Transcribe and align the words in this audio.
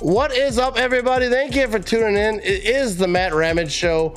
What 0.00 0.36
is 0.36 0.58
up, 0.58 0.76
everybody? 0.76 1.30
Thank 1.30 1.56
you 1.56 1.66
for 1.68 1.78
tuning 1.78 2.16
in. 2.16 2.40
It 2.40 2.64
is 2.64 2.98
the 2.98 3.08
Matt 3.08 3.32
Ramage 3.32 3.72
Show. 3.72 4.14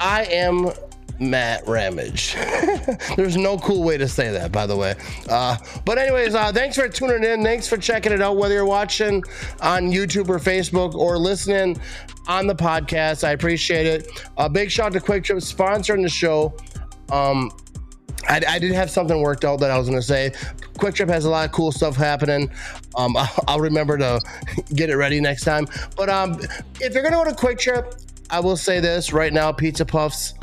I 0.00 0.24
am 0.24 0.72
Matt 1.20 1.64
Ramage. 1.68 2.34
There's 3.16 3.36
no 3.36 3.56
cool 3.58 3.84
way 3.84 3.96
to 3.98 4.08
say 4.08 4.32
that, 4.32 4.50
by 4.50 4.66
the 4.66 4.76
way. 4.76 4.96
Uh, 5.28 5.58
but 5.84 5.96
anyways, 5.96 6.34
uh, 6.34 6.50
thanks 6.52 6.74
for 6.74 6.88
tuning 6.88 7.22
in. 7.22 7.44
Thanks 7.44 7.68
for 7.68 7.76
checking 7.76 8.10
it 8.10 8.20
out, 8.20 8.36
whether 8.36 8.54
you're 8.54 8.64
watching 8.64 9.22
on 9.60 9.92
YouTube 9.92 10.28
or 10.28 10.40
Facebook 10.40 10.96
or 10.96 11.16
listening 11.18 11.80
on 12.26 12.48
the 12.48 12.56
podcast. 12.56 13.22
I 13.22 13.30
appreciate 13.30 13.86
it. 13.86 14.08
A 14.38 14.50
big 14.50 14.72
shout 14.72 14.86
out 14.86 14.92
to 14.94 15.00
Kwik 15.00 15.22
Trip 15.22 15.38
sponsoring 15.38 16.02
the 16.02 16.08
show. 16.08 16.52
Um, 17.12 17.52
I, 18.28 18.40
I, 18.48 18.58
did 18.58 18.72
have 18.72 18.90
something 18.90 19.20
worked 19.20 19.44
out 19.44 19.60
that 19.60 19.70
I 19.70 19.78
was 19.78 19.88
going 19.88 20.00
to 20.00 20.06
say. 20.06 20.32
Kwik 20.74 20.94
Trip 20.94 21.08
has 21.08 21.24
a 21.24 21.30
lot 21.30 21.44
of 21.44 21.52
cool 21.52 21.72
stuff 21.72 21.96
happening. 21.96 22.50
Um, 22.96 23.16
I'll, 23.48 23.60
remember 23.60 23.98
to 23.98 24.20
get 24.74 24.90
it 24.90 24.96
ready 24.96 25.20
next 25.20 25.44
time. 25.44 25.66
But 25.96 26.08
um, 26.08 26.40
if 26.80 26.94
you're 26.94 27.02
to 27.02 27.10
go 27.10 27.24
to 27.24 27.32
Kwik 27.32 27.58
Trip, 27.58 27.94
I 28.30 28.40
will 28.40 28.56
say 28.56 28.80
this 28.80 29.12
right 29.12 29.32
now: 29.32 29.52
pizza 29.52 29.84
puffs 29.84 30.34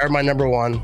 are 0.00 0.08
my 0.08 0.22
number 0.22 0.48
one 0.48 0.82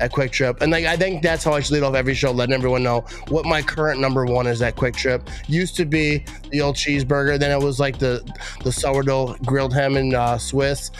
at 0.00 0.10
Kwik 0.10 0.32
Trip, 0.32 0.60
and 0.60 0.72
like 0.72 0.84
I 0.86 0.96
think 0.96 1.22
that's 1.22 1.44
how 1.44 1.52
I 1.52 1.60
should 1.60 1.74
lead 1.74 1.82
off 1.82 1.94
every 1.94 2.14
show, 2.14 2.32
letting 2.32 2.54
everyone 2.54 2.82
know 2.82 3.04
what 3.28 3.44
my 3.44 3.62
current 3.62 4.00
number 4.00 4.24
one 4.24 4.46
is 4.46 4.60
at 4.62 4.76
Kwik 4.76 4.96
Trip. 4.96 5.28
Used 5.46 5.76
to 5.76 5.84
be 5.84 6.24
the 6.50 6.60
old 6.60 6.76
cheeseburger, 6.76 7.38
then 7.38 7.50
it 7.50 7.62
was 7.62 7.78
like 7.78 7.98
the 7.98 8.28
the 8.64 8.72
sourdough 8.72 9.36
grilled 9.44 9.72
ham 9.72 9.96
and 9.96 10.14
uh, 10.14 10.38
Swiss 10.38 10.90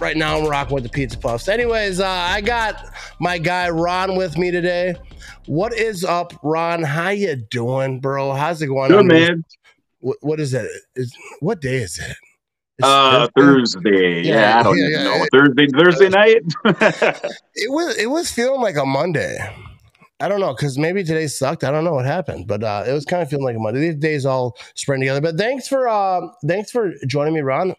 right 0.00 0.16
now 0.16 0.38
I'm 0.38 0.46
rocking 0.46 0.74
with 0.74 0.84
the 0.84 0.88
pizza 0.88 1.18
puffs. 1.18 1.48
Anyways, 1.48 2.00
uh, 2.00 2.08
I 2.08 2.40
got 2.40 2.94
my 3.20 3.38
guy 3.38 3.68
Ron 3.70 4.16
with 4.16 4.36
me 4.38 4.50
today. 4.50 4.94
What 5.46 5.72
is 5.72 6.04
up, 6.04 6.32
Ron? 6.42 6.82
How 6.82 7.10
you 7.10 7.36
doing, 7.36 8.00
bro? 8.00 8.32
How's 8.32 8.62
it 8.62 8.66
going? 8.66 8.90
Good, 8.90 9.06
man. 9.06 9.44
What, 10.00 10.18
what 10.20 10.40
is 10.40 10.54
it? 10.54 10.70
Is 10.94 11.14
what 11.40 11.60
day 11.60 11.76
is 11.76 11.98
it? 11.98 12.16
It's 12.78 12.86
uh, 12.86 13.26
Thursday. 13.36 14.22
Yeah, 14.22 14.34
yeah, 14.34 14.60
I 14.60 14.62
don't 14.62 14.78
yeah, 14.78 14.84
even 14.84 15.00
yeah. 15.00 15.04
know. 15.04 15.26
Thursday, 15.32 15.66
Thursday 15.66 16.08
night. 16.08 16.42
it 17.54 17.70
was 17.70 17.96
it 17.98 18.06
was 18.06 18.30
feeling 18.30 18.60
like 18.60 18.76
a 18.76 18.86
Monday. 18.86 19.38
I 20.20 20.28
don't 20.28 20.40
know 20.40 20.52
because 20.52 20.76
maybe 20.78 21.04
today 21.04 21.28
sucked. 21.28 21.62
I 21.62 21.70
don't 21.70 21.84
know 21.84 21.94
what 21.94 22.04
happened, 22.04 22.48
but 22.48 22.64
uh, 22.64 22.84
it 22.86 22.92
was 22.92 23.04
kind 23.04 23.22
of 23.22 23.30
feeling 23.30 23.44
like 23.44 23.54
a 23.56 23.60
Monday. 23.60 23.80
These 23.80 23.96
days 23.96 24.26
all 24.26 24.56
spreading 24.74 25.02
together. 25.02 25.20
But 25.20 25.36
thanks 25.36 25.68
for 25.68 25.86
uh, 25.86 26.22
thanks 26.46 26.72
for 26.72 26.92
joining 27.06 27.34
me, 27.34 27.40
Ron, 27.40 27.74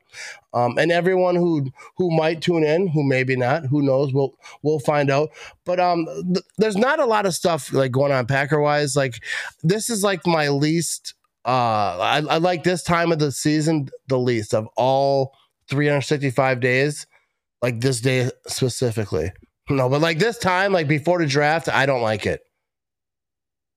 um, 0.53 0.77
and 0.77 0.89
everyone 0.91 1.35
who 1.35 1.69
who 1.97 2.15
might 2.15 2.41
tune 2.41 2.63
in, 2.63 2.87
who 2.87 3.03
maybe 3.03 3.35
not, 3.35 3.65
who 3.65 3.81
knows? 3.81 4.13
We'll 4.13 4.33
we'll 4.61 4.79
find 4.79 5.11
out. 5.11 5.29
But 5.65 5.81
um, 5.81 6.05
th- 6.33 6.45
there's 6.57 6.77
not 6.77 6.99
a 7.01 7.05
lot 7.05 7.25
of 7.25 7.35
stuff 7.35 7.73
like 7.73 7.91
going 7.91 8.13
on 8.13 8.25
Packer 8.25 8.61
wise. 8.61 8.95
Like 8.95 9.21
this 9.61 9.89
is 9.89 10.03
like 10.03 10.25
my 10.25 10.47
least. 10.49 11.15
Uh, 11.45 11.97
I, 11.99 12.23
I 12.29 12.37
like 12.37 12.63
this 12.63 12.83
time 12.83 13.11
of 13.11 13.19
the 13.19 13.31
season 13.31 13.89
the 14.07 14.19
least 14.19 14.53
of 14.53 14.67
all 14.77 15.33
365 15.69 16.59
days. 16.61 17.05
Like 17.61 17.81
this 17.81 17.99
day 17.99 18.29
specifically. 18.47 19.31
No, 19.69 19.87
but 19.87 20.01
like 20.01 20.17
this 20.17 20.37
time, 20.37 20.73
like 20.73 20.87
before 20.87 21.19
the 21.19 21.27
draft, 21.27 21.69
I 21.69 21.85
don't 21.85 22.01
like 22.01 22.25
it. 22.25 22.41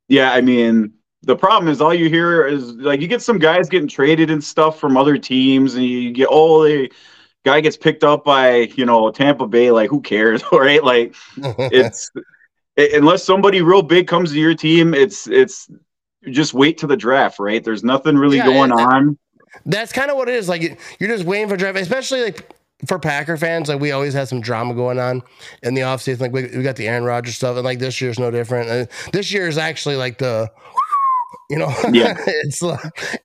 Yeah, 0.09 0.33
I 0.33 0.41
mean, 0.41 0.95
the 1.23 1.37
problem 1.37 1.71
is 1.71 1.81
all 1.81 1.95
you 1.95 2.09
hear 2.09 2.47
is 2.47 2.73
like 2.73 3.01
you 3.01 3.09
get 3.09 3.23
some 3.23 3.39
guys 3.39 3.69
getting 3.69 3.89
traded 3.89 4.31
and 4.31 4.43
stuff 4.43 4.81
from 4.81 4.97
other 4.97 5.19
teams, 5.19 5.75
and 5.75 5.84
you 5.84 6.12
get 6.12 6.29
oh 6.31 6.65
the 6.65 6.91
guy 7.45 7.61
gets 7.61 7.77
picked 7.77 8.05
up 8.05 8.25
by 8.25 8.71
you 8.77 8.84
know 8.84 9.11
Tampa 9.11 9.47
Bay. 9.47 9.71
Like 9.71 9.91
who 9.91 10.01
cares, 10.01 10.43
right? 10.53 10.83
Like 10.83 11.15
it's 11.37 12.11
it, 12.77 12.95
unless 12.95 13.23
somebody 13.23 13.62
real 13.62 13.83
big 13.83 14.09
comes 14.09 14.33
to 14.33 14.39
your 14.39 14.55
team, 14.55 14.95
it's 14.95 15.27
it's 15.29 15.71
just 16.31 16.55
wait 16.55 16.79
to 16.79 16.87
the 16.87 16.97
draft, 16.97 17.39
right? 17.39 17.62
There's 17.62 17.84
nothing 17.84 18.17
really 18.17 18.39
yeah, 18.39 18.47
going 18.47 18.73
on. 18.73 19.19
That's 19.67 19.93
kind 19.93 20.11
of 20.11 20.17
what 20.17 20.29
it 20.29 20.37
is. 20.37 20.49
Like 20.49 20.62
you're 20.99 21.11
just 21.11 21.25
waiting 21.25 21.49
for 21.49 21.56
draft, 21.56 21.79
especially 21.79 22.23
like 22.23 22.51
for 22.86 22.98
Packer 22.98 23.36
fans, 23.36 23.69
like 23.69 23.80
we 23.80 23.92
always 23.92 24.14
had 24.14 24.28
some 24.28 24.41
drama 24.41 24.75
going 24.75 24.98
on 24.98 25.22
in 25.62 25.75
the 25.75 25.82
offseason. 25.82 26.20
Like 26.20 26.32
we, 26.32 26.43
we 26.56 26.62
got 26.62 26.76
the 26.76 26.88
Aaron 26.88 27.04
Rodgers 27.04 27.37
stuff, 27.37 27.56
and 27.56 27.65
like 27.65 27.78
this 27.78 28.00
year's 28.00 28.19
no 28.19 28.31
different. 28.31 28.69
And 28.69 28.88
this 29.12 29.32
year 29.32 29.47
is 29.47 29.59
actually 29.59 29.97
like 29.97 30.19
the 30.19 30.50
you 31.48 31.59
know 31.59 31.69
yeah. 31.92 32.16
it's 32.26 32.62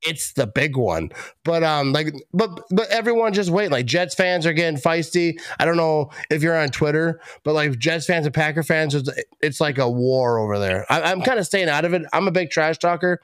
it's 0.04 0.34
the 0.34 0.46
big 0.46 0.76
one. 0.76 1.10
But 1.44 1.64
um 1.64 1.94
like 1.94 2.14
but 2.34 2.62
but 2.70 2.90
everyone 2.90 3.34
just 3.34 3.50
wait. 3.50 3.72
Like 3.72 3.86
jets 3.86 4.14
fans 4.14 4.46
are 4.46 4.54
getting 4.54 4.80
feisty. 4.80 5.40
I 5.60 5.66
don't 5.66 5.78
know 5.78 6.12
if 6.30 6.44
you're 6.44 6.58
on 6.58 6.70
twitter 6.70 7.22
but 7.44 7.54
like 7.54 7.80
jets 7.80 8.06
fans 8.06 8.26
and 8.26 8.36
packer 8.36 8.64
fans 8.64 8.94
it's, 8.94 9.10
it's 9.42 9.62
like 9.62 9.78
a 9.78 9.90
war 9.90 10.40
over 10.40 10.60
there. 10.60 10.86
I, 10.90 11.12
am 11.12 11.22
kind 11.22 11.40
of 11.40 11.46
staying 11.46 11.70
out 11.70 11.86
of 11.86 11.94
it. 11.94 12.04
I'm 12.12 12.28
a 12.28 12.32
big 12.32 12.50
trash 12.50 12.78
talker 12.78 13.22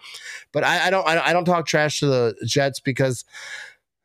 but 0.53 0.63
i, 0.63 0.87
I 0.87 0.89
don't 0.89 1.05
I, 1.07 1.27
I 1.27 1.33
don't 1.33 1.45
talk 1.45 1.65
trash 1.65 1.99
to 1.99 2.05
the 2.05 2.35
jets 2.45 2.79
because 2.79 3.25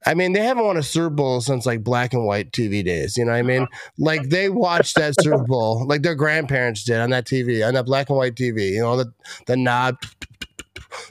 I 0.07 0.15
mean, 0.15 0.33
they 0.33 0.43
haven't 0.43 0.65
won 0.65 0.77
a 0.77 0.83
Super 0.83 1.11
Bowl 1.11 1.41
since 1.41 1.67
like 1.67 1.83
black 1.83 2.13
and 2.15 2.25
white 2.25 2.53
TV 2.53 2.85
days. 2.85 3.17
You 3.17 3.25
know 3.25 3.33
what 3.33 3.39
I 3.39 3.43
mean? 3.43 3.67
Like 3.99 4.29
they 4.29 4.49
watched 4.49 4.97
that 4.97 5.15
Super 5.21 5.43
Bowl, 5.45 5.87
like 5.87 6.03
their 6.03 6.15
grandparents 6.15 6.85
did 6.85 7.01
on 7.01 7.11
that 7.11 7.27
TV, 7.27 7.67
on 7.67 7.75
that 7.75 7.87
black 7.87 8.09
and 8.09 8.17
white 8.17 8.35
TV. 8.35 8.71
You 8.71 8.81
know, 8.81 8.97
the 8.97 9.13
the 9.47 9.57
knob. 9.57 9.97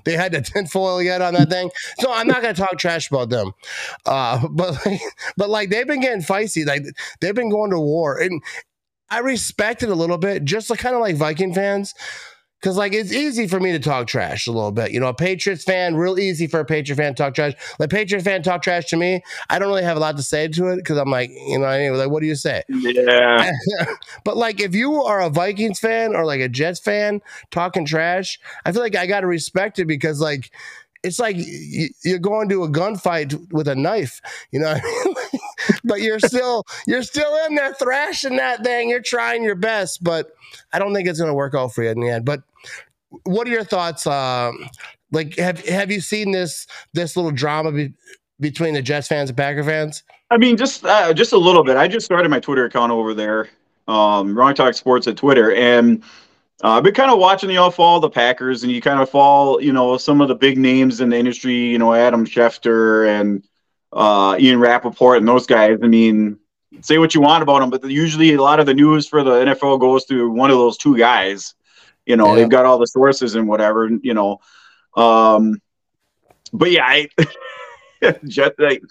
They 0.05 0.13
had 0.13 0.31
the 0.31 0.41
tinfoil 0.41 1.03
yet 1.03 1.21
on 1.21 1.35
that 1.35 1.49
thing, 1.49 1.69
so 1.99 2.11
I'm 2.11 2.27
not 2.27 2.41
gonna 2.41 2.53
talk 2.53 2.77
trash 2.77 3.11
about 3.11 3.29
them. 3.29 3.51
Uh, 4.05 4.47
but 4.51 4.85
like, 4.85 5.01
but 5.35 5.49
like 5.49 5.69
they've 5.69 5.85
been 5.85 6.01
getting 6.01 6.23
feisty, 6.23 6.65
like 6.65 6.83
they've 7.19 7.35
been 7.35 7.51
going 7.51 7.71
to 7.71 7.79
war, 7.79 8.17
and 8.17 8.41
I 9.09 9.19
respect 9.19 9.83
it 9.83 9.89
a 9.89 9.95
little 9.95 10.17
bit, 10.17 10.45
just 10.45 10.69
like 10.69 10.79
kind 10.79 10.95
of 10.95 11.01
like 11.01 11.15
Viking 11.15 11.53
fans. 11.53 11.93
Cause 12.61 12.75
like 12.75 12.93
it's 12.93 13.13
easy 13.13 13.47
for 13.47 13.59
me 13.59 13.71
to 13.71 13.79
talk 13.79 14.07
trash 14.07 14.47
a 14.47 14.51
little 14.51 14.71
bit. 14.71 14.91
You 14.91 14.99
know, 14.99 15.07
a 15.07 15.13
Patriots 15.13 15.63
fan, 15.63 15.95
real 15.95 16.17
easy 16.17 16.47
for 16.47 16.59
a 16.59 16.65
Patriot 16.65 16.97
fan 16.97 17.13
to 17.13 17.23
talk 17.23 17.35
trash. 17.35 17.53
Like 17.77 17.91
Patriot 17.91 18.23
fan 18.23 18.41
talk 18.41 18.63
trash 18.63 18.85
to 18.85 18.97
me, 18.97 19.21
I 19.49 19.59
don't 19.59 19.67
really 19.67 19.83
have 19.83 19.95
a 19.95 19.99
lot 19.99 20.17
to 20.17 20.23
say 20.23 20.47
to 20.47 20.67
it 20.69 20.77
because 20.77 20.97
I'm 20.97 21.11
like, 21.11 21.29
you 21.29 21.59
know, 21.59 21.67
anyway, 21.67 21.97
like 21.97 22.09
what 22.09 22.21
do 22.21 22.27
you 22.27 22.35
say? 22.35 22.63
Yeah. 22.67 23.51
but 24.23 24.37
like 24.37 24.59
if 24.59 24.73
you 24.73 25.03
are 25.03 25.21
a 25.21 25.29
Vikings 25.29 25.79
fan 25.79 26.15
or 26.15 26.25
like 26.25 26.41
a 26.41 26.49
Jets 26.49 26.79
fan 26.79 27.21
talking 27.51 27.85
trash, 27.85 28.39
I 28.65 28.71
feel 28.71 28.81
like 28.81 28.95
I 28.95 29.05
gotta 29.05 29.27
respect 29.27 29.77
it 29.77 29.85
because 29.85 30.19
like 30.19 30.51
it's 31.03 31.19
like 31.19 31.35
you're 32.03 32.19
going 32.19 32.49
to 32.49 32.63
a 32.63 32.69
gunfight 32.69 33.51
with 33.51 33.67
a 33.67 33.75
knife, 33.75 34.21
you 34.51 34.59
know. 34.59 34.75
but 35.83 36.01
you're 36.01 36.19
still 36.19 36.63
you're 36.85 37.03
still 37.03 37.45
in 37.45 37.55
there 37.55 37.73
thrashing 37.73 38.37
that 38.37 38.63
thing. 38.63 38.89
You're 38.89 39.01
trying 39.01 39.43
your 39.43 39.55
best, 39.55 40.03
but 40.03 40.31
I 40.73 40.79
don't 40.79 40.93
think 40.93 41.07
it's 41.07 41.19
going 41.19 41.31
to 41.31 41.35
work 41.35 41.55
out 41.55 41.73
for 41.73 41.83
you 41.83 41.89
in 41.89 41.99
the 41.99 42.09
end. 42.09 42.25
But 42.25 42.41
what 43.23 43.47
are 43.47 43.51
your 43.51 43.63
thoughts? 43.63 44.05
Uh, 44.05 44.51
like, 45.11 45.35
have 45.37 45.65
have 45.67 45.91
you 45.91 46.01
seen 46.01 46.31
this 46.31 46.67
this 46.93 47.15
little 47.15 47.31
drama 47.31 47.71
be, 47.71 47.93
between 48.39 48.73
the 48.73 48.81
Jets 48.81 49.07
fans 49.07 49.29
and 49.29 49.37
Packer 49.37 49.63
fans? 49.63 50.03
I 50.29 50.37
mean, 50.37 50.57
just 50.57 50.85
uh, 50.85 51.13
just 51.13 51.31
a 51.31 51.37
little 51.37 51.63
bit. 51.63 51.77
I 51.77 51.87
just 51.87 52.05
started 52.05 52.29
my 52.29 52.39
Twitter 52.39 52.65
account 52.65 52.91
over 52.91 53.13
there, 53.13 53.49
um, 53.87 54.37
Ron 54.37 54.55
Talk 54.55 54.73
Sports 54.73 55.07
at 55.07 55.15
Twitter, 55.15 55.53
and 55.53 56.03
uh, 56.63 56.71
I've 56.71 56.83
been 56.83 56.93
kind 56.93 57.11
of 57.11 57.19
watching 57.19 57.49
you 57.49 57.59
all 57.59 57.71
follow 57.71 57.99
the 57.99 58.09
Packers, 58.09 58.63
and 58.63 58.71
you 58.71 58.81
kind 58.81 58.99
of 58.99 59.09
follow, 59.09 59.59
you 59.59 59.71
know, 59.71 59.95
some 59.97 60.21
of 60.21 60.27
the 60.27 60.35
big 60.35 60.57
names 60.57 60.99
in 60.99 61.09
the 61.09 61.17
industry. 61.17 61.55
You 61.55 61.77
know, 61.77 61.93
Adam 61.93 62.25
Schefter 62.25 63.07
and 63.07 63.43
uh, 63.97 64.37
Ian 64.39 64.59
Rapoport 64.59 65.17
and 65.17 65.27
those 65.27 65.47
guys. 65.47 65.79
I 65.83 65.87
mean, 65.87 66.37
say 66.81 66.99
what 66.99 67.15
you 67.15 67.21
want 67.21 67.41
about 67.41 67.59
them, 67.59 67.71
but 67.71 67.83
usually 67.89 68.35
a 68.35 68.41
lot 68.41 68.59
of 68.59 68.67
the 68.67 68.73
news 68.75 69.07
for 69.07 69.23
the 69.23 69.31
NFL 69.31 69.79
goes 69.79 70.05
through 70.05 70.31
one 70.31 70.51
of 70.51 70.57
those 70.57 70.77
two 70.77 70.95
guys. 70.95 71.55
You 72.05 72.15
know, 72.15 72.27
yeah. 72.29 72.35
they've 72.35 72.49
got 72.49 72.65
all 72.65 72.77
the 72.77 72.85
sources 72.85 73.33
and 73.35 73.47
whatever. 73.47 73.89
You 73.89 74.13
know, 74.13 74.39
um, 74.95 75.59
but 76.53 76.71
yeah, 76.71 76.85
I, 76.85 77.07
Jet, 78.27 78.53
like, 78.59 78.83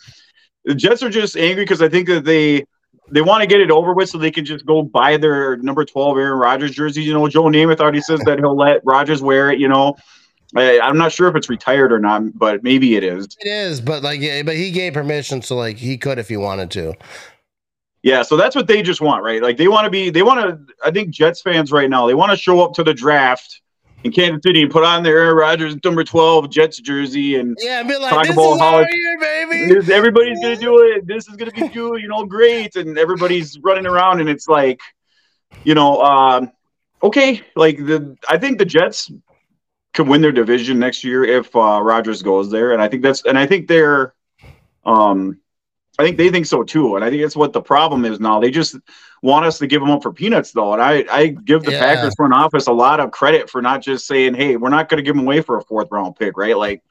the 0.64 0.74
Jets 0.74 1.04
are 1.04 1.08
just 1.08 1.36
angry 1.36 1.64
because 1.64 1.80
I 1.80 1.88
think 1.88 2.08
that 2.08 2.24
they 2.24 2.64
they 3.08 3.22
want 3.22 3.42
to 3.42 3.46
get 3.46 3.60
it 3.60 3.70
over 3.70 3.94
with 3.94 4.08
so 4.08 4.18
they 4.18 4.32
can 4.32 4.44
just 4.44 4.66
go 4.66 4.82
buy 4.82 5.16
their 5.16 5.56
number 5.58 5.84
12 5.84 6.18
Aaron 6.18 6.38
Rodgers 6.38 6.72
jersey. 6.72 7.04
You 7.04 7.14
know, 7.14 7.28
Joe 7.28 7.44
Namath 7.44 7.78
already 7.78 8.00
says 8.00 8.18
that 8.24 8.40
he'll 8.40 8.56
let 8.56 8.84
Rodgers 8.84 9.22
wear 9.22 9.52
it, 9.52 9.60
you 9.60 9.68
know. 9.68 9.94
I, 10.56 10.88
am 10.88 10.98
not 10.98 11.12
sure 11.12 11.28
if 11.28 11.36
it's 11.36 11.48
retired 11.48 11.92
or 11.92 11.98
not, 11.98 12.38
but 12.38 12.62
maybe 12.62 12.96
it 12.96 13.04
is. 13.04 13.26
It 13.40 13.48
is, 13.48 13.80
but 13.80 14.02
like, 14.02 14.20
but 14.44 14.56
he 14.56 14.70
gave 14.70 14.94
permission, 14.94 15.42
so 15.42 15.56
like 15.56 15.76
he 15.76 15.98
could 15.98 16.18
if 16.18 16.28
he 16.28 16.36
wanted 16.36 16.70
to. 16.72 16.94
Yeah, 18.02 18.22
so 18.22 18.36
that's 18.36 18.54
what 18.54 18.68
they 18.68 18.82
just 18.82 19.00
want, 19.00 19.24
right? 19.24 19.42
Like 19.42 19.56
they 19.56 19.68
want 19.68 19.84
to 19.84 19.90
be, 19.90 20.10
they 20.10 20.22
want 20.22 20.40
to. 20.40 20.74
I 20.84 20.90
think 20.90 21.10
Jets 21.10 21.42
fans 21.42 21.72
right 21.72 21.90
now, 21.90 22.06
they 22.06 22.14
want 22.14 22.30
to 22.30 22.36
show 22.36 22.60
up 22.60 22.72
to 22.74 22.84
the 22.84 22.94
draft 22.94 23.60
in 24.04 24.12
Kansas 24.12 24.42
City 24.44 24.62
and 24.62 24.70
put 24.70 24.84
on 24.84 25.02
their 25.02 25.18
Aaron 25.18 25.36
Rodgers 25.36 25.74
number 25.84 26.04
twelve 26.04 26.48
Jets 26.50 26.78
jersey 26.78 27.34
and 27.34 27.56
yeah, 27.60 27.82
be 27.82 27.96
like, 27.96 28.10
talk 28.10 28.28
about 28.28 28.58
how 28.58 28.78
year, 28.78 29.18
baby. 29.20 29.74
This, 29.74 29.90
everybody's 29.90 30.40
gonna 30.40 30.56
do 30.56 30.82
it. 30.82 31.06
This 31.06 31.28
is 31.28 31.36
gonna 31.36 31.50
be 31.50 31.68
good, 31.68 32.00
you 32.00 32.08
know, 32.08 32.24
great, 32.24 32.76
and 32.76 32.96
everybody's 32.96 33.58
running 33.58 33.86
around, 33.86 34.20
and 34.20 34.28
it's 34.28 34.46
like, 34.46 34.80
you 35.64 35.74
know, 35.74 36.00
um, 36.02 36.52
okay, 37.02 37.42
like 37.56 37.78
the 37.78 38.16
I 38.28 38.38
think 38.38 38.58
the 38.58 38.64
Jets 38.64 39.10
could 39.96 40.06
win 40.06 40.20
their 40.20 40.30
division 40.30 40.78
next 40.78 41.02
year 41.02 41.24
if 41.24 41.56
uh, 41.56 41.80
Rodgers 41.82 42.22
goes 42.22 42.50
there, 42.50 42.72
and 42.72 42.82
I 42.82 42.86
think 42.86 43.02
that's 43.02 43.24
and 43.24 43.38
I 43.38 43.46
think 43.46 43.66
they're, 43.66 44.14
um, 44.84 45.40
I 45.98 46.04
think 46.04 46.18
they 46.18 46.28
think 46.28 46.44
so 46.44 46.62
too, 46.62 46.96
and 46.96 47.04
I 47.04 47.08
think 47.08 47.22
that's 47.22 47.34
what 47.34 47.54
the 47.54 47.62
problem 47.62 48.04
is 48.04 48.20
now. 48.20 48.38
They 48.38 48.50
just 48.50 48.76
want 49.22 49.46
us 49.46 49.58
to 49.58 49.66
give 49.66 49.80
them 49.80 49.90
up 49.90 50.02
for 50.02 50.12
peanuts, 50.12 50.52
though, 50.52 50.74
and 50.74 50.82
I 50.82 51.06
I 51.10 51.28
give 51.28 51.64
the 51.64 51.72
yeah. 51.72 51.80
Packers 51.80 52.14
front 52.14 52.34
office 52.34 52.66
a 52.66 52.72
lot 52.72 53.00
of 53.00 53.10
credit 53.10 53.48
for 53.48 53.62
not 53.62 53.80
just 53.80 54.06
saying, 54.06 54.34
hey, 54.34 54.56
we're 54.56 54.68
not 54.68 54.90
going 54.90 54.98
to 54.98 55.02
give 55.02 55.16
them 55.16 55.24
away 55.24 55.40
for 55.40 55.56
a 55.56 55.62
fourth 55.64 55.88
round 55.90 56.14
pick, 56.16 56.36
right? 56.36 56.56
Like, 56.56 56.82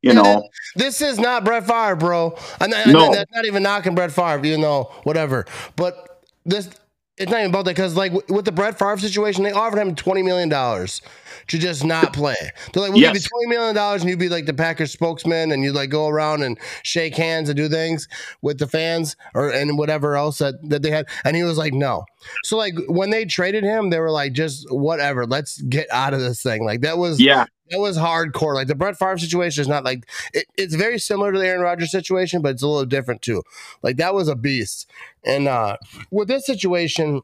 you 0.00 0.14
know. 0.14 0.48
This 0.74 1.02
is 1.02 1.18
not 1.18 1.44
Brett 1.44 1.66
Favre, 1.66 1.96
bro. 1.96 2.34
And, 2.60 2.72
no. 2.90 3.12
that's 3.12 3.30
not 3.34 3.44
even 3.44 3.62
knocking 3.62 3.94
Brett 3.94 4.12
Favre, 4.12 4.46
you 4.46 4.56
know, 4.56 4.84
whatever. 5.02 5.44
But 5.76 6.24
this, 6.46 6.70
it's 7.20 7.30
not 7.30 7.40
even 7.40 7.50
about 7.50 7.64
that 7.64 7.76
because, 7.76 7.96
like, 7.96 8.12
with 8.28 8.44
the 8.44 8.52
Brett 8.52 8.78
Favre 8.78 8.98
situation, 8.98 9.42
they 9.42 9.52
offered 9.52 9.78
him 9.78 9.94
$20 9.94 10.24
million 10.24 10.48
to 10.50 11.58
just 11.58 11.84
not 11.84 12.12
play. 12.14 12.36
They're 12.72 12.82
like, 12.82 12.92
we'll 12.92 13.00
yes. 13.00 13.12
give 13.12 13.22
you 13.22 13.48
$20 13.48 13.50
million 13.50 13.76
and 13.76 14.04
you'd 14.08 14.18
be 14.18 14.28
like 14.28 14.46
the 14.46 14.54
Packers 14.54 14.92
spokesman 14.92 15.52
and 15.52 15.62
you'd 15.62 15.74
like 15.74 15.90
go 15.90 16.08
around 16.08 16.42
and 16.42 16.58
shake 16.82 17.16
hands 17.16 17.48
and 17.48 17.56
do 17.56 17.68
things 17.68 18.08
with 18.42 18.58
the 18.58 18.66
fans 18.66 19.16
or 19.34 19.50
and 19.50 19.78
whatever 19.78 20.16
else 20.16 20.38
that, 20.38 20.54
that 20.68 20.82
they 20.82 20.90
had. 20.90 21.06
And 21.24 21.36
he 21.36 21.42
was 21.42 21.58
like, 21.58 21.72
no. 21.72 22.04
So, 22.44 22.56
like, 22.56 22.74
when 22.88 23.10
they 23.10 23.24
traded 23.24 23.64
him, 23.64 23.90
they 23.90 23.98
were 23.98 24.10
like, 24.10 24.32
just 24.32 24.70
whatever, 24.70 25.26
let's 25.26 25.60
get 25.62 25.90
out 25.90 26.14
of 26.14 26.20
this 26.20 26.42
thing. 26.42 26.64
Like, 26.64 26.82
that 26.82 26.98
was, 26.98 27.20
yeah 27.20 27.46
that 27.70 27.80
was 27.80 27.98
hardcore. 27.98 28.54
Like 28.54 28.68
the 28.68 28.74
Brett 28.74 28.98
Favre 28.98 29.18
situation 29.18 29.60
is 29.60 29.68
not 29.68 29.84
like 29.84 30.08
it, 30.32 30.46
it's 30.56 30.74
very 30.74 30.98
similar 30.98 31.32
to 31.32 31.38
the 31.38 31.46
Aaron 31.46 31.62
Rodgers 31.62 31.90
situation, 31.90 32.42
but 32.42 32.50
it's 32.50 32.62
a 32.62 32.68
little 32.68 32.86
different 32.86 33.22
too. 33.22 33.42
Like 33.82 33.96
that 33.96 34.14
was 34.14 34.28
a 34.28 34.36
beast. 34.36 34.90
And 35.24 35.48
uh 35.48 35.76
with 36.10 36.28
this 36.28 36.46
situation, 36.46 37.22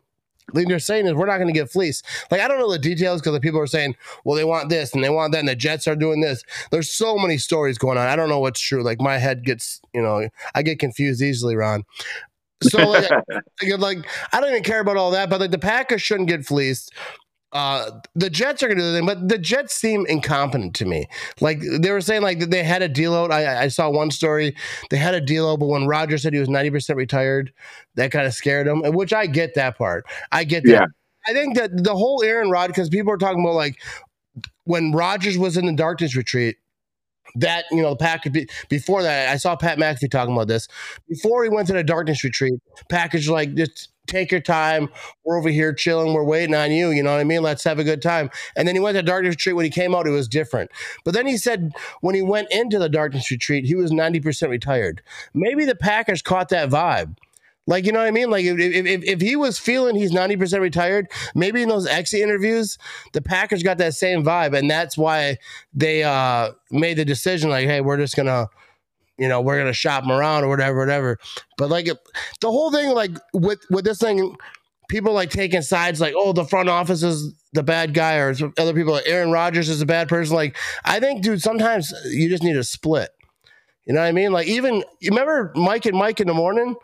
like 0.52 0.68
they're 0.68 0.78
saying 0.78 1.06
is 1.06 1.14
we're 1.14 1.26
not 1.26 1.38
going 1.38 1.52
to 1.52 1.58
get 1.58 1.70
fleeced. 1.70 2.04
Like 2.30 2.40
I 2.40 2.48
don't 2.48 2.58
know 2.58 2.70
the 2.70 2.78
details 2.78 3.20
because 3.20 3.32
the 3.32 3.40
people 3.40 3.60
are 3.60 3.66
saying, 3.66 3.96
well, 4.24 4.36
they 4.36 4.44
want 4.44 4.68
this 4.68 4.94
and 4.94 5.02
they 5.02 5.10
want 5.10 5.32
that, 5.32 5.38
and 5.38 5.48
the 5.48 5.56
Jets 5.56 5.88
are 5.88 5.96
doing 5.96 6.20
this. 6.20 6.44
There's 6.70 6.90
so 6.90 7.16
many 7.16 7.38
stories 7.38 7.78
going 7.78 7.98
on. 7.98 8.06
I 8.06 8.16
don't 8.16 8.28
know 8.28 8.40
what's 8.40 8.60
true. 8.60 8.82
Like 8.82 9.00
my 9.00 9.18
head 9.18 9.44
gets, 9.44 9.80
you 9.94 10.02
know, 10.02 10.28
I 10.54 10.62
get 10.62 10.78
confused 10.78 11.22
easily, 11.22 11.56
Ron. 11.56 11.84
So 12.62 12.78
like, 12.88 13.10
like 13.78 14.06
I 14.32 14.40
don't 14.40 14.50
even 14.50 14.62
care 14.62 14.80
about 14.80 14.96
all 14.96 15.10
that, 15.12 15.30
but 15.30 15.40
like 15.40 15.50
the 15.50 15.58
Packers 15.58 16.02
shouldn't 16.02 16.28
get 16.28 16.44
fleeced. 16.44 16.92
Uh, 17.54 18.00
the 18.16 18.28
Jets 18.28 18.64
are 18.64 18.66
going 18.66 18.78
to 18.78 18.82
do 18.82 18.90
the 18.90 18.98
thing, 18.98 19.06
but 19.06 19.28
the 19.28 19.38
Jets 19.38 19.74
seem 19.76 20.04
incompetent 20.06 20.74
to 20.74 20.84
me. 20.84 21.06
Like 21.40 21.60
they 21.60 21.92
were 21.92 22.00
saying, 22.00 22.22
like 22.22 22.50
they 22.50 22.64
had 22.64 22.82
a 22.82 22.88
deal 22.88 23.14
out. 23.14 23.30
I, 23.30 23.62
I 23.62 23.68
saw 23.68 23.88
one 23.88 24.10
story. 24.10 24.56
They 24.90 24.96
had 24.96 25.14
a 25.14 25.20
deal 25.20 25.48
out, 25.48 25.60
but 25.60 25.66
when 25.66 25.86
Roger 25.86 26.18
said 26.18 26.32
he 26.32 26.40
was 26.40 26.48
ninety 26.48 26.70
percent 26.70 26.96
retired, 26.96 27.52
that 27.94 28.10
kind 28.10 28.26
of 28.26 28.34
scared 28.34 28.66
him. 28.66 28.82
Which 28.92 29.12
I 29.12 29.26
get 29.26 29.54
that 29.54 29.78
part. 29.78 30.04
I 30.32 30.42
get 30.42 30.64
that. 30.64 30.70
Yeah. 30.70 30.86
I 31.26 31.32
think 31.32 31.56
that 31.56 31.84
the 31.84 31.94
whole 31.94 32.22
Aaron 32.24 32.50
Rod, 32.50 32.66
because 32.66 32.88
people 32.88 33.12
are 33.12 33.18
talking 33.18 33.42
about 33.42 33.54
like 33.54 33.80
when 34.64 34.90
Rodgers 34.90 35.38
was 35.38 35.56
in 35.56 35.66
the 35.66 35.72
darkness 35.72 36.16
retreat, 36.16 36.56
that 37.36 37.64
you 37.70 37.82
know 37.82 37.90
the 37.90 37.96
package 37.96 38.48
before 38.68 39.02
that 39.02 39.28
I 39.28 39.36
saw 39.36 39.56
Pat 39.56 39.78
McAfee 39.78 40.10
talking 40.10 40.34
about 40.34 40.48
this 40.48 40.68
before 41.08 41.44
he 41.44 41.50
went 41.50 41.68
to 41.68 41.72
the 41.72 41.84
darkness 41.84 42.24
retreat. 42.24 42.54
Package 42.90 43.28
like 43.28 43.54
just 43.54 43.90
take 44.06 44.30
your 44.30 44.40
time. 44.40 44.88
We're 45.24 45.38
over 45.38 45.48
here 45.48 45.72
chilling. 45.72 46.12
We're 46.12 46.24
waiting 46.24 46.54
on 46.54 46.72
you. 46.72 46.90
You 46.90 47.02
know 47.02 47.12
what 47.12 47.20
I 47.20 47.24
mean? 47.24 47.42
Let's 47.42 47.64
have 47.64 47.78
a 47.78 47.84
good 47.84 48.02
time. 48.02 48.30
And 48.56 48.66
then 48.66 48.74
he 48.74 48.80
went 48.80 48.96
to 48.96 49.02
darkness 49.02 49.34
retreat. 49.34 49.56
When 49.56 49.64
he 49.64 49.70
came 49.70 49.94
out, 49.94 50.06
it 50.06 50.10
was 50.10 50.28
different. 50.28 50.70
But 51.04 51.14
then 51.14 51.26
he 51.26 51.36
said 51.36 51.72
when 52.00 52.14
he 52.14 52.22
went 52.22 52.50
into 52.50 52.78
the 52.78 52.88
darkness 52.88 53.30
retreat, 53.30 53.64
he 53.64 53.74
was 53.74 53.90
ninety 53.90 54.20
percent 54.20 54.50
retired. 54.50 55.02
Maybe 55.32 55.64
the 55.64 55.74
Packers 55.74 56.22
caught 56.22 56.48
that 56.50 56.70
vibe. 56.70 57.16
Like, 57.66 57.86
you 57.86 57.92
know 57.92 58.00
what 58.00 58.08
I 58.08 58.10
mean? 58.10 58.30
Like, 58.30 58.44
if, 58.44 58.58
if, 58.58 59.04
if 59.04 59.20
he 59.20 59.36
was 59.36 59.58
feeling 59.58 59.96
he's 59.96 60.12
90% 60.12 60.60
retired, 60.60 61.10
maybe 61.34 61.62
in 61.62 61.68
those 61.70 61.86
exit 61.86 62.20
interviews, 62.20 62.76
the 63.12 63.22
Packers 63.22 63.62
got 63.62 63.78
that 63.78 63.94
same 63.94 64.22
vibe. 64.22 64.56
And 64.56 64.70
that's 64.70 64.98
why 64.98 65.38
they 65.72 66.04
uh, 66.04 66.52
made 66.70 66.98
the 66.98 67.06
decision 67.06 67.48
like, 67.48 67.66
hey, 67.66 67.80
we're 67.80 67.96
just 67.96 68.16
going 68.16 68.26
to, 68.26 68.48
you 69.18 69.28
know, 69.28 69.40
we're 69.40 69.62
to 69.64 69.72
shop 69.72 70.04
him 70.04 70.12
around 70.12 70.44
or 70.44 70.48
whatever, 70.48 70.78
whatever. 70.78 71.18
But 71.56 71.70
like 71.70 71.86
the 71.86 72.50
whole 72.50 72.72
thing, 72.72 72.90
like 72.90 73.12
with, 73.32 73.60
with 73.70 73.84
this 73.84 73.98
thing, 73.98 74.36
people 74.88 75.12
like 75.12 75.30
taking 75.30 75.62
sides 75.62 76.00
like, 76.00 76.14
oh, 76.16 76.32
the 76.32 76.44
front 76.44 76.68
office 76.68 77.02
is 77.02 77.32
the 77.52 77.62
bad 77.62 77.94
guy, 77.94 78.16
or 78.16 78.34
other 78.58 78.74
people, 78.74 78.92
like 78.92 79.06
Aaron 79.06 79.30
Rodgers 79.30 79.68
is 79.68 79.80
a 79.80 79.86
bad 79.86 80.08
person. 80.08 80.34
Like, 80.34 80.56
I 80.84 81.00
think, 81.00 81.22
dude, 81.22 81.40
sometimes 81.40 81.92
you 82.06 82.28
just 82.28 82.42
need 82.42 82.56
a 82.56 82.64
split. 82.64 83.10
You 83.86 83.94
know 83.94 84.00
what 84.00 84.06
I 84.06 84.12
mean? 84.12 84.32
Like, 84.32 84.46
even 84.46 84.76
you 85.00 85.10
remember 85.10 85.52
Mike 85.54 85.86
and 85.86 85.96
Mike 85.96 86.20
in 86.20 86.26
the 86.26 86.34
morning? 86.34 86.74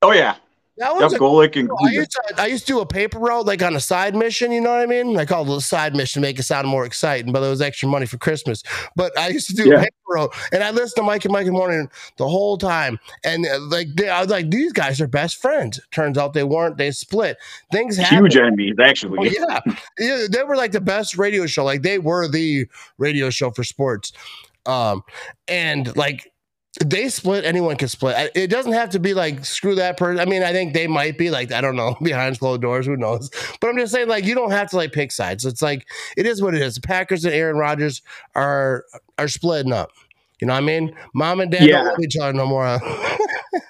Oh 0.00 0.12
yeah. 0.12 0.36
That 0.78 0.94
was 0.94 1.12
yep, 1.12 1.20
and 1.54 1.70
I 1.86 1.90
used, 1.92 2.12
to, 2.12 2.34
I 2.38 2.46
used 2.46 2.66
to 2.66 2.72
do 2.72 2.80
a 2.80 2.86
paper 2.86 3.18
route 3.18 3.44
like 3.44 3.62
on 3.62 3.76
a 3.76 3.80
side 3.80 4.16
mission, 4.16 4.50
you 4.50 4.60
know 4.60 4.70
what 4.70 4.80
I 4.80 4.86
mean? 4.86 5.18
I 5.18 5.26
called 5.26 5.50
it 5.50 5.56
a 5.56 5.60
side 5.60 5.94
mission 5.94 6.22
to 6.22 6.26
make 6.26 6.38
it 6.38 6.44
sound 6.44 6.66
more 6.66 6.86
exciting, 6.86 7.30
but 7.30 7.42
it 7.42 7.48
was 7.48 7.60
extra 7.60 7.90
money 7.90 8.06
for 8.06 8.16
Christmas. 8.16 8.62
But 8.96 9.16
I 9.18 9.28
used 9.28 9.48
to 9.48 9.54
do 9.54 9.68
yeah. 9.68 9.76
a 9.76 9.80
paper 9.80 9.94
route 10.08 10.34
and 10.50 10.64
I 10.64 10.70
listened 10.70 10.96
to 10.96 11.02
Mike 11.02 11.26
and 11.26 11.32
Mike 11.32 11.42
in 11.42 11.52
the 11.52 11.58
morning 11.58 11.90
the 12.16 12.26
whole 12.26 12.56
time. 12.56 12.98
And 13.22 13.44
uh, 13.46 13.60
like 13.68 13.88
they, 13.96 14.08
I 14.08 14.22
was 14.22 14.30
like, 14.30 14.50
these 14.50 14.72
guys 14.72 14.98
are 15.02 15.06
best 15.06 15.36
friends. 15.36 15.78
Turns 15.90 16.16
out 16.16 16.32
they 16.32 16.42
weren't, 16.42 16.78
they 16.78 16.90
split. 16.90 17.36
Things 17.70 17.98
happen. 17.98 18.24
Huge 18.24 18.36
enemies, 18.38 18.76
actually. 18.82 19.18
Oh, 19.18 19.24
yeah. 19.24 19.74
yeah. 19.98 20.26
They 20.30 20.42
were 20.42 20.56
like 20.56 20.72
the 20.72 20.80
best 20.80 21.18
radio 21.18 21.44
show. 21.44 21.64
Like 21.64 21.82
they 21.82 21.98
were 21.98 22.28
the 22.28 22.66
radio 22.96 23.28
show 23.28 23.50
for 23.50 23.62
sports. 23.62 24.14
Um, 24.64 25.02
and 25.48 25.94
like 25.96 26.31
they 26.80 27.08
split 27.08 27.44
anyone 27.44 27.76
can 27.76 27.88
split. 27.88 28.32
It 28.34 28.48
doesn't 28.48 28.72
have 28.72 28.90
to 28.90 28.98
be 28.98 29.12
like 29.12 29.44
screw 29.44 29.74
that 29.74 29.96
person. 29.96 30.20
I 30.20 30.24
mean 30.24 30.42
i 30.42 30.52
think 30.52 30.72
they 30.72 30.86
might 30.86 31.18
be 31.18 31.30
like 31.30 31.52
i 31.52 31.60
don't 31.60 31.76
know 31.76 31.96
behind 32.02 32.38
closed 32.38 32.62
doors 32.62 32.86
who 32.86 32.96
knows? 32.96 33.30
But 33.60 33.68
i'm 33.68 33.76
just 33.76 33.92
saying 33.92 34.08
like 34.08 34.24
you 34.24 34.34
don't 34.34 34.50
have 34.50 34.70
to 34.70 34.76
like 34.76 34.92
pick 34.92 35.12
sides. 35.12 35.44
It's 35.44 35.62
like 35.62 35.86
it 36.16 36.26
is 36.26 36.40
what 36.40 36.54
it 36.54 36.62
is. 36.62 36.76
The 36.76 36.80
packers 36.80 37.24
and 37.24 37.34
aaron 37.34 37.56
rodgers 37.56 38.02
are 38.34 38.84
are 39.18 39.28
splitting 39.28 39.72
up. 39.72 39.90
You 40.40 40.46
know 40.46 40.54
what 40.54 40.62
i 40.62 40.66
mean? 40.66 40.96
Mom 41.14 41.40
and 41.40 41.52
dad 41.52 41.62
yeah. 41.62 41.78
don't 41.78 41.86
love 41.86 42.00
each 42.00 42.16
other 42.16 42.32
no 42.32 42.46
more. 42.46 42.80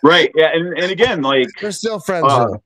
Right. 0.05 0.31
Yeah 0.37 0.51
and, 0.53 0.79
and 0.79 0.93
again 0.93 1.23
like 1.23 1.49
they're 1.61 1.73
still 1.73 1.99
friends 1.99 2.27
uh, 2.29 2.57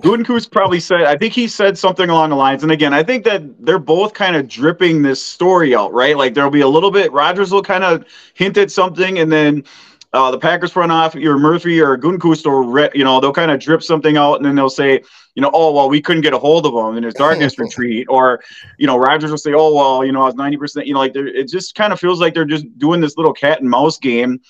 Gutekunst 0.00 0.50
probably 0.50 0.80
said, 0.80 1.02
I 1.02 1.16
think 1.16 1.32
he 1.34 1.48
said 1.48 1.76
something 1.76 2.08
along 2.08 2.30
the 2.30 2.36
lines. 2.36 2.62
And 2.62 2.72
again, 2.72 2.94
I 2.94 3.02
think 3.02 3.24
that 3.24 3.42
they're 3.64 3.78
both 3.78 4.14
kind 4.14 4.36
of 4.36 4.48
dripping 4.48 5.02
this 5.02 5.22
story 5.22 5.74
out, 5.74 5.92
right? 5.92 6.16
Like 6.16 6.34
there'll 6.34 6.50
be 6.50 6.62
a 6.62 6.68
little 6.68 6.90
bit, 6.90 7.12
Rodgers 7.12 7.52
will 7.52 7.62
kind 7.62 7.84
of 7.84 8.04
hint 8.34 8.56
at 8.56 8.70
something, 8.70 9.18
and 9.18 9.30
then 9.30 9.64
uh, 10.12 10.30
the 10.30 10.38
Packers 10.38 10.72
front 10.72 10.90
off, 10.90 11.14
your 11.14 11.38
Murphy 11.38 11.80
or 11.80 11.96
Gutekunst, 11.96 12.46
or 12.46 12.90
you 12.94 13.04
know, 13.04 13.20
they'll 13.20 13.32
kind 13.32 13.50
of 13.50 13.60
drip 13.60 13.82
something 13.82 14.16
out, 14.16 14.34
and 14.36 14.44
then 14.44 14.54
they'll 14.54 14.70
say, 14.70 15.02
you 15.34 15.42
know, 15.42 15.50
oh 15.54 15.72
well, 15.72 15.88
we 15.88 16.02
couldn't 16.02 16.22
get 16.22 16.32
a 16.32 16.38
hold 16.38 16.66
of 16.66 16.74
him 16.74 16.96
in 16.96 17.04
his 17.04 17.14
darkness 17.14 17.58
retreat, 17.58 18.06
or 18.08 18.42
you 18.78 18.86
know, 18.86 18.96
Rodgers 18.96 19.30
will 19.30 19.38
say, 19.38 19.52
oh 19.54 19.72
well, 19.72 20.04
you 20.04 20.12
know, 20.12 20.22
I 20.22 20.26
was 20.26 20.34
ninety 20.34 20.56
percent, 20.56 20.86
you 20.86 20.94
know, 20.94 21.00
like 21.00 21.12
it 21.14 21.48
just 21.48 21.74
kind 21.76 21.92
of 21.92 22.00
feels 22.00 22.20
like 22.20 22.34
they're 22.34 22.44
just 22.44 22.66
doing 22.78 23.00
this 23.00 23.16
little 23.16 23.32
cat 23.32 23.60
and 23.60 23.70
mouse 23.70 23.98
game. 23.98 24.40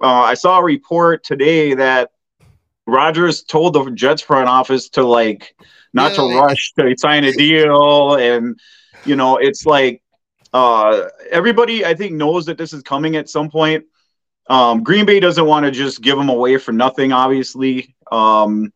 Uh, 0.00 0.06
I 0.06 0.34
saw 0.34 0.58
a 0.58 0.64
report 0.64 1.24
today 1.24 1.74
that 1.74 2.10
Rodgers 2.88 3.42
told 3.42 3.74
the 3.74 3.90
Jets 3.90 4.22
front 4.22 4.48
office 4.48 4.88
to 4.90 5.04
like 5.04 5.54
not 5.92 6.14
to 6.14 6.22
rush 6.22 6.72
to 6.78 6.94
sign 6.96 7.24
a 7.24 7.32
deal, 7.32 8.14
and 8.14 8.58
you 9.04 9.14
know 9.14 9.36
it's 9.36 9.66
like 9.66 10.02
uh, 10.54 11.08
everybody 11.30 11.84
I 11.84 11.94
think 11.94 12.14
knows 12.14 12.46
that 12.46 12.56
this 12.56 12.72
is 12.72 12.82
coming 12.82 13.16
at 13.16 13.28
some 13.28 13.50
point. 13.50 13.84
Um, 14.48 14.82
Green 14.82 15.04
Bay 15.04 15.20
doesn't 15.20 15.44
want 15.44 15.66
to 15.66 15.70
just 15.70 16.00
give 16.00 16.18
him 16.18 16.30
away 16.30 16.56
for 16.56 16.72
nothing. 16.72 17.12
Obviously, 17.12 17.94
um, 18.10 18.72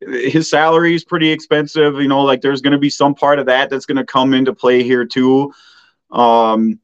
his 0.00 0.48
salary 0.48 0.94
is 0.94 1.04
pretty 1.04 1.30
expensive. 1.30 2.00
You 2.00 2.08
know, 2.08 2.22
like 2.22 2.40
there's 2.40 2.62
going 2.62 2.72
to 2.72 2.78
be 2.78 2.90
some 2.90 3.14
part 3.14 3.38
of 3.38 3.46
that 3.46 3.68
that's 3.68 3.84
going 3.84 3.98
to 3.98 4.06
come 4.06 4.32
into 4.32 4.54
play 4.54 4.82
here 4.82 5.04
too. 5.04 5.52
Um, 6.10 6.80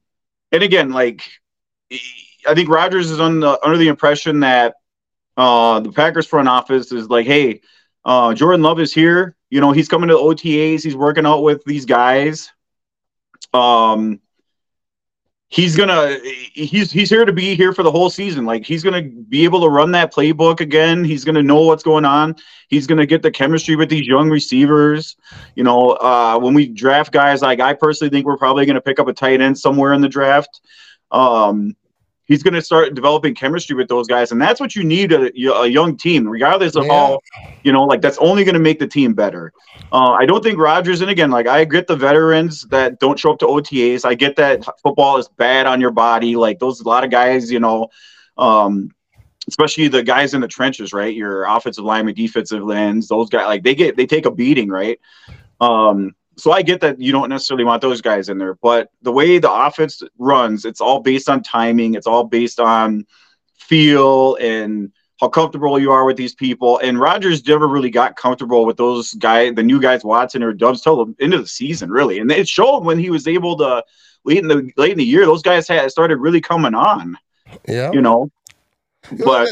and 0.53 0.63
again, 0.63 0.91
like 0.91 1.23
I 2.47 2.55
think 2.55 2.69
Rodgers 2.69 3.11
is 3.11 3.19
on 3.19 3.41
the, 3.41 3.59
under 3.65 3.79
the 3.79 3.89
impression 3.89 4.41
that 4.41 4.75
uh, 5.41 5.81
the 5.81 5.91
Packers 5.91 6.27
front 6.27 6.49
office 6.49 6.93
is 6.93 7.09
like, 7.09 7.25
hey, 7.27 7.63
uh, 8.05 8.35
Jordan 8.35 8.61
Love 8.61 8.79
is 8.79 8.93
here. 8.93 9.37
You 9.49 9.63
know, 9.63 9.73
he's 9.73 9.89
coming 9.89 10.09
to 10.09 10.15
the 10.15 10.21
OTAs. 10.21 10.83
He's 10.83 10.95
working 10.95 11.25
out 11.25 11.43
with 11.43 11.65
these 11.65 11.87
guys. 11.87 12.53
Um, 13.55 14.21
he's 15.49 15.77
gonna 15.79 16.19
he's 16.53 16.93
he's 16.93 17.09
here 17.09 17.25
to 17.25 17.33
be 17.33 17.55
here 17.55 17.73
for 17.73 17.83
the 17.83 17.91
whole 17.91 18.11
season. 18.11 18.45
Like 18.45 18.67
he's 18.67 18.85
gonna 18.85 19.01
be 19.01 19.45
able 19.45 19.63
to 19.63 19.71
run 19.71 19.93
that 19.93 20.13
playbook 20.13 20.61
again. 20.61 21.05
He's 21.05 21.25
gonna 21.25 21.43
know 21.43 21.63
what's 21.63 21.83
going 21.83 22.05
on. 22.05 22.37
He's 22.69 22.87
gonna 22.87 23.07
get 23.07 23.23
the 23.23 23.31
chemistry 23.31 23.77
with 23.77 23.89
these 23.89 24.07
young 24.07 24.29
receivers. 24.29 25.17
You 25.55 25.65
know, 25.65 25.93
uh, 25.93 26.39
when 26.39 26.53
we 26.53 26.69
draft 26.69 27.13
guys, 27.13 27.41
like 27.41 27.61
I 27.61 27.73
personally 27.73 28.11
think 28.11 28.27
we're 28.27 28.37
probably 28.37 28.67
gonna 28.67 28.83
pick 28.83 29.01
up 29.01 29.09
a 29.09 29.15
tight 29.15 29.41
end 29.41 29.59
somewhere 29.59 29.95
in 29.95 30.03
the 30.03 30.09
draft. 30.09 30.61
Um, 31.11 31.77
he's 32.31 32.45
going 32.45 32.55
to 32.55 32.63
start 32.63 32.95
developing 32.95 33.35
chemistry 33.35 33.75
with 33.75 33.89
those 33.89 34.07
guys, 34.07 34.31
and 34.31 34.41
that's 34.41 34.61
what 34.61 34.77
you 34.77 34.85
need 34.85 35.13
a, 35.13 35.33
a 35.61 35.67
young 35.67 35.97
team, 35.97 36.27
regardless 36.27 36.77
of 36.77 36.87
yeah. 36.87 36.93
all, 36.93 37.23
you 37.65 37.73
know, 37.73 37.83
like 37.83 38.01
that's 38.01 38.19
only 38.19 38.45
going 38.45 38.55
to 38.55 38.61
make 38.61 38.79
the 38.79 38.87
team 38.87 39.13
better. 39.15 39.53
Uh, 39.93 40.13
I 40.13 40.27
don't 40.27 40.41
think 40.43 40.57
Rodgers, 40.57 41.01
and 41.01 41.11
again, 41.11 41.31
like 41.31 41.49
I 41.49 41.65
get 41.65 41.89
the 41.89 41.97
veterans 41.97 42.63
that 42.69 43.01
don't 43.01 43.19
show 43.19 43.33
up 43.33 43.41
to 43.41 43.47
OTAs. 43.47 44.05
I 44.05 44.15
get 44.15 44.37
that 44.37 44.65
football 44.81 45.19
is 45.19 45.27
bad 45.27 45.67
on 45.67 45.81
your 45.81 45.91
body. 45.91 46.37
Like 46.37 46.61
those, 46.61 46.81
a 46.81 46.89
lot 46.89 47.03
of 47.03 47.11
guys, 47.11 47.51
you 47.51 47.59
know, 47.59 47.89
um, 48.39 48.95
especially 49.49 49.89
the 49.89 50.05
guys 50.05 50.33
in 50.33 50.41
the 50.41 50.49
trenches, 50.49 50.93
right? 50.93 51.13
Your 51.13 51.45
offensive 51.45 51.85
lineman, 51.85 52.15
defensive 52.15 52.71
ends, 52.71 53.09
those 53.09 53.29
guys, 53.29 53.47
like 53.47 53.65
they 53.65 53.75
get, 53.75 53.97
they 53.97 54.07
take 54.07 54.27
a 54.27 54.31
beating, 54.31 54.69
right? 54.69 55.01
Um, 55.61 56.15
so 56.41 56.53
I 56.53 56.63
get 56.63 56.81
that 56.81 57.01
you 57.01 57.13
don't 57.13 57.29
necessarily 57.29 57.65
want 57.65 57.83
those 57.83 58.01
guys 58.01 58.29
in 58.29 58.39
there, 58.39 58.55
but 58.55 58.91
the 59.03 59.13
way 59.13 59.39
the 59.39 59.53
offense 59.53 60.03
runs, 60.19 60.65
it's 60.65 60.81
all 60.81 61.01
based 61.01 61.29
on 61.29 61.43
timing. 61.43 61.95
It's 61.95 62.07
all 62.07 62.25
based 62.25 62.59
on 62.59 63.07
feel 63.59 64.37
and 64.37 64.93
how 65.21 65.29
comfortable 65.29 65.79
you 65.79 65.93
are 65.93 66.05
with 66.05 66.17
these 66.17 66.35
people. 66.35 66.79
And 66.79 66.99
Rodgers 66.99 67.47
never 67.47 67.69
really 67.69 67.91
got 67.91 68.17
comfortable 68.17 68.65
with 68.65 68.79
those 68.79 69.13
guys, 69.15 69.55
the 69.55 69.63
new 69.63 69.81
guys, 69.81 70.03
Watson 70.03 70.43
or 70.43 70.53
Doubs, 70.53 70.81
till 70.81 71.05
the 71.05 71.15
end 71.21 71.35
of 71.35 71.43
the 71.43 71.49
season, 71.49 71.91
really. 71.91 72.19
And 72.19 72.31
it 72.33 72.49
showed 72.49 72.85
when 72.85 72.99
he 72.99 73.11
was 73.11 73.29
able 73.29 73.57
to 73.59 73.85
late 74.25 74.39
in 74.39 74.49
the 74.49 74.71
late 74.77 74.93
in 74.93 74.99
the 74.99 75.05
year, 75.05 75.27
those 75.27 75.43
guys 75.43 75.69
had 75.69 75.91
started 75.91 76.17
really 76.17 76.41
coming 76.41 76.75
on. 76.75 77.19
Yeah. 77.69 77.93
You 77.93 78.01
know, 78.01 78.31
but 79.25 79.49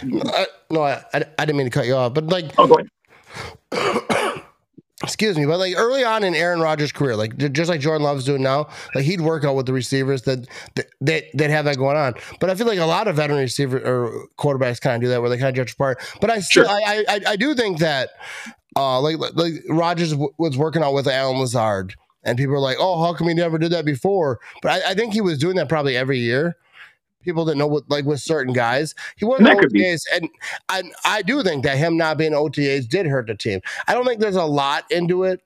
I, 0.00 0.46
no, 0.70 0.82
I, 0.82 1.02
I 1.14 1.44
didn't 1.44 1.56
mean 1.56 1.66
to 1.66 1.70
cut 1.70 1.86
you 1.86 1.96
off, 1.96 2.14
but 2.14 2.26
like, 2.26 2.52
oh, 2.58 2.66
go 2.66 2.74
ahead. 2.74 2.88
excuse 5.02 5.36
me, 5.36 5.46
but 5.46 5.58
like 5.58 5.74
early 5.76 6.04
on 6.04 6.24
in 6.24 6.34
Aaron 6.34 6.60
Rodgers' 6.60 6.92
career, 6.92 7.16
like 7.16 7.36
just 7.52 7.68
like 7.68 7.80
Jordan 7.80 8.02
Love's 8.02 8.24
doing 8.24 8.42
now, 8.42 8.68
like 8.94 9.04
he'd 9.04 9.20
work 9.20 9.44
out 9.44 9.56
with 9.56 9.66
the 9.66 9.72
receivers 9.72 10.22
that 10.22 10.46
that 11.00 11.24
they'd 11.34 11.50
have 11.50 11.64
that 11.64 11.76
going 11.76 11.96
on. 11.96 12.14
But 12.40 12.50
I 12.50 12.54
feel 12.54 12.66
like 12.66 12.78
a 12.78 12.86
lot 12.86 13.08
of 13.08 13.16
veteran 13.16 13.38
receivers 13.38 13.82
or 13.86 14.26
quarterbacks 14.38 14.80
kind 14.80 14.96
of 14.96 15.02
do 15.02 15.08
that, 15.08 15.20
where 15.20 15.30
they 15.30 15.38
kind 15.38 15.48
of 15.48 15.54
judge 15.54 15.72
apart. 15.72 16.00
But 16.20 16.30
I 16.30 16.40
still, 16.40 16.64
sure. 16.64 16.72
I, 16.72 17.04
I, 17.08 17.20
I 17.28 17.36
do 17.36 17.54
think 17.54 17.78
that, 17.78 18.10
uh, 18.76 19.00
like 19.00 19.18
like 19.18 19.54
Rodgers 19.68 20.12
w- 20.12 20.32
was 20.38 20.56
working 20.56 20.82
out 20.82 20.94
with 20.94 21.06
Allen 21.06 21.38
Lazard, 21.38 21.94
and 22.24 22.38
people 22.38 22.54
are 22.54 22.60
like, 22.60 22.76
oh, 22.78 23.02
how 23.02 23.14
come 23.14 23.28
he 23.28 23.34
never 23.34 23.58
did 23.58 23.72
that 23.72 23.84
before? 23.84 24.40
But 24.62 24.72
I, 24.72 24.90
I 24.90 24.94
think 24.94 25.12
he 25.12 25.20
was 25.20 25.38
doing 25.38 25.56
that 25.56 25.68
probably 25.68 25.96
every 25.96 26.18
year 26.18 26.56
people 27.22 27.44
didn't 27.44 27.58
know 27.58 27.66
what 27.66 27.88
like 27.88 28.04
with 28.04 28.20
certain 28.20 28.52
guys. 28.52 28.94
He 29.16 29.24
wasn't 29.24 29.48
and 29.48 29.60
OTAs, 29.60 30.02
and 30.12 30.28
I 30.68 30.82
I 31.04 31.22
do 31.22 31.42
think 31.42 31.64
that 31.64 31.78
him 31.78 31.96
not 31.96 32.18
being 32.18 32.32
OTAs 32.32 32.88
did 32.88 33.06
hurt 33.06 33.26
the 33.26 33.34
team. 33.34 33.60
I 33.86 33.94
don't 33.94 34.06
think 34.06 34.20
there's 34.20 34.36
a 34.36 34.44
lot 34.44 34.90
into 34.90 35.24
it 35.24 35.40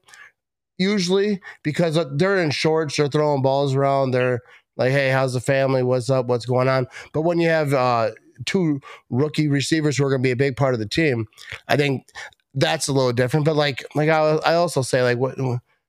usually 0.78 1.40
because 1.62 1.98
they're 2.16 2.38
in 2.38 2.50
shorts, 2.50 2.96
they're 2.96 3.08
throwing 3.08 3.42
balls 3.42 3.74
around, 3.74 4.10
they're 4.10 4.40
like, 4.76 4.90
hey, 4.90 5.10
how's 5.10 5.32
the 5.32 5.40
family? 5.40 5.82
What's 5.82 6.10
up? 6.10 6.26
What's 6.26 6.46
going 6.46 6.68
on? 6.68 6.86
But 7.12 7.22
when 7.22 7.38
you 7.38 7.48
have 7.48 7.72
uh, 7.72 8.10
two 8.44 8.80
rookie 9.10 9.48
receivers 9.48 9.96
who 9.96 10.04
are 10.04 10.10
going 10.10 10.22
to 10.22 10.26
be 10.26 10.32
a 10.32 10.36
big 10.36 10.56
part 10.56 10.74
of 10.74 10.80
the 10.80 10.88
team, 10.88 11.26
I 11.68 11.76
think 11.76 12.06
that's 12.54 12.88
a 12.88 12.92
little 12.92 13.12
different. 13.12 13.46
But 13.46 13.56
like, 13.56 13.84
like 13.94 14.08
I, 14.08 14.36
I 14.44 14.54
also 14.54 14.82
say, 14.82 15.02
like, 15.02 15.18
what 15.18 15.38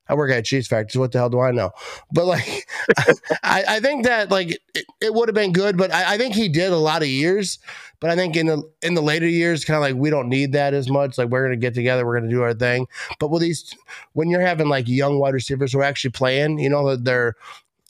I 0.08 0.14
work 0.14 0.30
at 0.30 0.44
cheese 0.44 0.66
factories. 0.66 0.98
What 0.98 1.12
the 1.12 1.18
hell 1.18 1.30
do 1.30 1.40
I 1.40 1.50
know? 1.50 1.70
But 2.12 2.26
like, 2.26 2.68
I, 3.42 3.64
I, 3.68 3.80
think 3.80 4.04
that 4.04 4.30
like 4.30 4.58
it, 4.74 4.86
it 5.00 5.14
would 5.14 5.28
have 5.28 5.34
been 5.34 5.52
good, 5.52 5.76
but 5.76 5.92
I, 5.92 6.14
I, 6.14 6.18
think 6.18 6.34
he 6.34 6.48
did 6.48 6.72
a 6.72 6.76
lot 6.76 7.02
of 7.02 7.08
years. 7.08 7.58
But 8.00 8.10
I 8.10 8.16
think 8.16 8.36
in 8.36 8.46
the 8.46 8.62
in 8.82 8.94
the 8.94 9.02
later 9.02 9.26
years, 9.26 9.64
kind 9.64 9.76
of 9.76 9.82
like 9.82 9.96
we 9.96 10.10
don't 10.10 10.28
need 10.28 10.52
that 10.52 10.72
as 10.72 10.88
much. 10.88 11.18
Like 11.18 11.28
we're 11.28 11.44
gonna 11.44 11.56
get 11.56 11.74
together, 11.74 12.06
we're 12.06 12.18
gonna 12.18 12.30
do 12.30 12.42
our 12.42 12.54
thing. 12.54 12.86
But 13.18 13.30
with 13.30 13.42
these, 13.42 13.74
when 14.12 14.30
you're 14.30 14.40
having 14.40 14.68
like 14.68 14.88
young 14.88 15.18
wide 15.18 15.34
receivers 15.34 15.72
who 15.72 15.80
are 15.80 15.84
actually 15.84 16.12
playing, 16.12 16.58
you 16.58 16.68
know, 16.68 16.96
they're 16.96 17.34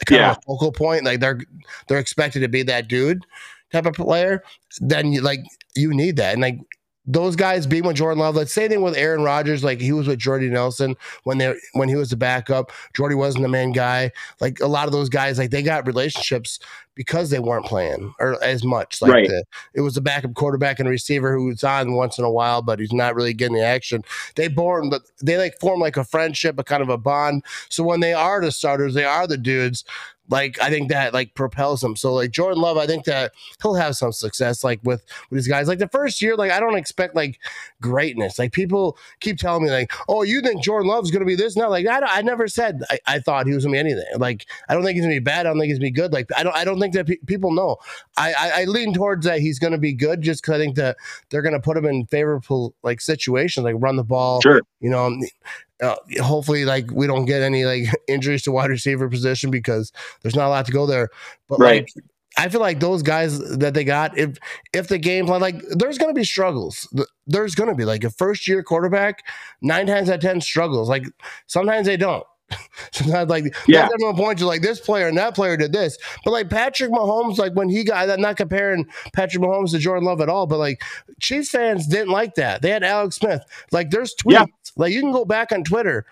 kind 0.06 0.20
yeah. 0.20 0.30
of 0.32 0.38
a 0.38 0.40
focal 0.42 0.72
point. 0.72 1.04
Like 1.04 1.20
they're 1.20 1.40
they're 1.88 1.98
expected 1.98 2.40
to 2.40 2.48
be 2.48 2.62
that 2.64 2.88
dude 2.88 3.26
type 3.72 3.86
of 3.86 3.94
player. 3.94 4.42
Then 4.80 5.12
you 5.12 5.20
like 5.20 5.40
you 5.74 5.92
need 5.92 6.16
that, 6.16 6.32
and 6.32 6.42
like 6.42 6.58
those 7.08 7.36
guys 7.36 7.66
being 7.66 7.84
with 7.84 7.96
Jordan 7.96 8.18
Love. 8.18 8.36
Let's 8.36 8.52
say 8.52 8.68
thing 8.68 8.82
with 8.82 8.96
Aaron 8.96 9.22
Rodgers, 9.22 9.64
like 9.64 9.80
he 9.80 9.92
was 9.92 10.06
with 10.06 10.18
Jordy 10.18 10.48
Nelson 10.50 10.94
when 11.24 11.38
they 11.38 11.54
when 11.72 11.88
he 11.88 11.96
was 11.96 12.10
the 12.10 12.16
backup. 12.16 12.70
Jordy 12.94 13.14
wasn't 13.14 13.42
the 13.42 13.48
main 13.48 13.72
guy. 13.72 14.12
Like 14.40 14.60
a 14.60 14.66
lot 14.66 14.86
of 14.86 14.92
those 14.92 15.08
guys, 15.08 15.38
like 15.38 15.50
they 15.50 15.62
got 15.62 15.86
relationships 15.86 16.58
because 16.94 17.30
they 17.30 17.38
weren't 17.38 17.64
playing 17.64 18.12
or 18.20 18.42
as 18.44 18.62
much. 18.62 19.00
Like 19.00 19.12
right. 19.12 19.28
the, 19.28 19.44
it 19.72 19.80
was 19.80 19.94
the 19.94 20.00
backup 20.02 20.34
quarterback 20.34 20.78
and 20.78 20.88
receiver 20.88 21.32
who's 21.32 21.64
on 21.64 21.94
once 21.94 22.18
in 22.18 22.24
a 22.24 22.30
while, 22.30 22.60
but 22.60 22.78
he's 22.78 22.92
not 22.92 23.14
really 23.14 23.32
getting 23.32 23.56
the 23.56 23.64
action. 23.64 24.02
They 24.34 24.48
born, 24.48 24.90
but 24.90 25.02
they 25.22 25.38
like 25.38 25.58
form 25.60 25.80
like 25.80 25.96
a 25.96 26.04
friendship, 26.04 26.58
a 26.58 26.64
kind 26.64 26.82
of 26.82 26.90
a 26.90 26.98
bond. 26.98 27.44
So 27.70 27.84
when 27.84 28.00
they 28.00 28.12
are 28.12 28.40
the 28.40 28.52
starters, 28.52 28.94
they 28.94 29.04
are 29.04 29.26
the 29.26 29.38
dudes 29.38 29.84
like 30.28 30.60
I 30.60 30.70
think 30.70 30.90
that 30.90 31.14
like 31.14 31.34
propels 31.34 31.82
him. 31.82 31.96
So 31.96 32.14
like 32.14 32.30
Jordan 32.30 32.60
Love, 32.60 32.76
I 32.76 32.86
think 32.86 33.04
that 33.04 33.32
he'll 33.62 33.74
have 33.74 33.96
some 33.96 34.12
success 34.12 34.62
like 34.62 34.80
with 34.82 35.04
with 35.30 35.38
these 35.38 35.48
guys. 35.48 35.68
Like 35.68 35.78
the 35.78 35.88
first 35.88 36.20
year, 36.20 36.36
like 36.36 36.50
I 36.50 36.60
don't 36.60 36.76
expect 36.76 37.14
like 37.14 37.38
greatness. 37.80 38.38
Like 38.38 38.52
people 38.52 38.98
keep 39.20 39.38
telling 39.38 39.64
me 39.64 39.70
like, 39.70 39.92
oh, 40.08 40.22
you 40.22 40.40
think 40.40 40.62
Jordan 40.62 40.88
Love's 40.88 41.10
gonna 41.10 41.24
be 41.24 41.34
this 41.34 41.56
now? 41.56 41.68
Like 41.68 41.86
I, 41.86 42.00
I 42.00 42.22
never 42.22 42.48
said 42.48 42.82
I, 42.90 42.98
I 43.06 43.18
thought 43.20 43.46
he 43.46 43.54
was 43.54 43.64
gonna 43.64 43.74
be 43.74 43.78
anything. 43.78 44.04
Like 44.18 44.46
I 44.68 44.74
don't 44.74 44.84
think 44.84 44.96
he's 44.96 45.04
gonna 45.04 45.14
be 45.14 45.20
bad. 45.20 45.46
I 45.46 45.50
don't 45.50 45.58
think 45.58 45.70
he's 45.70 45.78
gonna 45.78 45.88
be 45.88 45.92
good. 45.92 46.12
Like 46.12 46.28
I 46.36 46.42
don't 46.42 46.56
I 46.56 46.64
don't 46.64 46.80
think 46.80 46.94
that 46.94 47.06
pe- 47.06 47.16
people 47.26 47.52
know. 47.52 47.76
I, 48.16 48.32
I, 48.32 48.62
I 48.62 48.64
lean 48.64 48.92
towards 48.92 49.24
that 49.26 49.40
he's 49.40 49.58
gonna 49.58 49.78
be 49.78 49.92
good 49.92 50.22
just 50.22 50.42
because 50.42 50.56
I 50.56 50.58
think 50.58 50.76
that 50.76 50.96
they're 51.30 51.42
gonna 51.42 51.60
put 51.60 51.76
him 51.76 51.86
in 51.86 52.06
favorable 52.06 52.74
like 52.82 53.00
situations, 53.00 53.64
like 53.64 53.76
run 53.78 53.96
the 53.96 54.04
ball. 54.04 54.40
Sure. 54.40 54.60
You 54.80 54.90
know, 54.90 55.18
uh, 55.82 55.96
hopefully 56.20 56.64
like 56.64 56.90
we 56.90 57.06
don't 57.06 57.24
get 57.24 57.42
any 57.42 57.64
like 57.64 57.84
injuries 58.08 58.42
to 58.42 58.52
wide 58.52 58.70
receiver 58.70 59.08
position 59.08 59.50
because 59.50 59.92
there's 60.22 60.36
not 60.36 60.46
a 60.46 60.50
lot 60.50 60.66
to 60.66 60.72
go 60.72 60.86
there. 60.86 61.08
But 61.48 61.58
right. 61.58 61.82
like 61.82 62.04
I 62.36 62.48
feel 62.48 62.60
like 62.60 62.78
those 62.78 63.02
guys 63.02 63.38
that 63.58 63.74
they 63.74 63.84
got, 63.84 64.16
if 64.16 64.38
if 64.72 64.88
the 64.88 64.98
game 64.98 65.26
plan, 65.26 65.40
like 65.40 65.60
there's 65.70 65.98
gonna 65.98 66.14
be 66.14 66.24
struggles. 66.24 66.88
There's 67.26 67.54
gonna 67.54 67.74
be 67.74 67.84
like 67.84 68.04
a 68.04 68.10
first 68.10 68.46
year 68.46 68.62
quarterback, 68.62 69.24
nine 69.60 69.86
times 69.86 70.08
out 70.08 70.16
of 70.16 70.20
ten 70.20 70.40
struggles. 70.40 70.88
Like 70.88 71.04
sometimes 71.46 71.86
they 71.86 71.96
don't. 71.96 72.24
Sometimes 72.92 73.28
like 73.28 73.44
yeah, 73.66 73.88
everyone 73.92 74.16
points 74.16 74.40
to 74.40 74.46
like 74.46 74.62
this 74.62 74.80
player 74.80 75.08
and 75.08 75.18
that 75.18 75.34
player 75.34 75.56
did 75.56 75.72
this, 75.72 75.98
but 76.24 76.30
like 76.30 76.48
Patrick 76.48 76.90
Mahomes, 76.90 77.38
like 77.38 77.54
when 77.54 77.68
he 77.68 77.84
got 77.84 78.06
that, 78.06 78.20
not 78.20 78.36
comparing 78.36 78.86
Patrick 79.12 79.42
Mahomes 79.42 79.70
to 79.72 79.78
Jordan 79.78 80.04
Love 80.04 80.20
at 80.20 80.28
all, 80.28 80.46
but 80.46 80.58
like 80.58 80.82
Chiefs 81.20 81.50
fans 81.50 81.86
didn't 81.86 82.10
like 82.10 82.34
that. 82.36 82.62
They 82.62 82.70
had 82.70 82.82
Alex 82.82 83.16
Smith. 83.16 83.42
Like 83.72 83.90
there's 83.90 84.14
tweets, 84.14 84.32
yeah. 84.32 84.44
like 84.76 84.92
you 84.92 85.00
can 85.00 85.12
go 85.12 85.24
back 85.24 85.52
on 85.52 85.64
Twitter 85.64 86.06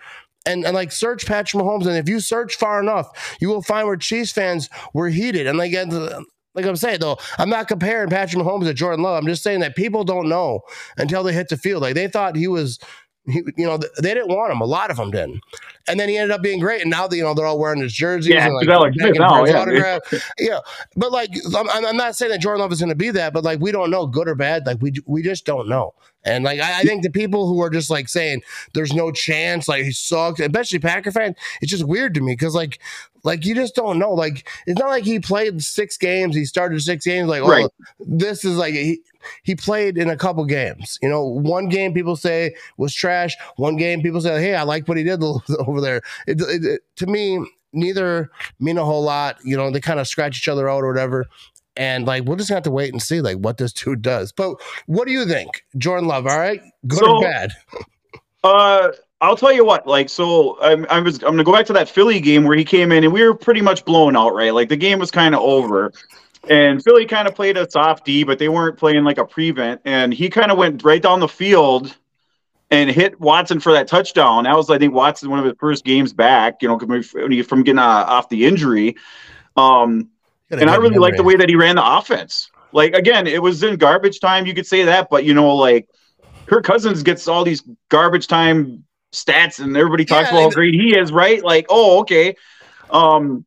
and, 0.45 0.65
and 0.65 0.73
like 0.73 0.91
search 0.91 1.25
Patrick 1.25 1.61
Mahomes, 1.61 1.85
and 1.85 1.97
if 1.97 2.07
you 2.07 2.19
search 2.19 2.55
far 2.55 2.79
enough, 2.79 3.37
you 3.39 3.49
will 3.49 3.61
find 3.61 3.87
where 3.87 3.97
Chiefs 3.97 4.31
fans 4.31 4.69
were 4.93 5.09
heated. 5.09 5.47
And 5.47 5.57
like 5.57 5.73
like 5.73 6.65
I'm 6.65 6.75
saying 6.75 6.99
though, 7.01 7.17
I'm 7.37 7.49
not 7.49 7.67
comparing 7.67 8.09
Patrick 8.09 8.41
Mahomes 8.41 8.63
to 8.63 8.73
Jordan 8.73 9.03
Love. 9.03 9.21
I'm 9.21 9.27
just 9.27 9.43
saying 9.43 9.59
that 9.59 9.75
people 9.75 10.03
don't 10.03 10.29
know 10.29 10.61
until 10.97 11.23
they 11.23 11.33
hit 11.33 11.49
the 11.49 11.57
field. 11.57 11.81
Like 11.81 11.95
they 11.95 12.07
thought 12.07 12.35
he 12.35 12.47
was 12.47 12.79
he, 13.27 13.43
you 13.57 13.65
know, 13.65 13.77
they 13.77 14.13
didn't 14.13 14.29
want 14.29 14.51
him. 14.51 14.61
A 14.61 14.65
lot 14.65 14.89
of 14.89 14.97
them 14.97 15.11
didn't. 15.11 15.41
And 15.87 15.99
then 15.99 16.09
he 16.09 16.17
ended 16.17 16.31
up 16.31 16.41
being 16.41 16.59
great. 16.59 16.81
And 16.81 16.91
now, 16.91 17.07
you 17.09 17.23
know, 17.23 17.33
they're 17.33 17.45
all 17.45 17.59
wearing 17.59 17.81
his 17.81 17.93
jerseys. 17.93 18.33
Yeah, 18.33 18.45
and 18.45 18.55
like, 18.55 18.67
like 18.67 18.93
now, 18.95 19.45
yeah, 19.45 19.61
autograph. 19.61 20.01
yeah. 20.37 20.59
But 20.95 21.11
like, 21.11 21.29
I'm, 21.55 21.69
I'm 21.85 21.97
not 21.97 22.15
saying 22.15 22.31
that 22.31 22.41
Jordan 22.41 22.61
Love 22.61 22.71
is 22.71 22.79
going 22.79 22.89
to 22.89 22.95
be 22.95 23.09
that, 23.11 23.33
but 23.33 23.43
like, 23.43 23.59
we 23.59 23.71
don't 23.71 23.89
know 23.89 24.05
good 24.05 24.27
or 24.27 24.35
bad. 24.35 24.65
Like, 24.65 24.81
we 24.81 24.93
we 25.05 25.21
just 25.21 25.45
don't 25.45 25.67
know. 25.67 25.93
And 26.25 26.43
like, 26.43 26.59
I, 26.59 26.79
I, 26.79 26.83
think 26.83 27.03
the 27.03 27.09
people 27.09 27.47
who 27.47 27.61
are 27.61 27.69
just 27.69 27.89
like 27.89 28.09
saying 28.09 28.41
there's 28.73 28.93
no 28.93 29.11
chance, 29.11 29.67
like 29.69 29.85
he 29.85 29.91
sucks, 29.91 30.41
especially 30.41 30.79
Packer 30.79 31.11
fans, 31.11 31.37
it's 31.61 31.71
just 31.71 31.85
weird 31.85 32.13
to 32.15 32.21
me 32.21 32.33
because 32.33 32.53
like, 32.53 32.79
like 33.27 33.45
you 33.45 33.53
just 33.53 33.75
don't 33.75 33.99
know. 33.99 34.13
Like, 34.13 34.47
it's 34.65 34.79
not 34.79 34.87
like 34.87 35.03
he 35.03 35.19
played 35.19 35.61
six 35.61 35.97
games. 35.97 36.33
He 36.33 36.45
started 36.45 36.81
six 36.81 37.05
games. 37.05 37.27
Like, 37.27 37.41
oh, 37.41 37.49
right. 37.49 37.69
this 37.99 38.45
is 38.45 38.55
like 38.55 38.73
he, 38.73 39.01
he 39.43 39.53
played 39.53 39.97
in 39.97 40.09
a 40.09 40.15
couple 40.15 40.45
games. 40.45 40.97
You 41.01 41.09
know, 41.09 41.25
one 41.25 41.67
game 41.67 41.93
people 41.93 42.15
say 42.15 42.55
was 42.77 42.95
trash. 42.95 43.35
One 43.57 43.75
game 43.75 44.01
people 44.01 44.21
say, 44.21 44.41
hey, 44.41 44.55
I 44.55 44.63
like 44.63 44.87
what 44.87 44.95
he 44.95 45.03
did 45.03 45.21
over 45.59 45.81
there. 45.81 46.01
It, 46.25 46.39
it, 46.39 46.63
it, 46.63 46.81
to 46.95 47.05
me, 47.05 47.45
neither 47.73 48.31
mean 48.61 48.77
a 48.77 48.85
whole 48.85 49.03
lot. 49.03 49.39
You 49.43 49.57
know, 49.57 49.69
they 49.71 49.81
kind 49.81 49.99
of 49.99 50.07
scratch 50.07 50.37
each 50.37 50.47
other 50.47 50.69
out 50.69 50.85
or 50.85 50.87
whatever. 50.87 51.25
And 51.75 52.07
like, 52.07 52.23
we'll 52.23 52.37
just 52.37 52.49
have 52.49 52.63
to 52.63 52.71
wait 52.71 52.93
and 52.93 53.03
see 53.03 53.19
like 53.19 53.39
what 53.39 53.57
this 53.57 53.73
dude 53.73 54.01
does. 54.01 54.31
But 54.31 54.55
what 54.85 55.05
do 55.05 55.11
you 55.11 55.25
think, 55.25 55.65
Jordan 55.77 56.07
Love? 56.07 56.27
All 56.27 56.39
right, 56.39 56.61
good 56.87 56.99
so, 56.99 57.17
or 57.17 57.21
bad? 57.21 57.51
Uh, 58.43 58.91
I'll 59.19 59.35
tell 59.35 59.51
you 59.51 59.65
what. 59.65 59.87
Like, 59.87 60.09
so 60.09 60.61
I'm, 60.61 60.85
I 60.89 60.99
was 60.99 61.15
I'm 61.23 61.31
gonna 61.31 61.43
go 61.43 61.53
back 61.53 61.65
to 61.67 61.73
that 61.73 61.89
Philly 61.89 62.19
game 62.19 62.43
where 62.43 62.55
he 62.55 62.63
came 62.63 62.91
in 62.91 63.03
and 63.03 63.11
we 63.11 63.23
were 63.23 63.33
pretty 63.33 63.61
much 63.61 63.83
blown 63.85 64.15
out. 64.15 64.33
Right, 64.33 64.53
like 64.53 64.69
the 64.69 64.77
game 64.77 64.99
was 64.99 65.11
kind 65.11 65.33
of 65.33 65.41
over. 65.41 65.91
And 66.49 66.81
Philly 66.83 67.05
kind 67.05 67.27
of 67.27 67.35
played 67.35 67.57
a 67.57 67.69
soft 67.69 68.05
D, 68.05 68.23
but 68.23 68.39
they 68.39 68.47
weren't 68.47 68.77
playing 68.77 69.03
like 69.03 69.17
a 69.17 69.25
prevent. 69.25 69.81
And 69.83 70.13
he 70.13 70.29
kind 70.29 70.49
of 70.49 70.57
went 70.57 70.83
right 70.83 71.01
down 71.01 71.19
the 71.19 71.27
field 71.27 71.97
and 72.71 72.89
hit 72.89 73.19
Watson 73.19 73.59
for 73.59 73.73
that 73.73 73.87
touchdown. 73.87 74.45
That 74.45 74.55
was, 74.55 74.69
I 74.69 74.77
think, 74.77 74.93
Watson 74.93 75.29
one 75.29 75.39
of 75.39 75.45
his 75.45 75.55
first 75.59 75.83
games 75.83 76.13
back. 76.13 76.61
You 76.61 76.69
know, 76.69 76.79
from 76.79 77.63
getting 77.63 77.79
uh, 77.79 77.83
off 77.83 78.29
the 78.29 78.45
injury. 78.45 78.95
Um, 79.57 80.09
and 80.51 80.69
I 80.69 80.75
really 80.75 80.99
like 80.99 81.17
the 81.17 81.23
way 81.23 81.35
that 81.35 81.49
he 81.49 81.55
ran 81.55 81.75
the 81.75 81.97
offense. 81.97 82.49
Like 82.71 82.93
again, 82.93 83.27
it 83.27 83.41
was 83.41 83.63
in 83.63 83.75
garbage 83.77 84.19
time. 84.19 84.45
You 84.45 84.53
could 84.53 84.67
say 84.67 84.83
that, 84.83 85.09
but 85.09 85.25
you 85.25 85.33
know, 85.33 85.55
like 85.55 85.89
Kirk 86.45 86.63
Cousins 86.63 87.03
gets 87.03 87.27
all 87.27 87.43
these 87.43 87.63
garbage 87.89 88.27
time 88.27 88.85
stats, 89.23 89.59
and 89.59 89.75
everybody 89.75 90.05
talks 90.05 90.29
yeah, 90.29 90.37
about 90.37 90.43
how 90.43 90.49
great 90.51 90.73
he 90.73 90.97
is, 90.97 91.11
right? 91.11 91.43
Like, 91.43 91.65
oh, 91.69 91.99
okay. 92.01 92.35
Um, 92.89 93.45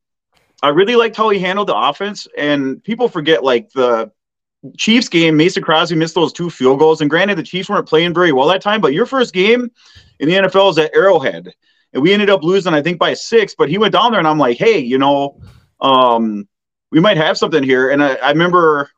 I 0.63 0.69
really 0.69 0.95
liked 0.95 1.15
how 1.15 1.29
he 1.29 1.39
handled 1.39 1.69
the 1.69 1.75
offense, 1.75 2.27
and 2.37 2.83
people 2.83 3.07
forget 3.07 3.43
like 3.43 3.71
the 3.71 4.11
Chiefs 4.77 5.09
game. 5.09 5.35
Mason 5.35 5.63
Crosby 5.63 5.95
missed 5.95 6.15
those 6.15 6.33
two 6.33 6.49
field 6.49 6.79
goals, 6.79 7.01
and 7.01 7.09
granted, 7.09 7.37
the 7.37 7.43
Chiefs 7.43 7.69
weren't 7.69 7.87
playing 7.87 8.13
very 8.13 8.31
well 8.31 8.47
that 8.47 8.61
time. 8.61 8.81
But 8.81 8.93
your 8.93 9.05
first 9.05 9.33
game 9.33 9.71
in 10.19 10.29
the 10.29 10.35
NFL 10.35 10.71
is 10.71 10.77
at 10.77 10.95
Arrowhead, 10.95 11.53
and 11.93 12.03
we 12.03 12.13
ended 12.13 12.29
up 12.29 12.43
losing, 12.43 12.73
I 12.73 12.81
think, 12.81 12.99
by 12.99 13.13
six. 13.13 13.55
But 13.57 13.69
he 13.69 13.77
went 13.77 13.93
down 13.93 14.11
there, 14.11 14.19
and 14.19 14.27
I'm 14.27 14.37
like, 14.37 14.57
hey, 14.57 14.77
you 14.77 14.99
know, 14.99 15.41
um, 15.79 16.47
we 16.91 16.99
might 16.99 17.17
have 17.17 17.37
something 17.37 17.63
here. 17.63 17.89
And 17.89 18.03
I, 18.03 18.15
I 18.15 18.29
remember, 18.29 18.91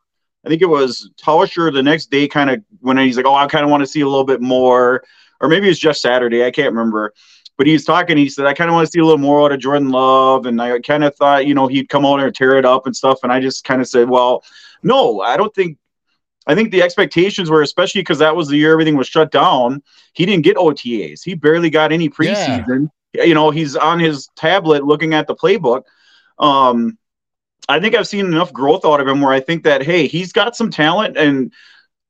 I 0.44 0.48
think 0.48 0.60
it 0.60 0.66
was 0.66 1.10
Tauscher 1.16 1.72
the 1.72 1.82
next 1.82 2.10
day, 2.10 2.28
kind 2.28 2.50
of 2.50 2.62
when 2.80 2.98
he's 2.98 3.16
like, 3.16 3.26
oh, 3.26 3.34
I 3.34 3.46
kind 3.46 3.64
of 3.64 3.70
want 3.70 3.82
to 3.82 3.86
see 3.86 4.02
a 4.02 4.08
little 4.08 4.24
bit 4.24 4.42
more, 4.42 5.02
or 5.44 5.48
maybe 5.48 5.68
it's 5.68 5.78
just 5.78 6.02
Saturday, 6.02 6.44
I 6.44 6.50
can't 6.50 6.72
remember 6.72 7.12
but 7.56 7.66
he's 7.66 7.84
talking. 7.84 8.16
He 8.16 8.28
said, 8.28 8.46
I 8.46 8.54
kind 8.54 8.68
of 8.68 8.74
want 8.74 8.86
to 8.86 8.90
see 8.90 8.98
a 8.98 9.04
little 9.04 9.18
more 9.18 9.44
out 9.44 9.52
of 9.52 9.60
Jordan 9.60 9.90
Love. 9.90 10.46
And 10.46 10.60
I 10.60 10.78
kind 10.80 11.04
of 11.04 11.14
thought, 11.14 11.46
you 11.46 11.54
know, 11.54 11.66
he'd 11.66 11.88
come 11.88 12.04
out 12.04 12.20
and 12.20 12.34
tear 12.34 12.56
it 12.56 12.64
up 12.64 12.86
and 12.86 12.96
stuff. 12.96 13.20
And 13.22 13.32
I 13.32 13.40
just 13.40 13.64
kind 13.64 13.80
of 13.80 13.88
said, 13.88 14.08
well, 14.08 14.42
no, 14.82 15.20
I 15.20 15.36
don't 15.36 15.54
think. 15.54 15.78
I 16.46 16.54
think 16.54 16.72
the 16.72 16.82
expectations 16.82 17.48
were, 17.48 17.62
especially 17.62 18.02
because 18.02 18.18
that 18.18 18.36
was 18.36 18.48
the 18.48 18.58
year 18.58 18.72
everything 18.72 18.98
was 18.98 19.08
shut 19.08 19.32
down. 19.32 19.82
He 20.12 20.26
didn't 20.26 20.44
get 20.44 20.58
OTAs. 20.58 21.24
He 21.24 21.32
barely 21.32 21.70
got 21.70 21.90
any 21.90 22.10
preseason. 22.10 22.90
Yeah. 23.14 23.24
You 23.24 23.32
know, 23.32 23.50
he's 23.50 23.76
on 23.76 23.98
his 23.98 24.28
tablet 24.36 24.84
looking 24.84 25.14
at 25.14 25.26
the 25.26 25.34
playbook. 25.34 25.84
um, 26.38 26.98
I 27.66 27.80
think 27.80 27.94
I've 27.94 28.06
seen 28.06 28.26
enough 28.26 28.52
growth 28.52 28.84
out 28.84 29.00
of 29.00 29.08
him 29.08 29.22
where 29.22 29.32
I 29.32 29.40
think 29.40 29.62
that 29.64 29.82
hey, 29.82 30.06
he's 30.06 30.32
got 30.32 30.54
some 30.54 30.70
talent 30.70 31.16
and 31.16 31.50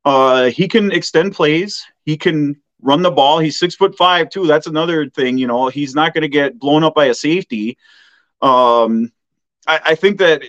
uh, 0.04 0.46
he 0.46 0.66
can 0.66 0.90
extend 0.90 1.32
plays. 1.32 1.84
He 2.04 2.16
can 2.16 2.60
run 2.84 3.02
the 3.02 3.10
ball. 3.10 3.38
He's 3.38 3.58
six 3.58 3.74
foot 3.74 3.96
five 3.96 4.30
too. 4.30 4.46
That's 4.46 4.66
another 4.66 5.08
thing. 5.08 5.38
You 5.38 5.46
know, 5.46 5.68
he's 5.68 5.94
not 5.94 6.14
going 6.14 6.22
to 6.22 6.28
get 6.28 6.58
blown 6.58 6.84
up 6.84 6.94
by 6.94 7.06
a 7.06 7.14
safety. 7.14 7.78
Um, 8.42 9.10
I, 9.66 9.80
I, 9.86 9.94
think 9.94 10.18
that 10.18 10.42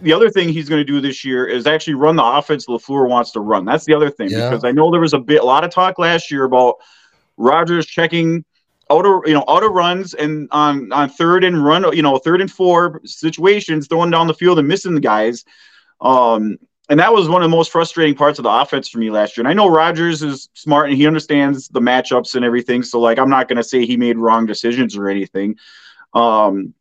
the 0.00 0.12
other 0.12 0.30
thing 0.30 0.48
he's 0.48 0.68
going 0.68 0.80
to 0.80 0.84
do 0.84 1.00
this 1.00 1.24
year 1.24 1.46
is 1.46 1.66
actually 1.66 1.94
run 1.94 2.14
the 2.14 2.24
offense 2.24 2.66
LaFleur 2.66 3.08
wants 3.08 3.32
to 3.32 3.40
run. 3.40 3.64
That's 3.64 3.84
the 3.84 3.94
other 3.94 4.08
thing 4.08 4.30
yeah. 4.30 4.48
because 4.48 4.62
I 4.64 4.70
know 4.70 4.92
there 4.92 5.00
was 5.00 5.14
a 5.14 5.18
bit, 5.18 5.40
a 5.40 5.44
lot 5.44 5.64
of 5.64 5.72
talk 5.72 5.98
last 5.98 6.30
year 6.30 6.44
about 6.44 6.76
Rodgers 7.36 7.86
checking 7.86 8.44
out 8.88 9.06
of 9.06 9.22
you 9.26 9.34
know 9.34 9.44
out 9.48 9.64
of 9.64 9.72
runs 9.72 10.14
and 10.14 10.48
on 10.52 10.92
on 10.92 11.08
third 11.08 11.42
and 11.42 11.64
run 11.64 11.92
you 11.94 12.02
know 12.02 12.18
third 12.18 12.40
and 12.40 12.50
four 12.50 13.00
situations 13.04 13.88
throwing 13.88 14.10
down 14.10 14.28
the 14.28 14.34
field 14.34 14.58
and 14.58 14.68
missing 14.68 14.94
the 14.94 15.00
guys. 15.00 15.44
Um, 16.00 16.58
and 16.90 16.98
that 16.98 17.12
was 17.12 17.28
one 17.28 17.40
of 17.40 17.48
the 17.48 17.56
most 17.56 17.70
frustrating 17.70 18.16
parts 18.16 18.40
of 18.40 18.42
the 18.42 18.50
offense 18.50 18.88
for 18.88 18.98
me 18.98 19.10
last 19.10 19.36
year. 19.36 19.42
And 19.42 19.48
I 19.48 19.52
know 19.52 19.68
Rodgers 19.68 20.24
is 20.24 20.48
smart 20.54 20.88
and 20.88 20.98
he 20.98 21.06
understands 21.06 21.68
the 21.68 21.80
matchups 21.80 22.34
and 22.34 22.44
everything. 22.44 22.82
So 22.82 22.98
like 22.98 23.16
I'm 23.16 23.30
not 23.30 23.48
going 23.48 23.58
to 23.58 23.64
say 23.64 23.86
he 23.86 23.96
made 23.96 24.18
wrong 24.18 24.44
decisions 24.44 24.96
or 24.96 25.08
anything. 25.08 25.56
Um, 26.14 26.74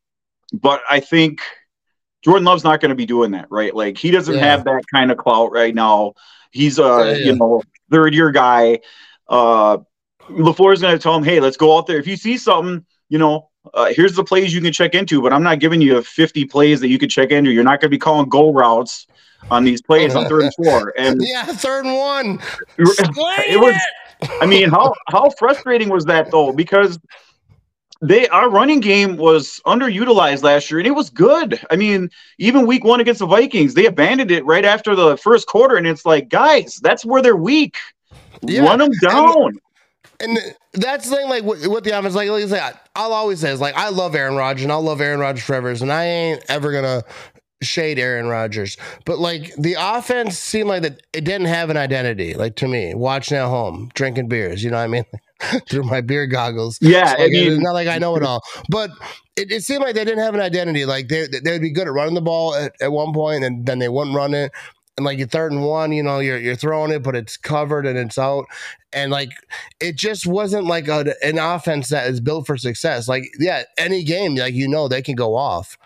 but 0.51 0.81
I 0.89 0.99
think 0.99 1.41
Jordan 2.23 2.43
Love's 2.43 2.63
not 2.63 2.81
going 2.81 2.89
to 2.89 2.95
be 2.95 3.05
doing 3.05 3.31
that, 3.31 3.45
right? 3.51 3.73
Like 3.73 3.99
he 3.99 4.09
doesn't 4.09 4.33
yeah. 4.33 4.45
have 4.45 4.63
that 4.63 4.81
kind 4.91 5.11
of 5.11 5.17
clout 5.17 5.51
right 5.51 5.75
now. 5.75 6.13
He's 6.51 6.79
a 6.79 6.81
yeah, 6.81 7.05
yeah. 7.11 7.17
you 7.17 7.35
know 7.35 7.61
third 7.91 8.15
year 8.15 8.31
guy. 8.31 8.79
Uh, 9.27 9.77
LaFleur 10.27 10.73
is 10.73 10.81
going 10.81 10.97
to 10.97 11.01
tell 11.01 11.15
him, 11.15 11.23
hey, 11.23 11.39
let's 11.39 11.57
go 11.57 11.77
out 11.77 11.85
there. 11.85 11.99
If 11.99 12.07
you 12.07 12.15
see 12.15 12.37
something, 12.37 12.83
you 13.09 13.19
know, 13.19 13.48
uh, 13.73 13.91
here's 13.95 14.15
the 14.15 14.23
plays 14.23 14.53
you 14.53 14.61
can 14.61 14.73
check 14.73 14.95
into, 14.95 15.21
but 15.21 15.33
I'm 15.33 15.43
not 15.43 15.59
giving 15.59 15.81
you 15.81 16.01
50 16.01 16.45
plays 16.45 16.79
that 16.79 16.87
you 16.87 16.97
can 16.97 17.09
check 17.09 17.31
into. 17.31 17.51
You're 17.51 17.63
not 17.63 17.81
going 17.81 17.89
to 17.89 17.95
be 17.95 17.97
calling 17.97 18.29
goal 18.29 18.53
routes 18.53 19.07
on 19.51 19.63
these 19.63 19.81
plays 19.81 20.15
on 20.15 20.27
third 20.27 20.43
and 20.43 20.53
four. 20.55 20.93
And 20.97 21.21
yeah, 21.23 21.45
third 21.45 21.85
and 21.85 21.95
one. 21.95 22.39
it 22.77 23.59
was. 23.59 23.75
I 24.41 24.45
mean, 24.45 24.69
how 24.69 24.93
how 25.07 25.29
frustrating 25.31 25.89
was 25.89 26.05
that 26.05 26.29
though? 26.29 26.51
Because 26.51 26.99
they 28.01 28.27
our 28.29 28.49
running 28.49 28.79
game 28.79 29.17
was 29.17 29.61
underutilized 29.65 30.43
last 30.43 30.69
year 30.69 30.79
and 30.79 30.87
it 30.87 30.91
was 30.91 31.09
good. 31.09 31.59
I 31.69 31.75
mean, 31.75 32.09
even 32.37 32.67
week 32.67 32.83
one 32.83 32.99
against 32.99 33.19
the 33.19 33.25
Vikings, 33.25 33.73
they 33.73 33.85
abandoned 33.85 34.31
it 34.31 34.45
right 34.45 34.65
after 34.65 34.95
the 34.95 35.17
first 35.17 35.47
quarter, 35.47 35.75
and 35.75 35.87
it's 35.87 36.05
like, 36.05 36.29
guys, 36.29 36.79
that's 36.81 37.05
where 37.05 37.21
they're 37.21 37.35
weak. 37.35 37.77
Yeah. 38.41 38.61
Run 38.61 38.79
them 38.79 38.91
down. 39.01 39.59
And, 40.21 40.37
that's 40.73 41.09
the 41.09 41.15
thing, 41.15 41.29
like 41.29 41.43
what, 41.43 41.83
the 41.83 41.97
offense, 41.97 42.13
like, 42.13 42.29
like 42.29 42.43
I 42.43 42.47
said, 42.47 42.79
I'll 42.95 43.13
always 43.13 43.39
say 43.39 43.51
is 43.51 43.59
like 43.59 43.75
I 43.75 43.89
love 43.89 44.13
Aaron 44.15 44.35
Rodgers 44.35 44.63
and 44.63 44.71
I'll 44.71 44.81
love 44.81 45.01
Aaron 45.01 45.19
Rodgers 45.19 45.43
forever, 45.43 45.69
and 45.69 45.91
I 45.91 46.05
ain't 46.05 46.43
ever 46.47 46.71
gonna 46.71 47.03
shade 47.61 47.99
Aaron 47.99 48.27
Rodgers, 48.27 48.77
but 49.05 49.19
like 49.19 49.53
the 49.55 49.75
offense 49.77 50.37
seemed 50.37 50.69
like 50.69 50.83
that 50.83 51.01
it 51.13 51.23
didn't 51.23 51.47
have 51.47 51.69
an 51.69 51.77
identity. 51.77 52.33
Like 52.33 52.55
to 52.57 52.67
me, 52.67 52.93
watching 52.93 53.37
at 53.37 53.47
home, 53.47 53.89
drinking 53.93 54.29
beers, 54.29 54.63
you 54.63 54.69
know 54.69 54.77
what 54.77 54.83
I 54.83 54.87
mean, 54.87 55.05
through 55.69 55.83
my 55.83 56.01
beer 56.01 56.27
goggles. 56.27 56.77
Yeah, 56.81 57.15
so, 57.15 57.23
I 57.23 57.27
mean, 57.27 57.53
it's 57.53 57.61
not 57.61 57.73
like 57.73 57.87
I 57.87 57.97
know 57.97 58.15
it 58.15 58.23
all, 58.23 58.41
but 58.69 58.91
it, 59.35 59.51
it, 59.51 59.63
seemed 59.63 59.83
like 59.83 59.95
they 59.95 60.05
didn't 60.05 60.23
have 60.23 60.35
an 60.35 60.41
identity. 60.41 60.85
Like 60.85 61.07
they 61.07 61.27
they 61.27 61.51
would 61.51 61.61
be 61.61 61.71
good 61.71 61.87
at 61.87 61.93
running 61.93 62.15
the 62.15 62.21
ball 62.21 62.55
at, 62.55 62.73
at 62.81 62.91
one 62.91 63.13
point, 63.13 63.43
and 63.43 63.65
then 63.65 63.79
they 63.79 63.89
wouldn't 63.89 64.15
run 64.15 64.33
it. 64.33 64.51
And 64.99 65.05
like 65.05 65.17
your 65.17 65.27
third 65.27 65.53
and 65.53 65.63
one, 65.63 65.93
you 65.93 66.03
know, 66.03 66.19
you're 66.19 66.37
you're 66.37 66.55
throwing 66.55 66.91
it, 66.91 67.03
but 67.03 67.15
it's 67.15 67.37
covered 67.37 67.85
and 67.85 67.97
it's 67.97 68.17
out, 68.17 68.45
and 68.91 69.11
like 69.11 69.29
it 69.79 69.95
just 69.95 70.27
wasn't 70.27 70.65
like 70.65 70.89
a, 70.89 71.15
an 71.23 71.39
offense 71.39 71.87
that 71.87 72.09
is 72.09 72.19
built 72.19 72.45
for 72.45 72.57
success. 72.57 73.07
Like 73.07 73.23
yeah, 73.39 73.63
any 73.77 74.03
game, 74.03 74.35
like 74.35 74.53
you 74.53 74.67
know, 74.67 74.89
they 74.89 75.01
can 75.01 75.15
go 75.15 75.35
off 75.35 75.77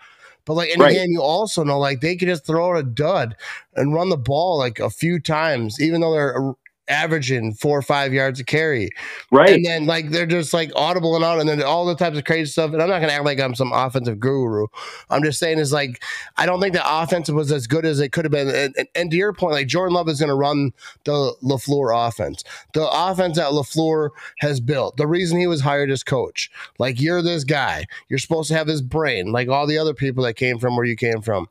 but 0.44 0.54
like 0.54 0.74
in 0.74 0.80
right. 0.80 0.94
game, 0.94 1.10
you 1.10 1.22
also 1.22 1.64
know 1.64 1.78
like 1.78 2.00
they 2.00 2.16
could 2.16 2.28
just 2.28 2.44
throw 2.44 2.70
out 2.70 2.78
a 2.78 2.82
dud 2.82 3.36
and 3.76 3.94
run 3.94 4.10
the 4.10 4.16
ball 4.16 4.58
like 4.58 4.78
a 4.78 4.90
few 4.90 5.18
times, 5.18 5.80
even 5.80 6.00
though 6.00 6.12
they're 6.12 6.54
averaging 6.88 7.54
four 7.54 7.78
or 7.78 7.82
five 7.82 8.12
yards 8.12 8.40
a 8.40 8.44
carry. 8.44 8.90
Right. 9.30 9.54
And 9.54 9.64
then 9.64 9.86
like 9.86 10.10
they're 10.10 10.26
just 10.26 10.52
like 10.52 10.70
audible 10.76 11.16
and 11.16 11.24
on 11.24 11.40
and 11.40 11.48
then 11.48 11.62
all 11.62 11.86
the 11.86 11.94
types 11.94 12.18
of 12.18 12.24
crazy 12.24 12.50
stuff. 12.50 12.72
And 12.72 12.82
I'm 12.82 12.88
not 12.88 13.00
gonna 13.00 13.12
act 13.12 13.24
like 13.24 13.40
I'm 13.40 13.54
some 13.54 13.72
offensive 13.72 14.20
guru. 14.20 14.66
I'm 15.10 15.22
just 15.22 15.38
saying 15.38 15.58
is 15.58 15.72
like 15.72 16.02
I 16.36 16.46
don't 16.46 16.60
think 16.60 16.74
the 16.74 17.02
offense 17.02 17.30
was 17.30 17.50
as 17.50 17.66
good 17.66 17.84
as 17.84 18.00
it 18.00 18.12
could 18.12 18.24
have 18.24 18.32
been. 18.32 18.48
And, 18.48 18.74
and, 18.76 18.88
and 18.94 19.10
to 19.10 19.16
your 19.16 19.32
point, 19.32 19.54
like 19.54 19.66
Jordan 19.66 19.94
Love 19.94 20.08
is 20.08 20.20
gonna 20.20 20.34
run 20.34 20.72
the 21.04 21.34
LaFleur 21.42 22.08
offense. 22.08 22.44
The 22.74 22.88
offense 22.90 23.36
that 23.36 23.52
LaFleur 23.52 24.10
has 24.38 24.60
built. 24.60 24.96
The 24.96 25.06
reason 25.06 25.38
he 25.38 25.46
was 25.46 25.62
hired 25.62 25.90
as 25.90 26.02
coach. 26.02 26.50
Like 26.78 27.00
you're 27.00 27.22
this 27.22 27.44
guy. 27.44 27.86
You're 28.08 28.18
supposed 28.18 28.48
to 28.48 28.54
have 28.54 28.66
this 28.66 28.80
brain, 28.80 29.32
like 29.32 29.48
all 29.48 29.66
the 29.66 29.78
other 29.78 29.94
people 29.94 30.24
that 30.24 30.34
came 30.34 30.58
from 30.58 30.76
where 30.76 30.86
you 30.86 30.96
came 30.96 31.22
from, 31.22 31.46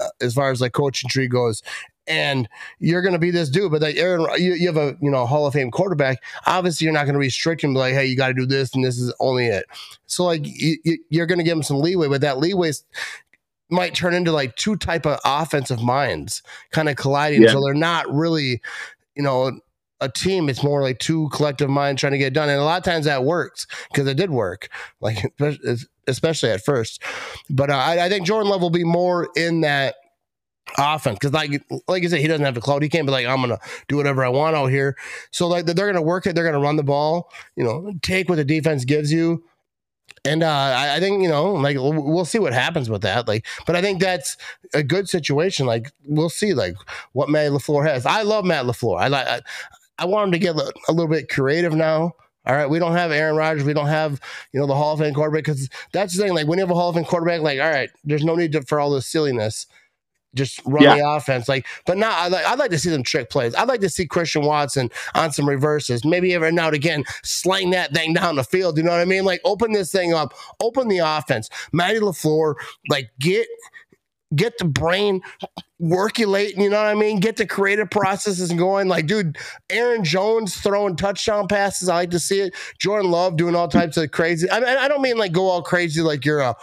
uh, 0.00 0.08
as 0.20 0.34
far 0.34 0.50
as 0.50 0.60
like 0.60 0.72
coaching 0.72 1.10
tree 1.10 1.28
goes 1.28 1.62
and 2.08 2.48
you're 2.78 3.02
going 3.02 3.12
to 3.12 3.18
be 3.18 3.30
this 3.30 3.48
dude. 3.48 3.70
But 3.70 3.82
like 3.82 3.96
Aaron, 3.96 4.26
you, 4.40 4.54
you, 4.54 4.66
have 4.66 4.76
a 4.76 4.96
you 5.00 5.10
know 5.10 5.26
Hall 5.26 5.46
of 5.46 5.54
Fame 5.54 5.70
quarterback. 5.70 6.22
Obviously, 6.46 6.84
you're 6.84 6.94
not 6.94 7.04
going 7.04 7.14
to 7.14 7.20
restrict 7.20 7.62
him 7.62 7.74
like, 7.74 7.94
hey, 7.94 8.06
you 8.06 8.16
got 8.16 8.28
to 8.28 8.34
do 8.34 8.46
this 8.46 8.74
and 8.74 8.84
this 8.84 8.98
is 8.98 9.12
only 9.20 9.46
it. 9.46 9.66
So 10.06 10.24
like 10.24 10.42
you, 10.44 10.76
you're 11.08 11.26
going 11.26 11.38
to 11.38 11.44
give 11.44 11.56
him 11.56 11.62
some 11.62 11.80
leeway, 11.80 12.08
but 12.08 12.20
that 12.22 12.38
leeway 12.38 12.72
might 13.70 13.94
turn 13.94 14.14
into 14.14 14.32
like 14.32 14.56
two 14.56 14.76
type 14.76 15.06
of 15.06 15.18
offensive 15.24 15.82
minds 15.82 16.42
kind 16.70 16.88
of 16.88 16.96
colliding. 16.96 17.42
Yeah. 17.42 17.52
So 17.52 17.60
they're 17.62 17.74
not 17.74 18.12
really, 18.12 18.62
you 19.14 19.22
know, 19.22 19.60
a 20.00 20.08
team. 20.08 20.48
It's 20.48 20.62
more 20.62 20.82
like 20.82 20.98
two 20.98 21.28
collective 21.30 21.68
minds 21.68 22.00
trying 22.00 22.12
to 22.12 22.18
get 22.18 22.32
done. 22.32 22.48
And 22.48 22.60
a 22.60 22.64
lot 22.64 22.78
of 22.78 22.84
times 22.84 23.04
that 23.06 23.24
works 23.24 23.66
because 23.90 24.06
it 24.06 24.16
did 24.16 24.30
work, 24.30 24.68
like 25.00 25.18
especially 26.06 26.50
at 26.50 26.64
first. 26.64 27.02
But 27.50 27.70
uh, 27.70 27.76
I, 27.76 28.06
I 28.06 28.08
think 28.08 28.26
Jordan 28.26 28.50
Love 28.50 28.62
will 28.62 28.70
be 28.70 28.84
more 28.84 29.28
in 29.36 29.62
that 29.62 29.96
offense 30.76 31.18
because 31.20 31.32
like 31.32 31.62
like 31.86 32.04
I 32.04 32.06
said, 32.06 32.20
he 32.20 32.26
doesn't 32.26 32.44
have 32.44 32.54
the 32.54 32.60
cloud 32.60 32.82
He 32.82 32.88
can't 32.88 33.06
be 33.06 33.12
like 33.12 33.26
I'm 33.26 33.40
gonna 33.40 33.58
do 33.88 33.96
whatever 33.96 34.24
I 34.24 34.28
want 34.28 34.56
out 34.56 34.66
here. 34.66 34.96
So 35.30 35.48
like 35.48 35.66
they're 35.66 35.86
gonna 35.86 36.02
work 36.02 36.26
it. 36.26 36.34
They're 36.34 36.44
gonna 36.44 36.60
run 36.60 36.76
the 36.76 36.82
ball. 36.82 37.30
You 37.56 37.64
know, 37.64 37.92
take 38.02 38.28
what 38.28 38.36
the 38.36 38.44
defense 38.44 38.84
gives 38.84 39.12
you. 39.12 39.44
And 40.24 40.42
uh, 40.42 40.48
I, 40.48 40.96
I, 40.96 41.00
think 41.00 41.22
you 41.22 41.28
know, 41.28 41.52
like 41.52 41.76
we'll 41.78 42.24
see 42.24 42.38
what 42.38 42.52
happens 42.52 42.90
with 42.90 43.02
that. 43.02 43.28
Like, 43.28 43.46
but 43.66 43.76
I 43.76 43.80
think 43.80 44.00
that's 44.00 44.36
a 44.74 44.82
good 44.82 45.08
situation. 45.08 45.64
Like, 45.66 45.92
we'll 46.04 46.28
see, 46.28 46.54
like 46.54 46.74
what 47.12 47.28
Matt 47.28 47.52
LaFleur 47.52 47.86
has. 47.86 48.04
I 48.04 48.22
love 48.22 48.44
Matt 48.44 48.66
LaFleur. 48.66 49.00
I 49.00 49.08
like. 49.08 49.26
I, 49.26 49.40
I 50.00 50.04
want 50.04 50.28
him 50.28 50.32
to 50.32 50.38
get 50.38 50.54
a 50.54 50.92
little 50.92 51.08
bit 51.08 51.28
creative 51.28 51.74
now. 51.74 52.14
All 52.46 52.54
right, 52.54 52.70
we 52.70 52.78
don't 52.78 52.92
have 52.92 53.10
Aaron 53.10 53.36
Rodgers. 53.36 53.64
We 53.64 53.74
don't 53.74 53.88
have 53.88 54.20
you 54.52 54.60
know 54.60 54.66
the 54.66 54.74
Hall 54.74 54.94
of 54.94 55.00
Fame 55.00 55.12
quarterback 55.12 55.44
because 55.44 55.68
that's 55.92 56.16
the 56.16 56.22
thing. 56.22 56.34
Like 56.34 56.46
when 56.46 56.58
you 56.58 56.64
have 56.64 56.70
a 56.70 56.74
Hall 56.74 56.88
of 56.88 56.94
Fame 56.94 57.04
quarterback, 57.04 57.40
like 57.40 57.60
all 57.60 57.70
right, 57.70 57.90
there's 58.04 58.24
no 58.24 58.34
need 58.34 58.52
to, 58.52 58.62
for 58.62 58.80
all 58.80 58.90
this 58.90 59.06
silliness 59.06 59.66
just 60.34 60.60
run 60.64 60.82
yeah. 60.82 60.96
the 60.96 61.08
offense. 61.08 61.48
Like, 61.48 61.66
but 61.86 61.98
now 61.98 62.16
I'd 62.16 62.32
like, 62.32 62.46
I'd 62.46 62.58
like 62.58 62.70
to 62.70 62.78
see 62.78 62.90
them 62.90 63.02
trick 63.02 63.30
plays. 63.30 63.54
I'd 63.54 63.68
like 63.68 63.80
to 63.80 63.88
see 63.88 64.06
Christian 64.06 64.42
Watson 64.42 64.90
on 65.14 65.32
some 65.32 65.48
reverses. 65.48 66.04
Maybe 66.04 66.34
every 66.34 66.52
now 66.52 66.66
and 66.66 66.76
again, 66.76 67.04
slang 67.22 67.70
that 67.70 67.92
thing 67.92 68.14
down 68.14 68.36
the 68.36 68.44
field. 68.44 68.76
You 68.76 68.84
know 68.84 68.90
what 68.90 69.00
I 69.00 69.04
mean? 69.04 69.24
Like, 69.24 69.40
open 69.44 69.72
this 69.72 69.92
thing 69.92 70.12
up, 70.12 70.34
open 70.60 70.88
the 70.88 70.98
offense. 70.98 71.48
Matty 71.72 72.00
LaFleur, 72.00 72.54
like, 72.88 73.10
get 73.18 73.46
get 74.34 74.58
the 74.58 74.64
brain 74.64 75.22
workulating, 75.80 76.60
you 76.60 76.68
know 76.68 76.76
what 76.76 76.86
I 76.86 76.94
mean? 76.94 77.20
Get 77.20 77.36
the 77.36 77.46
creative 77.46 77.90
processes 77.90 78.52
going. 78.52 78.88
Like, 78.88 79.06
dude, 79.06 79.38
Aaron 79.70 80.04
Jones 80.04 80.56
throwing 80.56 80.96
touchdown 80.96 81.48
passes. 81.48 81.88
I 81.88 81.94
like 81.94 82.10
to 82.10 82.18
see 82.18 82.40
it. 82.40 82.54
Jordan 82.78 83.10
Love 83.10 83.36
doing 83.36 83.54
all 83.54 83.68
types 83.68 83.96
of 83.96 84.10
crazy. 84.10 84.50
I 84.50 84.60
mean, 84.60 84.68
I 84.68 84.88
don't 84.88 85.02
mean 85.02 85.16
like 85.16 85.32
go 85.32 85.46
all 85.46 85.62
crazy 85.62 86.02
like 86.02 86.24
you're 86.24 86.40
a 86.40 86.54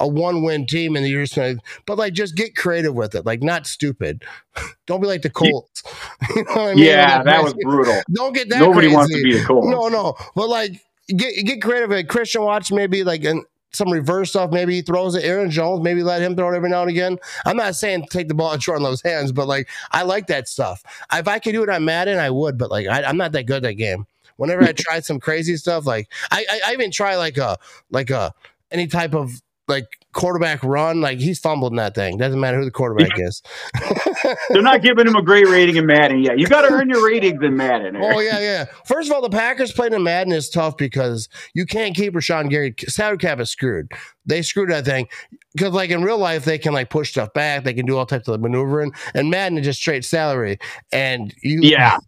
a 0.00 0.08
one 0.08 0.42
win 0.42 0.66
team 0.66 0.96
and 0.96 1.06
you're 1.06 1.22
just 1.22 1.36
gonna, 1.36 1.56
but 1.86 1.98
like 1.98 2.12
just 2.12 2.36
get 2.36 2.56
creative 2.56 2.94
with 2.94 3.14
it, 3.14 3.24
like 3.24 3.42
not 3.42 3.66
stupid. 3.66 4.24
Don't 4.86 5.00
be 5.00 5.06
like 5.06 5.22
the 5.22 5.30
Colts. 5.30 5.82
you 6.34 6.44
know 6.44 6.54
what 6.54 6.58
I 6.58 6.74
mean? 6.74 6.84
Yeah, 6.84 7.16
like, 7.16 7.24
that 7.26 7.42
was 7.42 7.54
brutal. 7.54 8.02
Don't 8.12 8.32
get 8.32 8.48
that. 8.50 8.60
Nobody 8.60 8.88
crazy. 8.88 8.96
wants 8.96 9.14
to 9.14 9.22
be 9.22 9.38
the 9.38 9.44
Colts. 9.44 9.68
No, 9.68 9.88
no, 9.88 10.14
but 10.34 10.48
like 10.48 10.80
get 11.08 11.34
get 11.44 11.62
creative. 11.62 11.90
Like 11.90 12.08
Christian 12.08 12.42
Watch 12.42 12.72
maybe 12.72 13.04
like 13.04 13.24
an 13.24 13.44
some 13.74 13.90
reverse 13.90 14.30
stuff. 14.30 14.50
Maybe 14.50 14.74
he 14.74 14.82
throws 14.82 15.14
it. 15.14 15.24
Aaron 15.24 15.50
Jones, 15.50 15.82
maybe 15.82 16.02
let 16.02 16.22
him 16.22 16.36
throw 16.36 16.52
it 16.52 16.56
every 16.56 16.70
now 16.70 16.82
and 16.82 16.90
again. 16.90 17.18
I'm 17.44 17.56
not 17.56 17.74
saying 17.74 18.06
take 18.10 18.28
the 18.28 18.34
ball 18.34 18.52
out 18.52 18.60
Jordan 18.60 18.84
Love's 18.84 19.02
hands, 19.02 19.32
but 19.32 19.48
like 19.48 19.68
I 19.90 20.02
like 20.02 20.28
that 20.28 20.48
stuff. 20.48 20.82
If 21.12 21.28
I 21.28 21.38
could 21.38 21.52
do 21.52 21.62
it 21.62 21.68
on 21.68 21.84
Madden, 21.84 22.18
I 22.18 22.30
would, 22.30 22.58
but 22.58 22.70
like 22.70 22.86
I, 22.86 23.02
am 23.02 23.16
not 23.16 23.32
that 23.32 23.44
good 23.44 23.56
at 23.56 23.62
that 23.62 23.74
game. 23.74 24.06
Whenever 24.36 24.64
I 24.64 24.72
try 24.76 25.00
some 25.00 25.20
crazy 25.20 25.56
stuff, 25.56 25.86
like 25.86 26.08
I, 26.30 26.44
I, 26.48 26.60
I 26.68 26.72
even 26.72 26.90
try 26.90 27.16
like 27.16 27.36
a 27.36 27.58
like 27.90 28.10
a 28.10 28.32
any 28.70 28.86
type 28.86 29.14
of 29.14 29.40
like 29.66 29.86
quarterback 30.12 30.62
run, 30.62 31.00
like 31.00 31.18
he's 31.18 31.38
fumbling 31.38 31.76
that 31.76 31.94
thing. 31.94 32.18
Doesn't 32.18 32.38
matter 32.38 32.58
who 32.58 32.64
the 32.64 32.70
quarterback 32.70 33.18
is. 33.18 33.42
They're 34.50 34.62
not 34.62 34.82
giving 34.82 35.06
him 35.06 35.16
a 35.16 35.22
great 35.22 35.46
rating 35.48 35.76
in 35.76 35.86
Madden 35.86 36.22
yet. 36.22 36.38
You 36.38 36.46
got 36.46 36.62
to 36.62 36.72
earn 36.72 36.88
your 36.88 37.04
ratings 37.04 37.42
in 37.42 37.56
Madden. 37.56 37.96
Oh 37.96 38.20
yeah, 38.20 38.40
yeah. 38.40 38.64
First 38.84 39.08
of 39.08 39.14
all, 39.14 39.22
the 39.22 39.30
Packers 39.30 39.72
playing 39.72 39.92
in 39.92 40.02
Madden 40.02 40.32
is 40.32 40.50
tough 40.50 40.76
because 40.76 41.28
you 41.54 41.66
can't 41.66 41.94
keep 41.94 42.14
Rashan 42.14 42.50
Gary. 42.50 42.74
Salary 42.86 43.18
cap 43.18 43.40
is 43.40 43.50
screwed. 43.50 43.90
They 44.26 44.42
screwed 44.42 44.70
that 44.70 44.84
thing 44.84 45.08
because, 45.54 45.72
like 45.72 45.90
in 45.90 46.02
real 46.02 46.18
life, 46.18 46.44
they 46.44 46.58
can 46.58 46.72
like 46.72 46.90
push 46.90 47.10
stuff 47.10 47.32
back. 47.32 47.64
They 47.64 47.74
can 47.74 47.86
do 47.86 47.96
all 47.96 48.06
types 48.06 48.28
of 48.28 48.40
maneuvering. 48.40 48.92
And 49.14 49.30
Madden 49.30 49.58
is 49.58 49.64
just 49.64 49.80
straight 49.80 50.04
salary. 50.04 50.58
And 50.92 51.34
you, 51.42 51.60
yeah. 51.62 51.98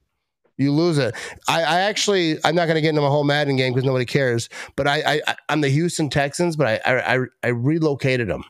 You 0.59 0.73
lose 0.73 0.97
it. 0.97 1.14
I, 1.49 1.62
I 1.62 1.81
actually, 1.81 2.38
I'm 2.45 2.55
not 2.55 2.64
going 2.64 2.77
to 2.77 2.81
get 2.81 2.90
into 2.90 3.03
my 3.03 3.09
whole 3.09 3.25
Madden 3.25 3.57
game 3.57 3.75
because 3.75 3.85
nobody 3.85 4.07
cares. 4.07 4.49
But 4.75 4.87
I, 4.87 5.21
I, 5.27 5.37
I'm 5.51 5.61
the 5.61 5.69
Houston 5.69 6.09
Texans, 6.09 6.57
but 6.57 6.66
I, 6.66 7.03
I, 7.16 7.19
I 7.42 7.49
relocated 7.49 8.29
them 8.29 8.45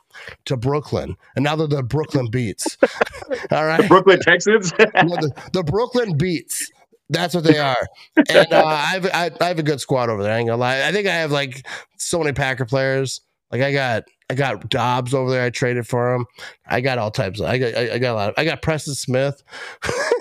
to 0.45 0.57
Brooklyn, 0.57 1.17
and 1.35 1.43
now 1.43 1.57
they're 1.57 1.67
the 1.67 1.83
Brooklyn 1.83 2.29
Beats. 2.31 2.79
All 3.51 3.67
right, 3.67 3.87
Brooklyn 3.89 4.21
Texans. 4.21 4.73
no, 4.79 5.17
the, 5.17 5.33
the 5.53 5.65
Brooklyn 5.65 6.17
Beats. 6.17 6.71
That's 7.09 7.35
what 7.35 7.45
they 7.45 7.59
are. 7.59 7.87
And 8.17 8.53
uh, 8.53 8.65
I, 8.65 8.85
have, 8.87 9.07
I, 9.07 9.31
I 9.41 9.49
have 9.49 9.59
a 9.59 9.63
good 9.63 9.81
squad 9.81 10.09
over 10.09 10.23
there. 10.23 10.33
I 10.33 10.39
ain't 10.39 10.49
gonna 10.49 10.61
lie. 10.61 10.83
I 10.83 10.93
think 10.93 11.07
I 11.07 11.15
have 11.15 11.31
like 11.31 11.67
so 11.99 12.19
many 12.19 12.33
Packer 12.33 12.65
players. 12.65 13.21
Like 13.53 13.63
I 13.63 13.73
got 13.73 14.05
I 14.29 14.35
got 14.35 14.69
Doubs 14.69 15.15
over 15.15 15.31
there. 15.31 15.45
I 15.45 15.51
traded 15.51 15.87
for 15.87 16.15
him. 16.15 16.27
I 16.67 16.81
got 16.81 16.99
all 16.99 17.13
types. 17.13 17.39
Of, 17.39 17.47
I 17.47 17.59
got 17.59 17.75
I, 17.75 17.95
I 17.95 17.99
got 17.99 18.13
a 18.13 18.15
lot. 18.15 18.29
Of, 18.31 18.35
I 18.37 18.45
got 18.45 18.61
Preston 18.61 18.95
Smith. 18.95 19.43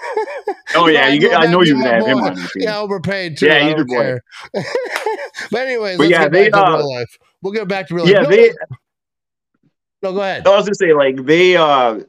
oh 0.75 0.87
yeah, 0.87 1.09
you, 1.09 1.31
I 1.31 1.47
know 1.47 1.61
you 1.61 1.79
have 1.79 2.05
him 2.05 2.17
on. 2.19 2.37
Yeah, 2.55 2.79
overpaid 2.79 3.37
too. 3.37 3.47
Yeah, 3.47 3.75
your 3.75 3.85
boy. 3.85 4.19
but 5.51 5.61
anyways, 5.61 5.97
but 5.97 6.09
yeah, 6.09 6.27
they 6.27 6.51
uh, 6.51 6.77
real 6.77 6.93
life. 6.95 7.17
We'll 7.41 7.53
get 7.53 7.67
back 7.67 7.87
to 7.87 7.95
real 7.95 8.07
yeah, 8.07 8.21
life. 8.21 8.27
Yeah, 8.31 8.35
they. 8.35 8.53
No, 10.03 10.13
go 10.13 10.21
ahead. 10.21 10.47
I 10.47 10.55
was 10.55 10.65
gonna 10.65 10.75
say 10.75 10.93
like 10.93 11.25
they 11.25 11.57
uh 11.57 11.99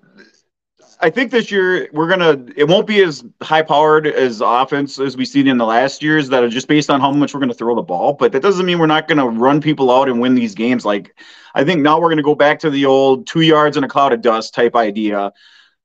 I 1.01 1.11
think 1.11 1.31
this 1.31 1.51
year 1.51 1.89
we're 1.93 2.09
gonna 2.09 2.45
it 2.57 2.69
won't 2.69 2.87
be 2.87 3.03
as 3.03 3.25
high 3.43 3.63
powered 3.63 4.07
as 4.07 4.41
offense 4.41 4.99
as 4.99 5.17
we've 5.17 5.29
seen 5.29 5.47
in 5.47 5.59
the 5.59 5.67
last 5.67 6.03
years 6.03 6.29
that 6.29 6.43
are 6.43 6.49
just 6.49 6.69
based 6.69 6.89
on 6.89 7.01
how 7.01 7.11
much 7.13 7.35
we're 7.35 7.41
gonna 7.41 7.55
throw 7.55 7.75
the 7.75 7.83
ball. 7.83 8.15
But 8.15 8.33
that 8.33 8.43
doesn't 8.43 8.65
mean 8.65 8.79
we're 8.79 8.87
not 8.87 9.09
gonna 9.09 9.27
run 9.27 9.61
people 9.61 9.91
out 9.91 10.09
and 10.09 10.21
win 10.21 10.35
these 10.35 10.55
games. 10.55 10.85
Like 10.85 11.19
I 11.55 11.65
think 11.65 11.83
now 11.83 12.01
we're 12.01 12.09
gonna 12.09 12.23
go 12.23 12.35
back 12.35 12.59
to 12.61 12.71
the 12.71 12.87
old 12.87 13.27
two 13.27 13.43
yards 13.43 13.77
in 13.77 13.85
a 13.85 13.89
cloud 13.89 14.13
of 14.13 14.23
dust 14.23 14.55
type 14.55 14.75
idea. 14.75 15.33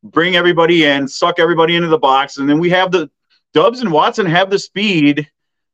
Bring 0.04 0.36
everybody 0.36 0.84
in, 0.86 1.08
suck 1.08 1.40
everybody 1.40 1.76
into 1.76 1.88
the 1.88 2.00
box, 2.00 2.38
and 2.38 2.50
then 2.50 2.60
we 2.60 2.70
have 2.72 2.92
the 2.92 3.10
Doubs 3.54 3.82
and 3.82 3.92
Watson 3.92 4.26
have 4.26 4.50
the 4.50 4.60
speed 4.60 5.30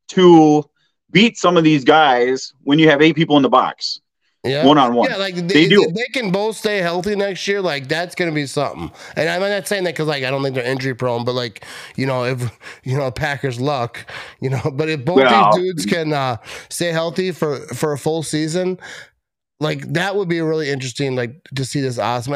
to 0.09 0.63
beat 1.11 1.37
some 1.37 1.57
of 1.57 1.63
these 1.63 1.83
guys 1.83 2.53
when 2.63 2.79
you 2.79 2.89
have 2.89 3.01
eight 3.01 3.15
people 3.15 3.37
in 3.37 3.43
the 3.43 3.49
box 3.49 4.01
yeah. 4.47 4.65
one 4.65 4.77
on 4.77 4.93
one. 4.93 5.09
Yeah, 5.09 5.17
like 5.17 5.35
they, 5.35 5.41
they 5.41 5.67
do. 5.67 5.85
they 5.93 6.05
can 6.13 6.31
both 6.31 6.55
stay 6.55 6.77
healthy 6.77 7.15
next 7.15 7.47
year, 7.47 7.61
like 7.61 7.87
that's 7.87 8.15
gonna 8.15 8.31
be 8.31 8.45
something. 8.45 8.91
And 9.15 9.29
I'm 9.29 9.41
not 9.41 9.67
saying 9.67 9.83
that 9.85 9.93
because 9.93 10.07
like 10.07 10.23
I 10.23 10.31
don't 10.31 10.43
think 10.43 10.55
they're 10.55 10.65
injury 10.65 10.95
prone, 10.95 11.25
but 11.25 11.33
like 11.33 11.65
you 11.95 12.05
know 12.05 12.25
if 12.25 12.41
you 12.83 12.97
know 12.97 13.11
Packers 13.11 13.59
luck, 13.59 14.05
you 14.39 14.49
know, 14.49 14.61
but 14.73 14.89
if 14.89 15.05
both 15.05 15.17
well, 15.17 15.51
these 15.53 15.63
dudes 15.63 15.85
can 15.85 16.13
uh, 16.13 16.37
stay 16.69 16.91
healthy 16.91 17.31
for 17.31 17.59
for 17.67 17.93
a 17.93 17.97
full 17.97 18.23
season, 18.23 18.79
like 19.59 19.81
that 19.93 20.15
would 20.15 20.29
be 20.29 20.41
really 20.41 20.69
interesting. 20.69 21.15
Like 21.15 21.43
to 21.55 21.65
see 21.65 21.81
this 21.81 21.99
awesome. 21.99 22.33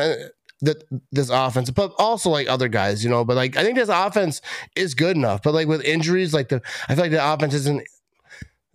That 0.63 0.84
this 1.12 1.30
offense, 1.30 1.71
but 1.71 1.91
also 1.97 2.30
like 2.30 2.47
other 2.47 2.67
guys, 2.67 3.04
you 3.04 3.10
know. 3.10 3.26
But 3.26 3.36
like 3.36 3.58
I 3.58 3.63
think 3.63 3.76
this 3.78 3.89
offense 3.89 4.41
is 4.76 4.93
good 4.93 5.15
enough. 5.15 5.41
But 5.41 5.54
like 5.54 5.67
with 5.67 5.84
injuries, 5.84 6.34
like 6.34 6.50
the 6.50 6.62
I 6.88 6.93
feel 6.93 7.06
like 7.06 7.12
the 7.12 7.34
offense 7.34 7.54
isn't 7.56 7.84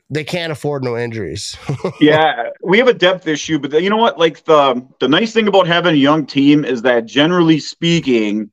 they 0.08 0.24
can't 0.24 0.52
afford 0.52 0.84
no 0.84 0.96
injuries. 0.96 1.56
yeah, 2.00 2.50
we 2.62 2.78
have 2.78 2.88
a 2.88 2.94
depth 2.94 3.26
issue, 3.26 3.58
but 3.58 3.72
the, 3.72 3.82
you 3.82 3.90
know 3.90 3.96
what? 3.96 4.18
Like 4.18 4.44
the 4.44 4.86
the 5.00 5.08
nice 5.08 5.32
thing 5.32 5.48
about 5.48 5.66
having 5.66 5.94
a 5.94 5.98
young 5.98 6.26
team 6.26 6.64
is 6.64 6.82
that 6.82 7.06
generally 7.06 7.58
speaking, 7.58 8.50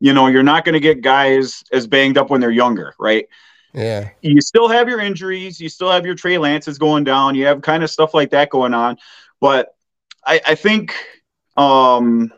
you 0.00 0.12
know, 0.12 0.26
you're 0.26 0.42
not 0.42 0.64
going 0.64 0.74
to 0.74 0.80
get 0.80 1.02
guys 1.02 1.62
as 1.72 1.86
banged 1.86 2.16
up 2.16 2.30
when 2.30 2.40
they're 2.40 2.50
younger, 2.50 2.94
right? 2.98 3.26
Yeah. 3.74 4.10
You 4.22 4.40
still 4.40 4.68
have 4.68 4.88
your 4.88 5.00
injuries, 5.00 5.60
you 5.60 5.68
still 5.68 5.90
have 5.90 6.06
your 6.06 6.14
Trey 6.14 6.38
Lances 6.38 6.78
going 6.78 7.04
down, 7.04 7.34
you 7.34 7.44
have 7.46 7.60
kind 7.60 7.82
of 7.82 7.90
stuff 7.90 8.14
like 8.14 8.30
that 8.30 8.48
going 8.48 8.72
on, 8.72 8.96
but 9.40 9.74
I, 10.26 10.40
I 10.46 10.54
think 10.54 10.94
um, 11.56 12.32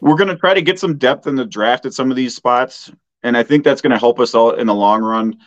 we're 0.00 0.16
going 0.16 0.28
to 0.28 0.36
try 0.36 0.54
to 0.54 0.62
get 0.62 0.78
some 0.78 0.98
depth 0.98 1.26
in 1.26 1.34
the 1.34 1.44
draft 1.44 1.86
at 1.86 1.94
some 1.94 2.10
of 2.10 2.16
these 2.16 2.34
spots, 2.34 2.90
and 3.22 3.36
I 3.36 3.42
think 3.42 3.64
that's 3.64 3.80
going 3.80 3.92
to 3.92 3.98
help 3.98 4.20
us 4.20 4.34
out 4.34 4.58
in 4.58 4.66
the 4.66 4.74
long 4.74 5.02
run. 5.02 5.38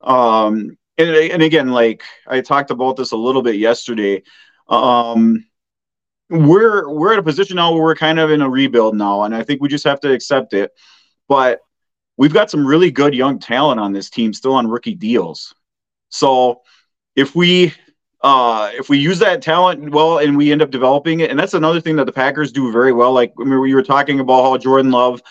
Um, 0.00 0.76
and, 0.98 1.10
and 1.10 1.42
again, 1.42 1.70
like 1.70 2.02
I 2.26 2.40
talked 2.40 2.70
about 2.70 2.96
this 2.96 3.12
a 3.12 3.16
little 3.16 3.42
bit 3.42 3.56
yesterday, 3.56 4.22
um, 4.68 5.44
we're 6.28 6.88
we're 6.88 7.12
at 7.12 7.18
a 7.18 7.22
position 7.22 7.56
now 7.56 7.72
where 7.72 7.82
we're 7.82 7.94
kind 7.94 8.18
of 8.18 8.30
in 8.30 8.40
a 8.40 8.48
rebuild 8.48 8.96
now, 8.96 9.22
and 9.22 9.34
I 9.34 9.42
think 9.42 9.60
we 9.60 9.68
just 9.68 9.84
have 9.84 10.00
to 10.00 10.12
accept 10.12 10.54
it. 10.54 10.72
But 11.28 11.60
we've 12.16 12.32
got 12.32 12.50
some 12.50 12.66
really 12.66 12.90
good 12.90 13.14
young 13.14 13.38
talent 13.38 13.80
on 13.80 13.92
this 13.92 14.10
team 14.10 14.32
still 14.32 14.54
on 14.54 14.66
rookie 14.66 14.94
deals. 14.94 15.54
So 16.08 16.62
if 17.16 17.34
we 17.34 17.74
uh, 18.22 18.70
if 18.74 18.88
we 18.88 18.98
use 18.98 19.18
that 19.18 19.42
talent 19.42 19.90
well 19.90 20.18
and 20.18 20.36
we 20.36 20.52
end 20.52 20.62
up 20.62 20.70
developing 20.70 21.20
it, 21.20 21.30
and 21.30 21.38
that's 21.38 21.54
another 21.54 21.80
thing 21.80 21.96
that 21.96 22.06
the 22.06 22.12
Packers 22.12 22.52
do 22.52 22.70
very 22.70 22.92
well. 22.92 23.12
Like 23.12 23.32
I 23.40 23.44
mean, 23.44 23.60
we 23.60 23.74
were 23.74 23.82
talking 23.82 24.20
about 24.20 24.42
how 24.42 24.56
Jordan 24.58 24.90
Love 24.90 25.22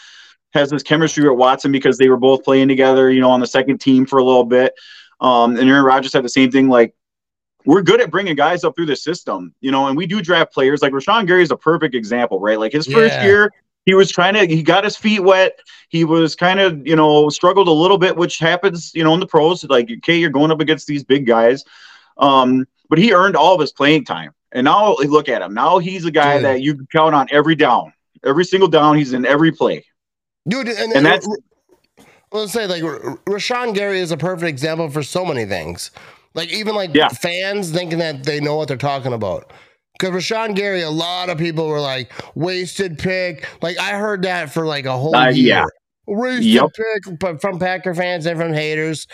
has 0.53 0.69
this 0.69 0.83
chemistry 0.83 1.27
with 1.27 1.37
Watson 1.37 1.71
because 1.71 1.97
they 1.97 2.09
were 2.09 2.17
both 2.17 2.43
playing 2.43 2.67
together, 2.67 3.09
you 3.09 3.21
know, 3.21 3.31
on 3.31 3.39
the 3.39 3.47
second 3.47 3.79
team 3.79 4.05
for 4.05 4.19
a 4.19 4.23
little 4.23 4.43
bit. 4.43 4.73
Um, 5.21 5.57
and 5.57 5.69
Aaron 5.69 5.85
Rodgers 5.85 6.13
had 6.13 6.25
the 6.25 6.29
same 6.29 6.51
thing. 6.51 6.67
Like, 6.67 6.93
we're 7.65 7.81
good 7.81 8.01
at 8.01 8.11
bringing 8.11 8.35
guys 8.35 8.63
up 8.63 8.75
through 8.75 8.87
the 8.87 8.95
system, 8.95 9.53
you 9.61 9.71
know, 9.71 9.87
and 9.87 9.95
we 9.95 10.07
do 10.07 10.21
draft 10.21 10.51
players. 10.51 10.81
Like 10.81 10.93
Rashan 10.93 11.27
Gary 11.27 11.43
is 11.43 11.51
a 11.51 11.55
perfect 11.55 11.95
example, 11.95 12.39
right? 12.39 12.59
Like 12.59 12.73
his 12.73 12.87
first 12.87 13.21
year, 13.21 13.53
he 13.85 13.93
was 13.93 14.11
trying 14.11 14.33
to, 14.33 14.47
he 14.47 14.63
got 14.63 14.83
his 14.83 14.97
feet 14.97 15.19
wet. 15.19 15.59
He 15.89 16.03
was 16.03 16.35
kind 16.35 16.59
of, 16.59 16.85
you 16.85 16.95
know, 16.95 17.29
struggled 17.29 17.67
a 17.67 17.71
little 17.71 17.97
bit, 17.97 18.17
which 18.17 18.39
happens, 18.39 18.91
you 18.95 19.03
know, 19.03 19.13
in 19.13 19.19
the 19.19 19.27
pros. 19.27 19.63
Like, 19.63 19.89
okay, 19.99 20.17
you're 20.17 20.31
going 20.31 20.51
up 20.51 20.59
against 20.59 20.87
these 20.87 21.03
big 21.03 21.27
guys. 21.27 21.63
Um, 22.17 22.67
but 22.91 22.99
he 22.99 23.13
earned 23.13 23.37
all 23.37 23.55
of 23.55 23.61
his 23.61 23.71
playing 23.71 24.03
time. 24.03 24.33
And 24.51 24.65
now 24.65 24.95
look 24.97 25.29
at 25.29 25.41
him. 25.41 25.53
Now 25.53 25.77
he's 25.77 26.03
a 26.03 26.11
guy 26.11 26.35
Dude. 26.35 26.45
that 26.45 26.61
you 26.61 26.75
can 26.75 26.85
count 26.91 27.15
on 27.15 27.25
every 27.31 27.55
down, 27.55 27.93
every 28.25 28.43
single 28.43 28.67
down. 28.67 28.97
He's 28.97 29.13
in 29.13 29.25
every 29.25 29.49
play. 29.53 29.85
Dude, 30.45 30.67
and, 30.67 30.91
and 30.91 31.05
that's 31.05 31.25
well, 32.33 32.49
say 32.49 32.67
like 32.67 32.83
Rashan 32.83 33.73
Gary 33.73 34.01
is 34.01 34.11
a 34.11 34.17
perfect 34.17 34.49
example 34.49 34.89
for 34.89 35.03
so 35.03 35.23
many 35.23 35.45
things. 35.45 35.91
Like 36.33 36.51
even 36.51 36.75
like 36.75 36.93
yeah. 36.93 37.07
fans 37.07 37.71
thinking 37.71 37.99
that 37.99 38.25
they 38.25 38.41
know 38.41 38.57
what 38.57 38.67
they're 38.67 38.75
talking 38.75 39.13
about. 39.13 39.53
Because 39.97 40.13
Rashan 40.13 40.53
Gary, 40.53 40.81
a 40.81 40.89
lot 40.89 41.29
of 41.29 41.37
people 41.37 41.69
were 41.69 41.79
like 41.79 42.11
wasted 42.35 42.99
pick. 42.99 43.47
Like 43.61 43.79
I 43.79 43.91
heard 43.91 44.23
that 44.23 44.51
for 44.51 44.65
like 44.65 44.85
a 44.85 44.97
whole 44.97 45.15
uh, 45.15 45.29
year. 45.29 45.45
Yeah. 45.47 45.65
Wasted 46.07 46.43
yep. 46.45 46.69
pick, 46.73 47.19
but 47.19 47.39
from 47.39 47.57
Packer 47.57 47.95
fans 47.95 48.25
and 48.25 48.37
from 48.37 48.51
haters. 48.51 49.07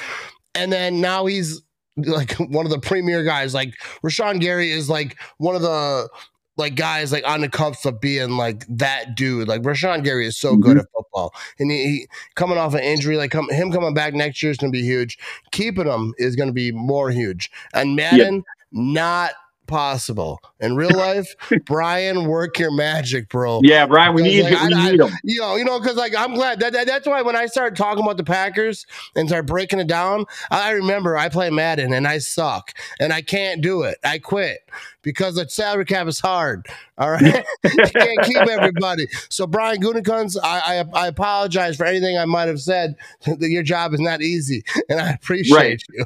And 0.56 0.72
then 0.72 1.00
now 1.00 1.28
he's 1.28 1.62
like 1.98 2.34
one 2.40 2.66
of 2.66 2.72
the 2.72 2.80
premier 2.80 3.24
guys. 3.24 3.54
Like 3.54 3.74
Rashan 4.04 4.40
Gary 4.40 4.72
is 4.72 4.90
like 4.90 5.18
one 5.38 5.56
of 5.56 5.62
the 5.62 6.10
like 6.58 6.76
guys 6.76 7.12
like 7.12 7.28
on 7.28 7.42
the 7.42 7.50
cups 7.50 7.86
of 7.86 8.02
being 8.02 8.32
like 8.32 8.66
that 8.70 9.16
dude. 9.16 9.48
Like 9.48 9.62
Rashan 9.62 10.04
Gary 10.04 10.26
is 10.26 10.38
so 10.38 10.54
mm-hmm. 10.54 10.62
good 10.62 10.78
at 10.80 10.86
football, 10.96 11.34
and 11.60 11.72
he, 11.72 11.78
he, 11.78 12.08
coming 12.36 12.58
off 12.58 12.74
an 12.74 12.82
injury, 12.82 13.18
like 13.18 13.32
come, 13.32 13.50
him 13.50 13.72
coming 13.72 13.94
back 13.94 14.14
next 14.14 14.42
year 14.42 14.52
is 14.52 14.58
going 14.58 14.72
to 14.72 14.78
be 14.78 14.84
huge. 14.84 15.18
Keeping 15.52 15.88
him 15.88 16.14
is 16.18 16.36
going 16.36 16.50
to 16.50 16.54
be 16.54 16.72
more 16.72 17.12
huge. 17.12 17.50
And 17.74 17.96
Madden, 17.96 18.36
yep. 18.36 18.44
not 18.72 19.32
possible. 19.68 20.42
In 20.60 20.76
real 20.76 20.92
life, 20.92 21.36
Brian, 21.66 22.26
work 22.28 22.58
your 22.58 22.72
magic, 22.72 23.30
bro. 23.30 23.62
Yeah, 23.64 23.86
Brian, 23.86 24.16
we 24.16 24.24
need, 24.24 24.44
like, 24.44 24.70
we 24.70 24.74
I, 24.74 24.92
need 24.92 25.00
him. 25.00 25.12
You 25.24 25.42
know, 25.42 25.56
you 25.56 25.66
know, 25.66 25.80
because 25.80 25.96
like 25.96 26.16
I'm 26.16 26.34
glad 26.34 26.60
that, 26.62 26.74
that, 26.74 26.88
that's 26.88 27.08
why 27.08 27.22
when 27.22 27.36
I 27.36 27.46
started 27.46 27.76
talking 27.76 28.04
about 28.04 28.18
the 28.18 28.24
Packers 28.24 28.86
and 29.16 29.28
start 29.28 29.46
breaking 29.46 29.80
it 29.80 29.88
down, 29.88 30.26
I 30.50 30.72
remember 30.72 31.18
I 31.18 31.30
play 31.30 31.50
Madden 31.50 31.94
and 31.94 32.08
I 32.08 32.18
suck 32.18 32.74
and 33.00 33.14
I 33.14 33.22
can't 33.22 33.62
do 33.62 33.84
it. 33.84 33.98
I 34.04 34.20
quit 34.20 34.60
because 35.08 35.36
the 35.36 35.48
salary 35.48 35.86
cap 35.86 36.08
is 36.08 36.20
hard. 36.20 36.68
All 36.98 37.12
right, 37.12 37.24
you 37.64 37.84
can't 37.86 38.22
keep 38.24 38.38
everybody. 38.38 39.08
So 39.30 39.48
Brian 39.48 39.82
Gutekunst, 39.82 40.38
I, 40.44 40.82
I, 40.82 41.04
I 41.04 41.08
apologize 41.08 41.78
for 41.78 41.86
anything 41.86 42.18
I 42.18 42.26
might 42.26 42.48
have 42.48 42.60
said. 42.60 42.96
Your 43.26 43.64
job 43.64 43.94
is 43.94 44.00
not 44.00 44.22
easy, 44.22 44.64
and 44.90 45.00
I 45.00 45.12
appreciate 45.12 45.56
right. 45.56 45.84
you. 45.90 46.06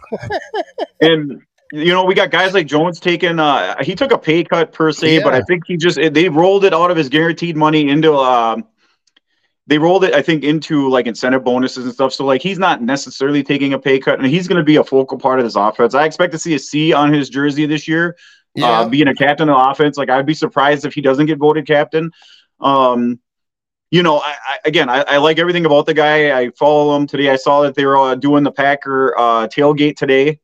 and 1.01 1.41
you 1.71 1.93
know, 1.93 2.03
we 2.03 2.13
got 2.13 2.31
guys 2.31 2.53
like 2.53 2.67
Jones 2.67 2.99
taking. 2.99 3.39
Uh, 3.39 3.81
he 3.81 3.95
took 3.95 4.11
a 4.11 4.17
pay 4.17 4.43
cut 4.43 4.73
per 4.73 4.91
se, 4.91 5.17
yeah. 5.17 5.23
but 5.23 5.33
I 5.33 5.41
think 5.41 5.63
he 5.65 5.77
just 5.77 5.97
they 6.13 6.27
rolled 6.27 6.65
it 6.65 6.73
out 6.73 6.91
of 6.91 6.97
his 6.97 7.09
guaranteed 7.09 7.55
money 7.55 7.89
into. 7.89 8.13
Uh, 8.13 8.57
they 9.67 9.77
rolled 9.77 10.03
it, 10.03 10.13
I 10.13 10.21
think, 10.21 10.43
into 10.43 10.89
like 10.89 11.07
incentive 11.07 11.45
bonuses 11.45 11.85
and 11.85 11.93
stuff. 11.93 12.11
So 12.11 12.25
like 12.25 12.41
he's 12.41 12.59
not 12.59 12.81
necessarily 12.81 13.41
taking 13.41 13.73
a 13.73 13.79
pay 13.79 13.99
cut, 13.99 14.19
and 14.19 14.27
he's 14.27 14.47
going 14.47 14.57
to 14.57 14.65
be 14.65 14.75
a 14.75 14.83
focal 14.83 15.17
part 15.17 15.39
of 15.39 15.45
this 15.45 15.55
offense. 15.55 15.95
I 15.95 16.05
expect 16.05 16.33
to 16.33 16.39
see 16.39 16.55
a 16.55 16.59
C 16.59 16.91
on 16.91 17.13
his 17.13 17.29
jersey 17.29 17.65
this 17.65 17.87
year, 17.87 18.17
uh, 18.57 18.61
yeah. 18.61 18.79
uh, 18.81 18.89
being 18.89 19.07
a 19.07 19.15
captain 19.15 19.47
of 19.47 19.55
the 19.55 19.69
offense. 19.69 19.97
Like 19.97 20.09
I'd 20.09 20.25
be 20.25 20.33
surprised 20.33 20.85
if 20.85 20.93
he 20.93 20.99
doesn't 20.99 21.27
get 21.27 21.37
voted 21.37 21.65
captain. 21.65 22.11
Um, 22.59 23.19
you 23.91 24.03
know, 24.03 24.17
I, 24.17 24.35
I 24.45 24.57
again, 24.65 24.89
I, 24.89 25.03
I, 25.03 25.17
like 25.17 25.39
everything 25.39 25.65
about 25.65 25.85
the 25.85 25.93
guy. 25.93 26.37
I 26.37 26.49
follow 26.51 26.95
him 26.95 27.07
today. 27.07 27.29
I 27.29 27.37
saw 27.37 27.61
that 27.61 27.75
they 27.75 27.85
were 27.85 27.97
uh, 27.97 28.15
doing 28.15 28.43
the 28.43 28.51
Packer 28.51 29.17
uh, 29.17 29.47
tailgate 29.47 29.95
today 29.95 30.39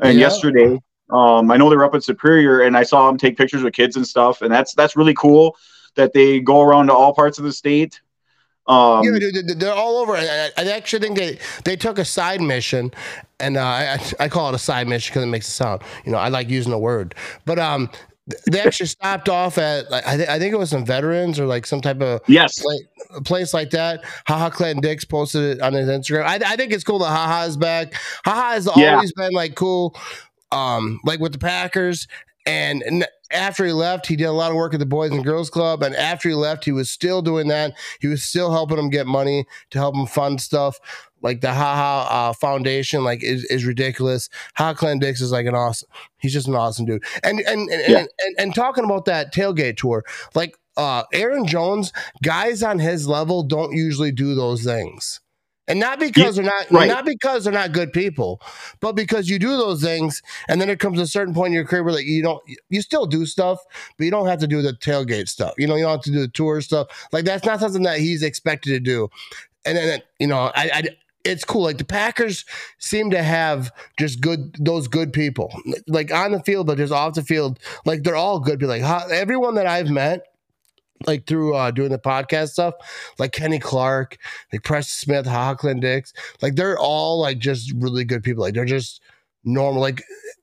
and 0.00 0.14
yeah. 0.14 0.20
yesterday. 0.20 0.80
Um, 1.10 1.50
I 1.50 1.56
know 1.56 1.68
they're 1.68 1.84
up 1.84 1.94
at 1.94 2.04
Superior, 2.04 2.60
and 2.60 2.76
I 2.76 2.84
saw 2.84 3.06
them 3.08 3.18
take 3.18 3.36
pictures 3.36 3.62
with 3.62 3.74
kids 3.74 3.96
and 3.96 4.06
stuff, 4.06 4.42
and 4.42 4.52
that's 4.52 4.74
that's 4.74 4.96
really 4.96 5.14
cool 5.14 5.56
that 5.96 6.12
they 6.12 6.40
go 6.40 6.60
around 6.60 6.86
to 6.86 6.94
all 6.94 7.14
parts 7.14 7.38
of 7.38 7.44
the 7.44 7.52
state. 7.52 8.00
Um, 8.66 9.02
yeah, 9.04 9.40
they're 9.56 9.74
all 9.74 9.96
over. 9.96 10.14
I, 10.14 10.50
I, 10.56 10.64
actually 10.70 11.00
think 11.00 11.18
they 11.18 11.38
they 11.64 11.74
took 11.74 11.98
a 11.98 12.04
side 12.04 12.40
mission, 12.40 12.92
and 13.40 13.56
uh, 13.56 13.64
I 13.64 14.12
I 14.20 14.28
call 14.28 14.48
it 14.50 14.54
a 14.54 14.58
side 14.58 14.86
mission 14.86 15.12
because 15.12 15.24
it 15.24 15.28
makes 15.28 15.48
it 15.48 15.52
sound. 15.52 15.82
You 16.04 16.12
know, 16.12 16.18
I 16.18 16.28
like 16.28 16.48
using 16.48 16.70
the 16.70 16.78
word, 16.78 17.16
but 17.44 17.58
um, 17.58 17.90
they 18.46 18.60
actually 18.60 18.86
stopped 18.86 19.28
off 19.28 19.58
at 19.58 19.90
like, 19.90 20.06
I, 20.06 20.16
th- 20.16 20.28
I 20.28 20.38
think 20.38 20.52
it 20.54 20.58
was 20.58 20.70
some 20.70 20.84
veterans 20.84 21.38
or 21.38 21.46
like 21.46 21.66
some 21.66 21.80
type 21.80 22.00
of 22.00 22.20
yes 22.28 22.64
like 22.64 22.80
a 23.14 23.20
place 23.22 23.52
like 23.54 23.70
that, 23.70 24.04
Ha 24.26 24.38
Ha 24.38 24.50
Clinton-Dix 24.50 25.04
posted 25.04 25.56
it 25.56 25.62
on 25.62 25.72
his 25.72 25.88
Instagram. 25.88 26.24
I, 26.24 26.36
I 26.46 26.56
think 26.56 26.72
it's 26.72 26.84
cool 26.84 26.98
that 27.00 27.06
Haha 27.10 27.44
is 27.46 27.56
back. 27.56 27.94
Haha 28.24 28.52
has 28.52 28.68
Yeah. 28.76 28.94
always 28.94 29.12
been 29.12 29.32
like 29.32 29.54
cool, 29.54 29.96
um, 30.52 31.00
like 31.04 31.20
with 31.20 31.32
the 31.32 31.38
Packers. 31.38 32.06
And, 32.46 32.82
and 32.82 33.06
after 33.30 33.66
he 33.66 33.72
left, 33.72 34.06
he 34.06 34.16
did 34.16 34.24
a 34.24 34.32
lot 34.32 34.50
of 34.50 34.56
work 34.56 34.72
at 34.72 34.80
the 34.80 34.86
Boys 34.86 35.10
and 35.10 35.22
Girls 35.22 35.50
Club. 35.50 35.82
And 35.82 35.94
after 35.94 36.28
he 36.30 36.34
left, 36.34 36.64
he 36.64 36.72
was 36.72 36.90
still 36.90 37.20
doing 37.20 37.48
that. 37.48 37.74
He 38.00 38.06
was 38.08 38.24
still 38.24 38.50
helping 38.50 38.76
them 38.78 38.88
get 38.88 39.06
money 39.06 39.44
to 39.70 39.78
help 39.78 39.94
them 39.94 40.06
fund 40.06 40.40
stuff. 40.40 40.80
Like 41.22 41.40
the 41.40 41.52
Haha 41.52 42.30
uh, 42.30 42.32
Foundation, 42.32 43.04
like 43.04 43.22
is, 43.22 43.44
is 43.44 43.64
ridiculous. 43.64 44.28
Ha 44.56 44.74
Clinton-Dix 44.74 45.20
is 45.20 45.32
like 45.32 45.46
an 45.46 45.54
awesome. 45.54 45.88
He's 46.18 46.32
just 46.32 46.48
an 46.48 46.54
awesome 46.54 46.86
dude. 46.86 47.04
And 47.22 47.40
and 47.40 47.68
and, 47.70 47.82
Yeah. 47.88 47.98
and, 47.98 48.08
and 48.20 48.34
and 48.38 48.54
talking 48.54 48.84
about 48.84 49.04
that 49.06 49.32
tailgate 49.34 49.76
tour, 49.76 50.04
like 50.34 50.56
uh 50.76 51.04
Aaron 51.12 51.46
Jones, 51.46 51.92
guys 52.22 52.62
on 52.62 52.78
his 52.78 53.06
level 53.08 53.42
don't 53.42 53.72
usually 53.72 54.12
do 54.12 54.34
those 54.34 54.64
things. 54.64 55.20
And 55.68 55.78
not 55.78 56.00
because 56.00 56.34
they're 56.34 56.44
not 56.44 56.68
right. 56.72 56.88
not 56.88 57.04
because 57.04 57.44
they're 57.44 57.52
not 57.52 57.70
good 57.70 57.92
people, 57.92 58.40
but 58.80 58.96
because 58.96 59.28
you 59.28 59.38
do 59.38 59.56
those 59.56 59.80
things, 59.80 60.20
and 60.48 60.60
then 60.60 60.68
it 60.68 60.80
comes 60.80 60.98
a 60.98 61.06
certain 61.06 61.32
point 61.32 61.48
in 61.48 61.52
your 61.52 61.64
career 61.64 61.84
where 61.84 61.94
like 61.94 62.06
you 62.06 62.22
don't 62.22 62.42
you 62.70 62.82
still 62.82 63.06
do 63.06 63.24
stuff, 63.24 63.60
but 63.96 64.04
you 64.04 64.10
don't 64.10 64.26
have 64.26 64.40
to 64.40 64.48
do 64.48 64.62
the 64.62 64.72
tailgate 64.72 65.28
stuff. 65.28 65.54
You 65.58 65.68
know, 65.68 65.76
you 65.76 65.84
don't 65.84 65.92
have 65.92 66.02
to 66.02 66.10
do 66.10 66.18
the 66.20 66.28
tour 66.28 66.60
stuff. 66.60 66.88
Like 67.12 67.24
that's 67.24 67.44
not 67.44 67.60
something 67.60 67.84
that 67.84 68.00
he's 68.00 68.24
expected 68.24 68.70
to 68.70 68.80
do. 68.80 69.10
And 69.64 69.76
then 69.78 70.02
you 70.18 70.26
know, 70.26 70.50
I, 70.56 70.70
I 70.74 70.82
it's 71.24 71.44
cool. 71.44 71.62
Like 71.62 71.78
the 71.78 71.84
Packers 71.84 72.44
seem 72.78 73.10
to 73.10 73.22
have 73.22 73.72
just 73.98 74.20
good 74.20 74.56
those 74.58 74.88
good 74.88 75.12
people, 75.12 75.52
like 75.86 76.12
on 76.12 76.32
the 76.32 76.42
field, 76.42 76.66
but 76.66 76.78
just 76.78 76.92
off 76.92 77.14
the 77.14 77.22
field, 77.22 77.58
like 77.84 78.02
they're 78.02 78.16
all 78.16 78.40
good 78.40 78.58
people. 78.58 78.74
Like 78.74 78.82
how, 78.82 79.06
everyone 79.08 79.54
that 79.56 79.66
I've 79.66 79.90
met, 79.90 80.22
like 81.06 81.26
through 81.26 81.54
uh, 81.54 81.70
doing 81.70 81.90
the 81.90 81.98
podcast 81.98 82.50
stuff, 82.50 82.74
like 83.18 83.32
Kenny 83.32 83.58
Clark, 83.58 84.18
like 84.52 84.62
Preston 84.62 85.04
Smith, 85.04 85.26
Ha 85.26 85.32
Ha 85.32 85.54
Clinton-Dix, 85.54 86.12
like 86.42 86.56
they're 86.56 86.78
all 86.78 87.20
like 87.20 87.38
just 87.38 87.72
really 87.76 88.04
good 88.04 88.22
people. 88.22 88.42
Like 88.42 88.54
they're 88.54 88.64
just 88.64 89.02
normal. 89.44 89.80
Like 89.80 90.02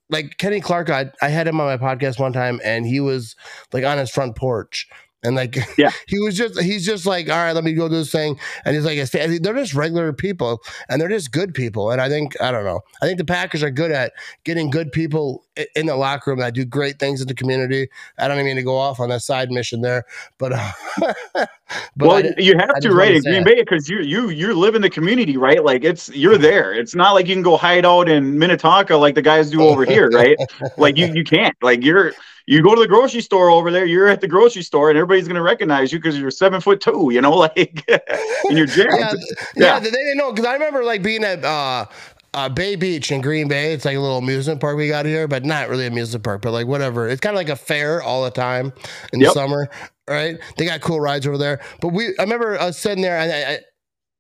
like 0.10 0.38
Kenny 0.38 0.62
Clark, 0.62 0.90
I 0.90 1.12
I 1.22 1.30
had 1.30 1.48
him 1.48 1.60
on 1.60 1.68
my 1.68 1.78
podcast 1.78 2.20
one 2.20 2.34
time, 2.34 2.62
and 2.64 2.86
he 2.86 3.00
was 3.00 3.36
like 3.74 3.84
on 3.84 3.98
his 3.98 4.12
front 4.12 4.36
porch. 4.36 4.88
And 5.24 5.36
like, 5.36 5.58
Yeah. 5.78 5.92
he 6.08 6.20
was 6.20 6.38
just, 6.38 6.62
he's 6.62 6.86
just 6.86 7.06
like, 7.06 7.30
all 7.30 7.38
right, 7.38 7.54
let 7.54 7.64
me 7.64 7.74
go 7.74 7.90
do 7.90 7.96
this 7.96 8.12
thing. 8.12 8.40
And 8.66 8.76
he's 8.76 8.86
like, 8.86 9.00
they're 9.10 9.54
just 9.54 9.74
regular 9.74 10.14
people 10.14 10.62
and 10.90 11.02
they're 11.02 11.10
just 11.10 11.32
good 11.32 11.54
people. 11.54 11.92
And 11.92 12.00
I 12.00 12.08
think, 12.10 12.40
I 12.42 12.52
don't 12.52 12.66
know, 12.66 12.82
I 13.02 13.06
think 13.06 13.18
the 13.18 13.26
Packers 13.26 13.64
are 13.64 13.72
good 13.72 13.92
at 13.92 14.14
getting 14.44 14.70
good 14.70 14.92
people 14.92 15.44
in 15.76 15.86
the 15.86 15.96
locker 15.96 16.32
room 16.32 16.40
that 16.40 16.54
do 16.54 16.66
great 16.66 17.00
things 17.00 17.22
in 17.22 17.28
the 17.28 17.34
community. 17.34 17.88
I 18.18 18.28
don't 18.28 18.38
even 18.38 18.46
mean 18.46 18.56
to 18.58 18.64
go 18.64 18.78
off 18.78 19.00
on 19.00 19.10
that 19.10 19.22
side 19.22 19.52
mission 19.52 19.82
there, 19.82 20.06
but, 20.38 20.54
uh, 20.54 20.72
but 21.36 21.50
well, 21.98 22.18
I, 22.18 22.34
you 22.38 22.56
have 22.58 22.72
I 22.76 22.80
to 22.80 22.92
right 22.94 23.16
in 23.16 23.22
Green. 23.24 23.44
Bay 23.44 23.56
because 23.62 23.90
you 23.90 24.00
you 24.00 24.30
you 24.30 24.54
live 24.54 24.76
in 24.76 24.82
the 24.82 24.90
community, 24.90 25.38
right? 25.38 25.64
Like 25.64 25.84
it's 25.84 26.10
you're 26.10 26.38
there. 26.38 26.74
It's 26.74 26.96
not 26.96 27.14
like 27.14 27.28
you 27.28 27.36
can 27.36 27.44
go 27.44 27.58
hide 27.58 27.86
out 27.86 28.08
in 28.10 28.38
Minnetonka 28.40 28.96
like 28.96 29.16
the 29.16 29.22
guys 29.22 29.50
do 29.50 29.62
over 29.62 29.86
here, 29.86 30.10
right? 30.10 30.38
Like 30.78 30.98
you 30.98 31.08
you 31.08 31.24
can't. 31.24 31.56
Like 31.62 31.84
you're 31.84 32.14
you 32.46 32.64
go 32.64 32.74
to 32.74 32.80
the 32.80 32.88
grocery 32.88 33.22
store 33.22 33.50
over 33.50 33.72
there. 33.72 33.86
You're 33.86 34.08
at 34.08 34.22
the 34.22 34.28
grocery 34.28 34.62
store, 34.62 34.90
and 34.90 34.98
everybody's 34.98 35.28
gonna 35.28 35.42
recognize 35.42 35.92
you 35.92 36.00
because 36.00 36.18
you're 36.18 36.32
seven 36.32 36.62
foot 36.62 36.80
two. 36.80 37.10
You 37.12 37.22
know, 37.22 37.32
like 37.48 37.84
and 38.48 38.58
you're 38.58 38.68
jacked. 38.68 38.90
yeah, 38.98 39.14
Yeah. 39.56 39.66
yeah, 39.74 39.80
they 39.80 39.90
didn't 39.92 40.18
know 40.18 40.32
because 40.32 40.46
I 40.46 40.54
remember 40.54 40.84
like 40.84 41.02
being 41.04 41.24
at 41.24 41.44
uh, 41.44 41.86
uh, 42.38 42.48
Bay 42.48 42.76
Beach 42.76 43.12
in 43.12 43.22
Green 43.22 43.48
Bay. 43.48 43.74
It's 43.74 43.84
like 43.84 43.98
a 43.98 44.00
little 44.00 44.20
amusement 44.20 44.62
park 44.62 44.78
we 44.78 44.88
got 44.90 45.08
here, 45.08 45.28
but 45.28 45.44
not 45.44 45.70
really 45.70 45.86
a 45.86 45.88
amusement 45.88 46.24
park, 46.24 46.44
but 46.44 46.52
like 46.52 46.68
whatever. 46.68 47.10
It's 47.10 47.20
kind 47.20 47.36
of 47.36 47.38
like 47.38 47.50
a 47.50 47.56
fair 47.56 48.00
all 48.00 48.24
the 48.24 48.30
time 48.30 48.74
in 49.12 49.20
the 49.20 49.32
summer, 49.32 49.68
right? 50.08 50.38
They 50.56 50.66
got 50.66 50.82
cool 50.82 51.02
rides 51.02 51.26
over 51.26 51.40
there. 51.40 51.60
But 51.82 51.90
we, 51.90 52.10
I 52.20 52.24
remember 52.24 52.56
us 52.60 52.78
sitting 52.78 53.02
there 53.02 53.18
and 53.18 53.32
I, 53.32 53.54
I, 53.54 53.60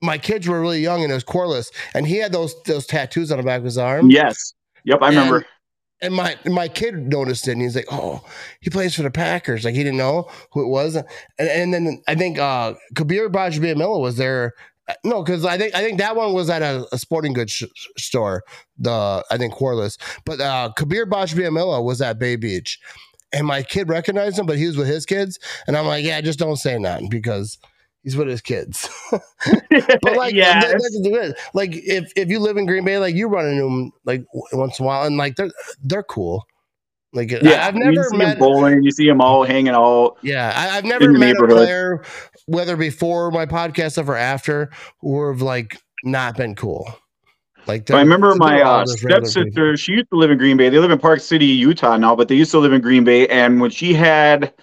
my 0.01 0.17
kids 0.17 0.47
were 0.47 0.59
really 0.59 0.79
young 0.81 1.03
and 1.03 1.11
it 1.11 1.13
was 1.15 1.23
Corliss, 1.23 1.71
and 1.93 2.07
he 2.07 2.17
had 2.17 2.31
those 2.31 2.55
those 2.63 2.87
tattoos 2.87 3.31
on 3.31 3.37
the 3.37 3.43
back 3.43 3.59
of 3.59 3.65
his 3.65 3.77
arm. 3.77 4.09
Yes. 4.09 4.53
Yep. 4.85 4.99
I 5.03 5.09
remember. 5.09 5.45
And 6.01 6.13
my 6.13 6.37
my 6.45 6.67
kid 6.67 6.95
noticed 6.95 7.47
it, 7.47 7.53
and 7.53 7.61
he's 7.61 7.75
like, 7.75 7.87
"Oh, 7.91 8.23
he 8.61 8.69
plays 8.69 8.93
for 8.93 9.01
the 9.01 9.09
Packers." 9.09 9.65
Like 9.65 9.73
he 9.73 9.83
didn't 9.83 9.97
know 9.97 10.29
who 10.51 10.61
it 10.61 10.67
was, 10.67 10.95
and 10.95 11.05
and 11.39 11.73
then 11.73 12.03
I 12.07 12.13
think 12.13 12.37
uh, 12.37 12.75
Kabeer 12.93 13.29
Gbaja-Biamila 13.29 13.99
was 13.99 14.17
there. 14.17 14.53
No, 15.03 15.21
because 15.23 15.45
I 15.45 15.57
think 15.57 15.75
I 15.75 15.81
think 15.83 15.97
that 15.99 16.15
one 16.15 16.33
was 16.33 16.49
at 16.49 16.61
a, 16.61 16.87
a 16.93 16.97
sporting 16.97 17.33
goods 17.33 17.51
sh- 17.51 17.63
store. 17.97 18.43
The 18.77 19.23
I 19.29 19.37
think 19.37 19.53
Corliss, 19.53 19.97
but 20.25 20.39
uh, 20.39 20.71
Kabeer 20.77 21.05
Gbaja-Biamila 21.05 21.83
was 21.83 22.01
at 22.01 22.19
Bay 22.19 22.35
Beach, 22.37 22.79
and 23.33 23.45
my 23.45 23.63
kid 23.63 23.89
recognized 23.89 24.39
him, 24.39 24.45
but 24.45 24.57
he 24.57 24.65
was 24.65 24.77
with 24.77 24.87
his 24.87 25.05
kids, 25.05 25.39
and 25.67 25.75
I'm 25.75 25.85
like, 25.87 26.05
"Yeah, 26.05 26.21
just 26.21 26.39
don't 26.39 26.57
say 26.57 26.77
nothing 26.77 27.09
because." 27.09 27.57
He's 28.03 28.15
with 28.15 28.29
his 28.29 28.39
kids, 28.41 28.87
but 29.11 30.15
like, 30.15 30.33
yeah. 30.33 30.61
that- 30.61 30.71
that's 30.71 30.99
thing. 31.01 31.33
like 31.53 31.71
if 31.73 32.09
if 32.15 32.29
you 32.29 32.39
live 32.39 32.55
in 32.55 32.65
Green 32.65 32.85
Bay, 32.85 32.99
like 32.99 33.15
you 33.15 33.27
run 33.27 33.45
into 33.47 33.63
them 33.63 33.91
like 34.05 34.23
once 34.53 34.79
in 34.79 34.85
a 34.85 34.87
while, 34.87 35.03
and 35.05 35.17
like 35.17 35.35
they're 35.35 35.51
they're 35.83 36.03
cool. 36.03 36.45
Like 37.17 37.31
yeah. 37.31 37.67
I've 37.67 37.75
you 37.75 37.83
never 37.83 38.03
see 38.03 38.17
met. 38.17 38.33
him 38.33 38.39
bowling. 38.39 38.83
You 38.83 38.91
see 38.91 39.07
him 39.07 39.21
all 39.21 39.43
hanging 39.43 39.73
out. 39.73 40.17
Yeah, 40.21 40.53
I, 40.55 40.77
I've 40.77 40.83
in 40.83 40.89
never 40.89 41.11
met 41.11 41.35
a 41.35 41.47
player, 41.47 42.03
whether 42.45 42.77
before 42.77 43.31
my 43.31 43.47
podcast 43.47 43.93
stuff 43.93 44.07
or 44.07 44.15
after, 44.15 44.69
who 44.99 45.27
have 45.27 45.41
like 45.41 45.81
not 46.03 46.37
been 46.37 46.53
cool. 46.53 46.87
Like 47.65 47.89
I 47.89 47.99
remember 47.99 48.35
my 48.35 48.61
uh, 48.61 48.85
stepsister. 48.85 49.75
She 49.77 49.93
used 49.93 50.09
to 50.11 50.17
live 50.17 50.29
in 50.29 50.37
Green 50.37 50.57
Bay. 50.57 50.69
They 50.69 50.77
live 50.77 50.91
in 50.91 50.99
Park 50.99 51.19
City, 51.19 51.47
Utah 51.47 51.97
now, 51.97 52.15
but 52.15 52.27
they 52.27 52.35
used 52.35 52.51
to 52.51 52.59
live 52.59 52.71
in 52.71 52.81
Green 52.81 53.03
Bay. 53.03 53.27
And 53.27 53.59
when 53.59 53.71
she 53.71 53.95
had 53.95 54.53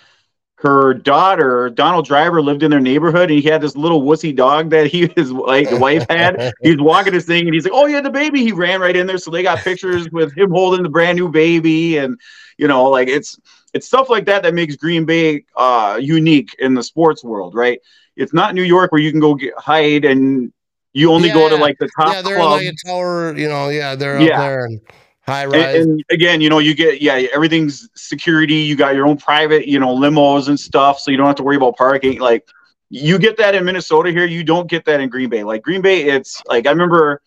her 0.59 0.95
daughter, 0.95 1.69
Donald 1.69 2.07
Driver 2.07 2.41
lived 2.41 2.63
in 2.63 2.71
their 2.71 2.81
neighborhood, 2.81 3.31
and 3.31 3.39
he 3.39 3.47
had 3.49 3.61
this 3.61 3.77
little 3.77 4.03
wussy 4.03 4.35
dog 4.35 4.71
that 4.71 4.87
he 4.87 5.13
his 5.17 5.33
like 5.33 5.69
wife 5.73 6.07
had. 6.09 6.53
He's 6.63 6.81
walking 6.81 7.13
this 7.13 7.27
thing, 7.27 7.47
and 7.47 7.55
he's 7.55 7.65
like, 7.65 7.75
"Oh, 7.75 7.87
yeah, 7.87 8.01
the 8.01 8.11
baby." 8.11 8.43
He 8.43 8.53
ran 8.53 8.81
right 8.81 8.97
in 8.97 9.09
there, 9.09 9.19
so 9.19 9.31
they 9.31 9.43
got 9.43 9.59
pictures 9.59 10.09
with 10.11 10.35
him 10.37 10.51
holding 10.51 10.85
the 10.85 10.89
brand 10.89 11.19
new 11.19 11.29
baby, 11.29 11.99
and 11.99 12.19
you 12.59 12.69
know, 12.69 12.85
like 12.85 13.09
it's 13.09 13.39
it's 13.73 13.87
stuff 13.87 14.09
like 14.09 14.25
that 14.27 14.43
that 14.43 14.55
makes 14.55 14.77
Green 14.77 15.05
Bay 15.05 15.45
uh, 15.57 15.99
unique 16.01 16.55
in 16.59 16.75
the 16.75 16.83
sports 16.83 17.25
world, 17.25 17.55
right? 17.55 17.79
It's 18.17 18.33
not 18.33 18.55
New 18.55 18.63
York 18.63 18.93
where 18.93 19.01
you 19.01 19.11
can 19.11 19.21
go 19.21 19.35
get, 19.35 19.53
hide 19.59 20.05
and 20.05 20.53
you 20.93 21.13
only 21.13 21.29
Yeah, 21.29 21.35
go 21.35 21.49
to 21.49 21.57
like 21.57 21.77
the 21.79 21.89
top 21.99 22.15
yeah, 22.15 22.23
they're 22.23 22.37
club. 22.37 22.61
in 22.61 22.67
like 22.67 22.75
a 22.75 22.89
tower. 22.89 23.37
You 23.37 23.49
know, 23.49 23.69
yeah, 23.69 23.95
they're 23.95 24.21
Yeah. 24.21 24.31
up 24.31 24.35
there 24.37 24.65
and 24.65 24.81
high 25.27 25.47
And, 25.53 25.63
rise. 25.63 25.75
and 25.75 26.03
again, 26.11 26.41
you 26.41 26.49
know, 26.49 26.59
you 26.59 26.75
get 26.75 27.01
yeah, 27.01 27.27
everything's 27.35 27.89
security. 27.95 28.55
You 28.55 28.77
got 28.77 28.95
your 28.95 29.07
own 29.07 29.17
private, 29.17 29.67
you 29.69 29.79
know, 29.79 29.95
limos 29.95 30.49
and 30.49 30.59
stuff, 30.59 30.99
so 30.99 31.11
you 31.11 31.17
don't 31.17 31.27
have 31.27 31.37
to 31.37 31.43
worry 31.43 31.57
about 31.57 31.77
parking. 31.77 32.19
Like 32.21 32.45
you 32.91 33.19
get 33.19 33.37
that 33.39 33.55
in 33.55 33.65
Minnesota 33.65 34.11
here, 34.11 34.25
you 34.27 34.43
don't 34.45 34.69
get 34.69 34.85
that 34.87 35.01
in 35.01 35.09
Green 35.09 35.29
Bay. 35.29 35.45
Like 35.45 35.63
Green 35.63 35.83
Bay, 35.83 36.03
it's 36.05 36.43
like 36.47 36.67
I 36.67 36.71
remember 36.71 37.21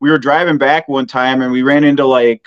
we 0.00 0.10
were 0.10 0.18
driving 0.18 0.58
back 0.58 0.88
one 0.88 1.06
time 1.06 1.42
and 1.42 1.52
we 1.52 1.62
ran 1.62 1.84
into 1.84 2.04
like 2.06 2.46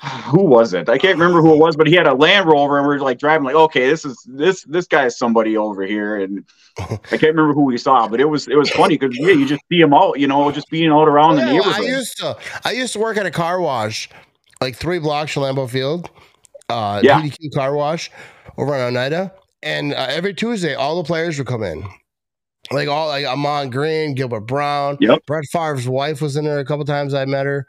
who 0.30 0.44
was 0.44 0.74
it? 0.74 0.88
I 0.88 0.98
can't 0.98 1.18
remember 1.18 1.40
who 1.40 1.54
it 1.54 1.58
was, 1.58 1.76
but 1.76 1.86
he 1.86 1.94
had 1.94 2.06
a 2.06 2.14
Land 2.14 2.46
Rover 2.46 2.78
and 2.78 2.86
we 2.86 2.94
are 2.94 3.00
like 3.00 3.18
driving 3.18 3.44
like, 3.44 3.54
okay, 3.54 3.88
this 3.88 4.04
is 4.04 4.18
this 4.28 4.62
this 4.64 4.86
guy 4.86 5.06
is 5.06 5.16
somebody 5.16 5.56
over 5.56 5.82
here, 5.82 6.16
and 6.20 6.44
I 6.78 6.96
can't 7.08 7.22
remember 7.22 7.54
who 7.54 7.62
we 7.62 7.78
saw, 7.78 8.06
but 8.08 8.20
it 8.20 8.26
was 8.26 8.48
it 8.48 8.56
was 8.56 8.70
funny 8.70 8.98
because 8.98 9.16
yeah, 9.18 9.32
you 9.32 9.46
just 9.46 9.62
see 9.70 9.80
him 9.80 9.94
out, 9.94 10.18
you 10.18 10.26
know, 10.26 10.50
just 10.50 10.68
being 10.70 10.90
out 10.90 11.08
around 11.08 11.36
the 11.36 11.46
neighborhood. 11.46 11.74
I 11.74 11.80
used 11.80 12.16
to 12.18 12.36
I 12.64 12.72
used 12.72 12.92
to 12.92 12.98
work 12.98 13.16
at 13.16 13.26
a 13.26 13.30
car 13.30 13.60
wash, 13.60 14.08
like 14.60 14.76
three 14.76 14.98
blocks 14.98 15.32
from 15.32 15.44
Lambeau 15.44 15.68
Field. 15.68 16.10
Uh 16.68 17.00
Yeah. 17.02 17.20
PDQ 17.20 17.54
car 17.54 17.74
wash 17.74 18.10
over 18.58 18.74
on 18.74 18.80
Oneida. 18.80 19.32
And 19.62 19.94
uh, 19.94 20.06
every 20.10 20.34
Tuesday, 20.34 20.74
all 20.74 20.96
the 21.02 21.06
players 21.06 21.38
would 21.38 21.46
come 21.46 21.62
in. 21.62 21.84
Like 22.70 22.88
all 22.88 23.08
like 23.08 23.26
Ahman 23.26 23.70
Green, 23.70 24.14
Gilbert 24.14 24.40
Brown. 24.40 24.98
Yep. 25.00 25.20
Brett 25.26 25.44
Favre's 25.50 25.88
wife 25.88 26.20
was 26.20 26.36
in 26.36 26.44
there 26.44 26.58
a 26.58 26.64
couple 26.64 26.84
times 26.84 27.14
I 27.14 27.24
met 27.24 27.46
her. 27.46 27.66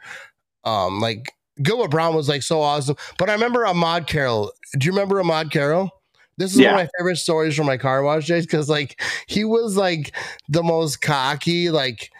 Um, 0.63 1.00
like 1.00 1.32
Gilbert 1.62 1.89
Brown 1.89 2.15
was 2.15 2.30
like 2.30 2.43
so 2.43 2.62
awesome. 2.62 2.96
But 3.17 3.30
I 3.30 3.34
remember 3.34 3.65
Ahmad 3.65 4.08
Carroll. 4.08 4.52
Do 4.78 4.86
you 4.86 4.91
remember 4.91 5.20
Ahmad 5.20 5.52
Carroll? 5.52 5.91
This 6.38 6.52
is 6.54 6.60
Yeah. 6.60 6.74
one 6.74 6.82
of 6.82 6.86
my 6.86 6.89
favorite 7.00 7.15
stories 7.17 7.56
from 7.56 7.65
my 7.65 7.78
car 7.78 8.04
wash 8.04 8.28
days 8.28 8.46
because 8.46 8.70
like 8.70 9.02
he 9.28 9.43
was 9.43 9.76
like 9.76 10.15
the 10.50 10.62
most 10.63 11.02
cocky, 11.02 11.70
like 11.72 12.12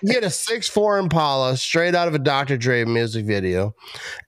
he 0.00 0.12
had 0.14 0.24
a 0.24 0.30
six 0.30 0.68
four 0.68 0.98
Impala 0.98 1.56
straight 1.56 1.94
out 1.94 2.08
of 2.08 2.14
a 2.14 2.18
Dr. 2.18 2.56
Dre 2.56 2.84
music 2.84 3.24
video, 3.26 3.74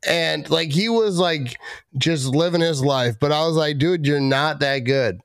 and 0.07 0.49
like 0.51 0.71
he 0.71 0.89
was 0.89 1.19
like 1.19 1.59
just 1.99 2.27
living 2.27 2.61
his 2.61 2.83
life. 2.83 3.17
But 3.21 3.33
I 3.33 3.47
was 3.47 3.57
like, 3.57 3.79
dude, 3.79 4.07
you're 4.07 4.21
not 4.21 4.61
that 4.61 4.81
good. 4.81 5.21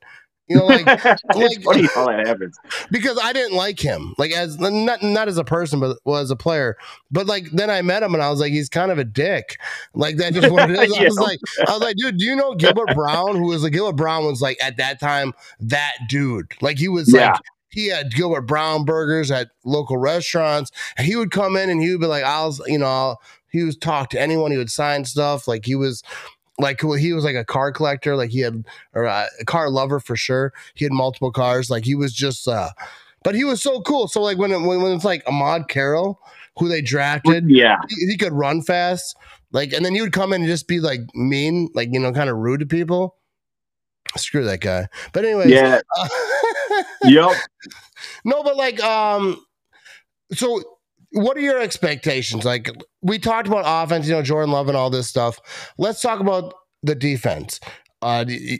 You 0.52 0.58
know, 0.58 0.66
like 0.66 0.86
like- 1.34 1.62
funny 1.62 1.86
how 1.94 2.06
that 2.06 2.26
happens. 2.26 2.58
because 2.90 3.18
I 3.22 3.32
didn't 3.32 3.56
like 3.56 3.80
him, 3.80 4.14
like 4.18 4.32
as 4.32 4.58
not 4.58 5.02
not 5.02 5.28
as 5.28 5.38
a 5.38 5.44
person, 5.44 5.80
but 5.80 5.98
well, 6.04 6.18
as 6.20 6.30
a 6.30 6.36
player. 6.36 6.76
But 7.10 7.26
like 7.26 7.50
then 7.52 7.70
I 7.70 7.82
met 7.82 8.02
him 8.02 8.14
and 8.14 8.22
I 8.22 8.30
was 8.30 8.40
like, 8.40 8.52
he's 8.52 8.68
kind 8.68 8.90
of 8.90 8.98
a 8.98 9.04
dick. 9.04 9.58
Like 9.94 10.16
that 10.16 10.34
just 10.34 10.50
what 10.50 10.70
it 10.70 10.78
is. 10.78 10.92
I 10.98 11.04
was 11.04 11.18
like, 11.18 11.38
I 11.66 11.72
was 11.72 11.80
like, 11.80 11.96
dude, 11.96 12.18
do 12.18 12.24
you 12.24 12.36
know 12.36 12.54
Gilbert 12.54 12.94
Brown? 12.94 13.36
Who 13.36 13.46
was 13.48 13.62
like 13.62 13.72
Gilbert 13.72 13.96
Brown 13.96 14.24
was 14.24 14.40
like 14.42 14.58
at 14.62 14.76
that 14.76 15.00
time 15.00 15.32
that 15.60 15.92
dude. 16.08 16.52
Like 16.60 16.78
he 16.78 16.88
was 16.88 17.12
Yeah. 17.12 17.32
like 17.32 17.40
he 17.68 17.88
had 17.88 18.14
Gilbert 18.14 18.42
Brown 18.42 18.84
burgers 18.84 19.30
at 19.30 19.48
local 19.64 19.96
restaurants. 19.96 20.70
And 20.98 21.06
he 21.06 21.16
would 21.16 21.30
come 21.30 21.56
in 21.56 21.70
and 21.70 21.80
he 21.80 21.90
would 21.92 22.02
be 22.02 22.06
like, 22.06 22.22
I'll, 22.22 22.54
you 22.66 22.78
know, 22.78 22.86
I'll, 22.86 23.22
he 23.48 23.62
was 23.64 23.76
talk 23.78 24.10
to 24.10 24.20
anyone. 24.20 24.50
He 24.50 24.58
would 24.58 24.70
sign 24.70 25.06
stuff. 25.06 25.48
Like 25.48 25.64
he 25.64 25.74
was, 25.74 26.02
like 26.58 26.80
he 26.80 27.12
was 27.12 27.24
like 27.24 27.36
a 27.36 27.44
car 27.44 27.72
collector, 27.72 28.16
like 28.16 28.30
he 28.30 28.40
had 28.40 28.64
or 28.94 29.04
a 29.04 29.28
car 29.46 29.70
lover 29.70 30.00
for 30.00 30.16
sure. 30.16 30.52
He 30.74 30.84
had 30.84 30.92
multiple 30.92 31.32
cars. 31.32 31.70
Like 31.70 31.84
he 31.84 31.94
was 31.94 32.12
just, 32.12 32.46
uh 32.46 32.70
but 33.22 33.34
he 33.34 33.44
was 33.44 33.62
so 33.62 33.80
cool. 33.82 34.08
So 34.08 34.20
like 34.20 34.38
when 34.38 34.50
it, 34.50 34.60
when, 34.60 34.82
when 34.82 34.92
it's 34.92 35.04
like 35.04 35.22
Ahmad 35.26 35.68
Carroll, 35.68 36.20
who 36.58 36.68
they 36.68 36.82
drafted, 36.82 37.48
yeah, 37.48 37.76
he, 37.88 38.06
he 38.06 38.16
could 38.16 38.32
run 38.32 38.62
fast. 38.62 39.16
Like, 39.52 39.72
and 39.72 39.84
then 39.84 39.94
he 39.94 40.00
would 40.00 40.12
come 40.12 40.32
in 40.32 40.42
and 40.42 40.50
just 40.50 40.66
be 40.66 40.80
like 40.80 41.00
mean, 41.14 41.68
like 41.74 41.90
you 41.92 42.00
know, 42.00 42.12
kind 42.12 42.30
of 42.30 42.36
rude 42.36 42.60
to 42.60 42.66
people. 42.66 43.16
Screw 44.16 44.44
that 44.44 44.60
guy. 44.60 44.88
But 45.12 45.24
anyway, 45.24 45.50
yeah, 45.50 45.80
uh, 45.98 46.08
yep. 47.04 47.36
No, 48.24 48.42
but 48.42 48.56
like, 48.56 48.82
um, 48.82 49.42
so 50.32 50.62
what 51.12 51.36
are 51.36 51.40
your 51.40 51.60
expectations? 51.60 52.44
Like 52.44 52.68
we 53.02 53.18
talked 53.18 53.48
about 53.48 53.64
offense, 53.66 54.06
you 54.06 54.14
know, 54.14 54.22
Jordan 54.22 54.52
Love 54.52 54.68
and 54.68 54.76
all 54.76 54.90
this 54.90 55.08
stuff. 55.08 55.40
Let's 55.78 56.00
talk 56.00 56.20
about 56.20 56.54
the 56.82 56.94
defense. 56.94 57.60
Uh, 58.00 58.24
you, 58.28 58.58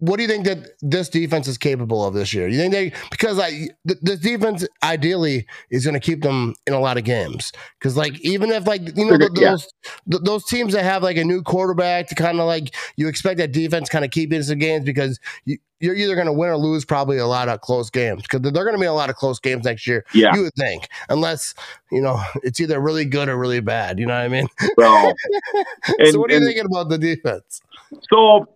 what 0.00 0.16
do 0.16 0.22
you 0.22 0.28
think 0.28 0.44
that 0.44 0.68
this 0.80 1.08
defense 1.08 1.48
is 1.48 1.58
capable 1.58 2.04
of 2.04 2.14
this 2.14 2.32
year? 2.32 2.46
You 2.46 2.58
think 2.58 2.72
they 2.72 2.92
because 3.10 3.36
like 3.36 3.52
th- 3.52 3.98
this 4.00 4.20
defense 4.20 4.66
ideally 4.82 5.46
is 5.70 5.84
going 5.84 5.94
to 5.94 6.00
keep 6.00 6.22
them 6.22 6.54
in 6.66 6.72
a 6.72 6.78
lot 6.78 6.98
of 6.98 7.04
games 7.04 7.52
because 7.78 7.96
like 7.96 8.18
even 8.20 8.50
if 8.50 8.66
like 8.66 8.96
you 8.96 9.10
know 9.10 9.18
the, 9.18 9.30
yeah. 9.34 9.50
those 9.50 9.68
th- 10.10 10.22
those 10.22 10.44
teams 10.44 10.72
that 10.74 10.84
have 10.84 11.02
like 11.02 11.16
a 11.16 11.24
new 11.24 11.42
quarterback 11.42 12.06
to 12.08 12.14
kind 12.14 12.38
of 12.38 12.46
like 12.46 12.74
you 12.96 13.08
expect 13.08 13.38
that 13.38 13.50
defense 13.50 13.88
kind 13.88 14.04
of 14.04 14.12
keep 14.12 14.32
in 14.32 14.42
some 14.44 14.58
games 14.58 14.84
because 14.84 15.18
you, 15.44 15.58
you're 15.80 15.96
either 15.96 16.14
going 16.14 16.26
to 16.26 16.32
win 16.32 16.48
or 16.48 16.56
lose 16.56 16.84
probably 16.84 17.18
a 17.18 17.26
lot 17.26 17.48
of 17.48 17.60
close 17.60 17.90
games 17.90 18.22
because 18.22 18.40
they're 18.40 18.64
going 18.64 18.76
to 18.76 18.80
be 18.80 18.86
a 18.86 18.92
lot 18.92 19.10
of 19.10 19.16
close 19.16 19.40
games 19.40 19.64
next 19.64 19.84
year. 19.86 20.04
Yeah, 20.14 20.32
you 20.34 20.42
would 20.42 20.54
think 20.54 20.88
unless 21.08 21.54
you 21.90 22.00
know 22.00 22.22
it's 22.44 22.60
either 22.60 22.80
really 22.80 23.04
good 23.04 23.28
or 23.28 23.36
really 23.36 23.60
bad. 23.60 23.98
You 23.98 24.06
know 24.06 24.14
what 24.14 24.24
I 24.24 24.28
mean? 24.28 24.46
Well, 24.76 25.12
and, 25.98 26.08
so 26.08 26.20
what 26.20 26.30
are 26.30 26.38
you 26.38 26.44
thinking 26.44 26.66
about 26.66 26.88
the 26.88 26.98
defense? 26.98 27.62
So 28.10 28.46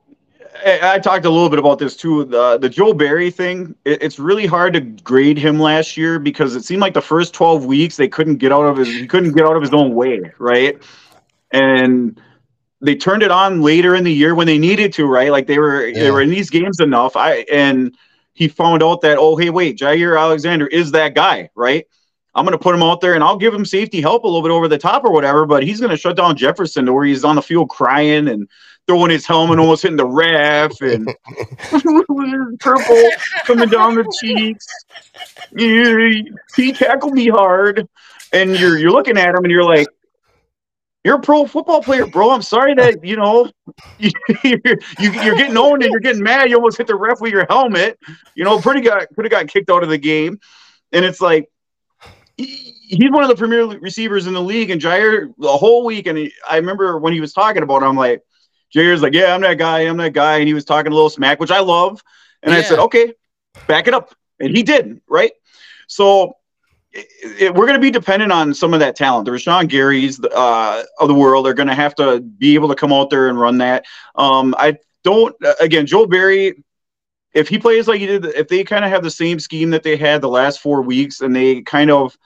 I 0.55 0.99
talked 0.99 1.25
a 1.25 1.31
little 1.31 1.49
bit 1.49 1.59
about 1.59 1.79
this 1.79 1.97
too. 1.97 2.25
The 2.25 2.59
the 2.59 2.69
Joe 2.69 2.93
Barry 2.93 3.31
thing. 3.31 3.75
It, 3.85 4.03
it's 4.03 4.19
really 4.19 4.47
hard 4.47 4.75
to 4.75 4.81
grade 4.81 5.39
him 5.39 5.59
last 5.59 5.97
year 5.97 6.19
because 6.19 6.55
it 6.55 6.65
seemed 6.65 6.81
like 6.81 6.95
the 6.95 7.01
first 7.01 7.33
twelve 7.33 7.65
weeks 7.65 7.97
they 7.97 8.09
couldn't 8.09 8.37
get 8.37 8.53
out 8.53 8.65
of 8.65 8.77
his 8.77 8.89
he 8.89 9.07
couldn't 9.07 9.33
get 9.33 9.47
out 9.47 9.57
of 9.57 9.63
his 9.63 9.73
own 9.73 9.95
way, 9.95 10.31
right? 10.39 10.83
And 11.53 12.21
they 12.81 12.97
turned 12.97 13.23
it 13.23 13.31
on 13.31 13.63
later 13.63 13.95
in 13.95 14.05
the 14.05 14.13
year 14.13 14.35
when 14.35 14.47
they 14.47 14.59
needed 14.59 14.93
to, 14.95 15.07
right? 15.07 15.31
Like 15.31 15.47
they 15.47 15.59
were 15.59 15.87
yeah. 15.87 16.01
they 16.01 16.11
were 16.11 16.21
in 16.21 16.31
these 16.31 16.51
games 16.51 16.81
enough. 16.81 17.17
I 17.17 17.47
and 17.51 17.97
he 18.35 18.49
found 18.49 18.83
out 18.83 19.01
that 19.03 19.17
oh 19.19 19.37
hey 19.37 19.51
wait 19.51 19.79
Jaire 19.79 20.21
Alexander 20.21 20.67
is 20.67 20.93
that 20.93 21.15
guy, 21.15 21.49
right? 21.55 21.87
I'm 22.35 22.47
going 22.47 22.57
to 22.57 22.63
put 22.63 22.75
him 22.75 22.83
out 22.83 23.03
there 23.03 23.15
and 23.15 23.23
I'll 23.23 23.37
give 23.37 23.53
him 23.53 23.67
safety 23.67 24.01
help 24.01 24.25
a 24.25 24.27
little 24.27 24.43
bit 24.43 24.51
over 24.51 24.67
the 24.67 24.79
top 24.79 25.05
or 25.05 25.13
whatever, 25.13 25.45
but 25.45 25.63
he's 25.63 25.81
going 25.81 25.91
to 25.91 25.99
shut 25.99 26.17
down 26.17 26.35
Jefferson 26.35 26.87
to 26.87 26.93
where 26.93 27.05
he's 27.05 27.25
on 27.25 27.37
the 27.37 27.43
field 27.43 27.69
crying 27.69 28.27
and 28.27 28.49
throwing 28.87 29.11
his 29.11 29.27
helmet, 29.27 29.59
almost 29.59 29.83
hitting 29.83 29.97
the 29.97 30.07
ref, 30.07 30.81
and 30.81 31.07
purple 32.61 33.11
coming 33.45 33.69
down 33.69 33.95
the 33.95 34.19
cheeks. 34.21 34.67
He 36.57 36.73
tackled 36.73 37.15
me 37.15 37.29
hard, 37.29 37.89
and 38.33 38.57
you're 38.57 38.79
you're 38.79 38.91
looking 38.91 39.19
at 39.19 39.31
him 39.31 39.45
and 39.45 39.51
you're 39.51 39.65
like, 39.65 39.89
you're 41.05 41.17
a 41.17 41.21
pro 41.21 41.47
football 41.47 41.83
player, 41.83 42.07
bro. 42.07 42.31
I'm 42.31 42.43
sorry 42.43 42.75
that 42.75 43.05
you 43.05 43.17
know 43.17 43.51
you, 43.99 44.11
are 44.45 44.77
you're 45.01 45.37
getting 45.37 45.57
owned 45.57 45.83
and 45.83 45.91
you're 45.91 46.01
getting 46.01 46.23
mad. 46.23 46.49
You 46.49 46.57
almost 46.57 46.79
hit 46.79 46.87
the 46.87 46.95
ref 46.95 47.21
with 47.21 47.33
your 47.33 47.47
helmet. 47.49 47.99
You 48.35 48.45
know, 48.45 48.61
pretty 48.61 48.81
got 48.83 49.09
could 49.15 49.25
have 49.25 49.31
got 49.31 49.49
kicked 49.49 49.71
out 49.71 49.83
of 49.83 49.89
the 49.89 49.99
game, 49.99 50.39
and 50.93 51.05
it's 51.05 51.21
like 51.21 51.49
he's 52.37 53.11
one 53.11 53.23
of 53.23 53.29
the 53.29 53.37
premier 53.37 53.67
receivers 53.79 54.27
in 54.27 54.35
the 54.35 54.41
league. 54.41 54.71
And 54.71 54.81
Jaire 54.81 55.33
the 55.39 55.49
whole 55.49 55.85
week, 55.85 56.07
and 56.07 56.17
he, 56.17 56.33
I 56.49 56.57
remember 56.57 56.99
when 56.99 57.13
he 57.13 57.21
was 57.21 57.33
talking 57.33 57.63
about, 57.63 57.83
it, 57.83 57.87
I'm 57.87 57.97
like, 57.97 58.23
Jaire's 58.75 59.03
like, 59.03 59.15
yeah, 59.15 59.35
I'm 59.35 59.43
that 59.43 59.59
guy, 59.59 59.81
I'm 59.81 59.97
that 59.99 60.13
guy, 60.13 60.39
and 60.39 60.49
he 60.49 60.55
was 60.55 60.65
talking 60.65 60.93
a 60.93 60.95
little 60.95 61.11
smack, 61.11 61.41
which 61.41 61.51
I 61.51 61.61
love. 61.61 62.03
And 62.43 62.53
yeah. 62.53 62.59
I 62.59 62.63
said, 62.63 62.79
okay, 62.79 63.13
back 63.67 63.87
it 63.87 63.95
up, 63.95 64.15
and 64.41 64.57
he 64.57 64.63
did, 64.63 65.01
right? 65.09 65.33
So 65.87 66.37
it, 66.93 67.07
it, 67.41 67.55
we're 67.55 67.67
going 67.67 67.79
to 67.79 67.83
be 67.83 67.91
dependent 67.91 68.33
on 68.33 68.55
some 68.55 68.75
of 68.75 68.81
that 68.81 68.97
talent. 68.97 69.27
The 69.27 69.33
Rashan 69.33 69.69
Gary's 69.69 70.23
uh, 70.25 70.85
of 70.99 71.09
the 71.09 71.15
world 71.15 71.47
are 71.47 71.55
going 71.55 71.69
to 71.69 71.75
have 71.75 71.95
to 71.97 72.21
be 72.21 72.55
able 72.55 72.69
to 72.69 72.75
come 72.75 72.93
out 72.93 73.11
there 73.11 73.29
and 73.29 73.39
run 73.39 73.59
that. 73.59 73.85
Um, 74.15 74.55
I 74.59 74.79
don't. 75.05 75.35
Again, 75.61 75.87
Joe 75.87 76.07
Barry, 76.07 76.65
if 77.35 77.49
he 77.49 77.59
plays 77.59 77.89
like 77.89 78.01
he 78.01 78.07
did, 78.07 78.25
if 78.25 78.49
they 78.49 78.65
kind 78.65 78.85
of 78.85 78.91
have 78.91 79.03
the 79.03 79.11
same 79.11 79.39
scheme 79.39 79.71
that 79.71 79.83
they 79.83 79.97
had 79.97 80.21
the 80.21 80.29
last 80.29 80.61
four 80.61 80.83
weeks, 80.83 81.21
and 81.21 81.35
they 81.35 81.63
kind 81.63 81.91
of 81.91 82.17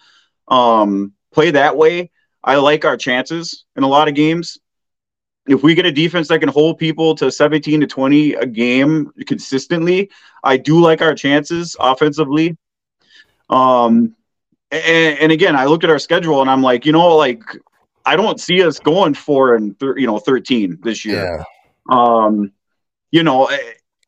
um, 0.49 1.13
play 1.33 1.51
that 1.51 1.77
way, 1.77 2.11
I 2.43 2.57
like 2.57 2.85
our 2.85 2.97
chances 2.97 3.65
in 3.77 3.83
a 3.83 3.89
lot 3.89 4.09
of 4.09 4.15
games 4.15 4.59
if 5.47 5.63
we 5.63 5.75
get 5.75 5.87
a 5.87 5.93
defense 5.93 6.29
that 6.29 6.41
can 6.41 6.49
hold 6.49 6.79
people 6.79 7.15
to 7.17 7.31
17 7.31 7.81
to 7.81 7.87
20 7.87 8.35
a 8.35 8.47
game 8.47 9.13
consistently, 9.27 10.11
I 10.43 10.57
do 10.57 10.81
like 10.81 11.03
our 11.03 11.15
chances 11.15 11.77
offensively. 11.79 12.57
Um, 13.49 14.17
and, 14.71 15.19
and 15.19 15.33
again, 15.33 15.55
I 15.55 15.67
looked 15.67 15.85
at 15.85 15.91
our 15.91 15.99
schedule 15.99 16.41
and 16.41 16.51
I'm 16.51 16.63
like, 16.63 16.85
you 16.85 16.93
know, 16.93 17.17
like 17.17 17.43
I 18.05 18.17
don't 18.17 18.41
see 18.41 18.63
us 18.63 18.79
going 18.79 19.15
four 19.15 19.55
and 19.55 19.79
thir- 19.79 19.99
you 19.99 20.07
know 20.07 20.19
13 20.19 20.79
this 20.83 21.05
year. 21.05 21.25
Yeah. 21.25 21.45
Um, 21.89 22.53
you 23.13 23.23
know, 23.23 23.49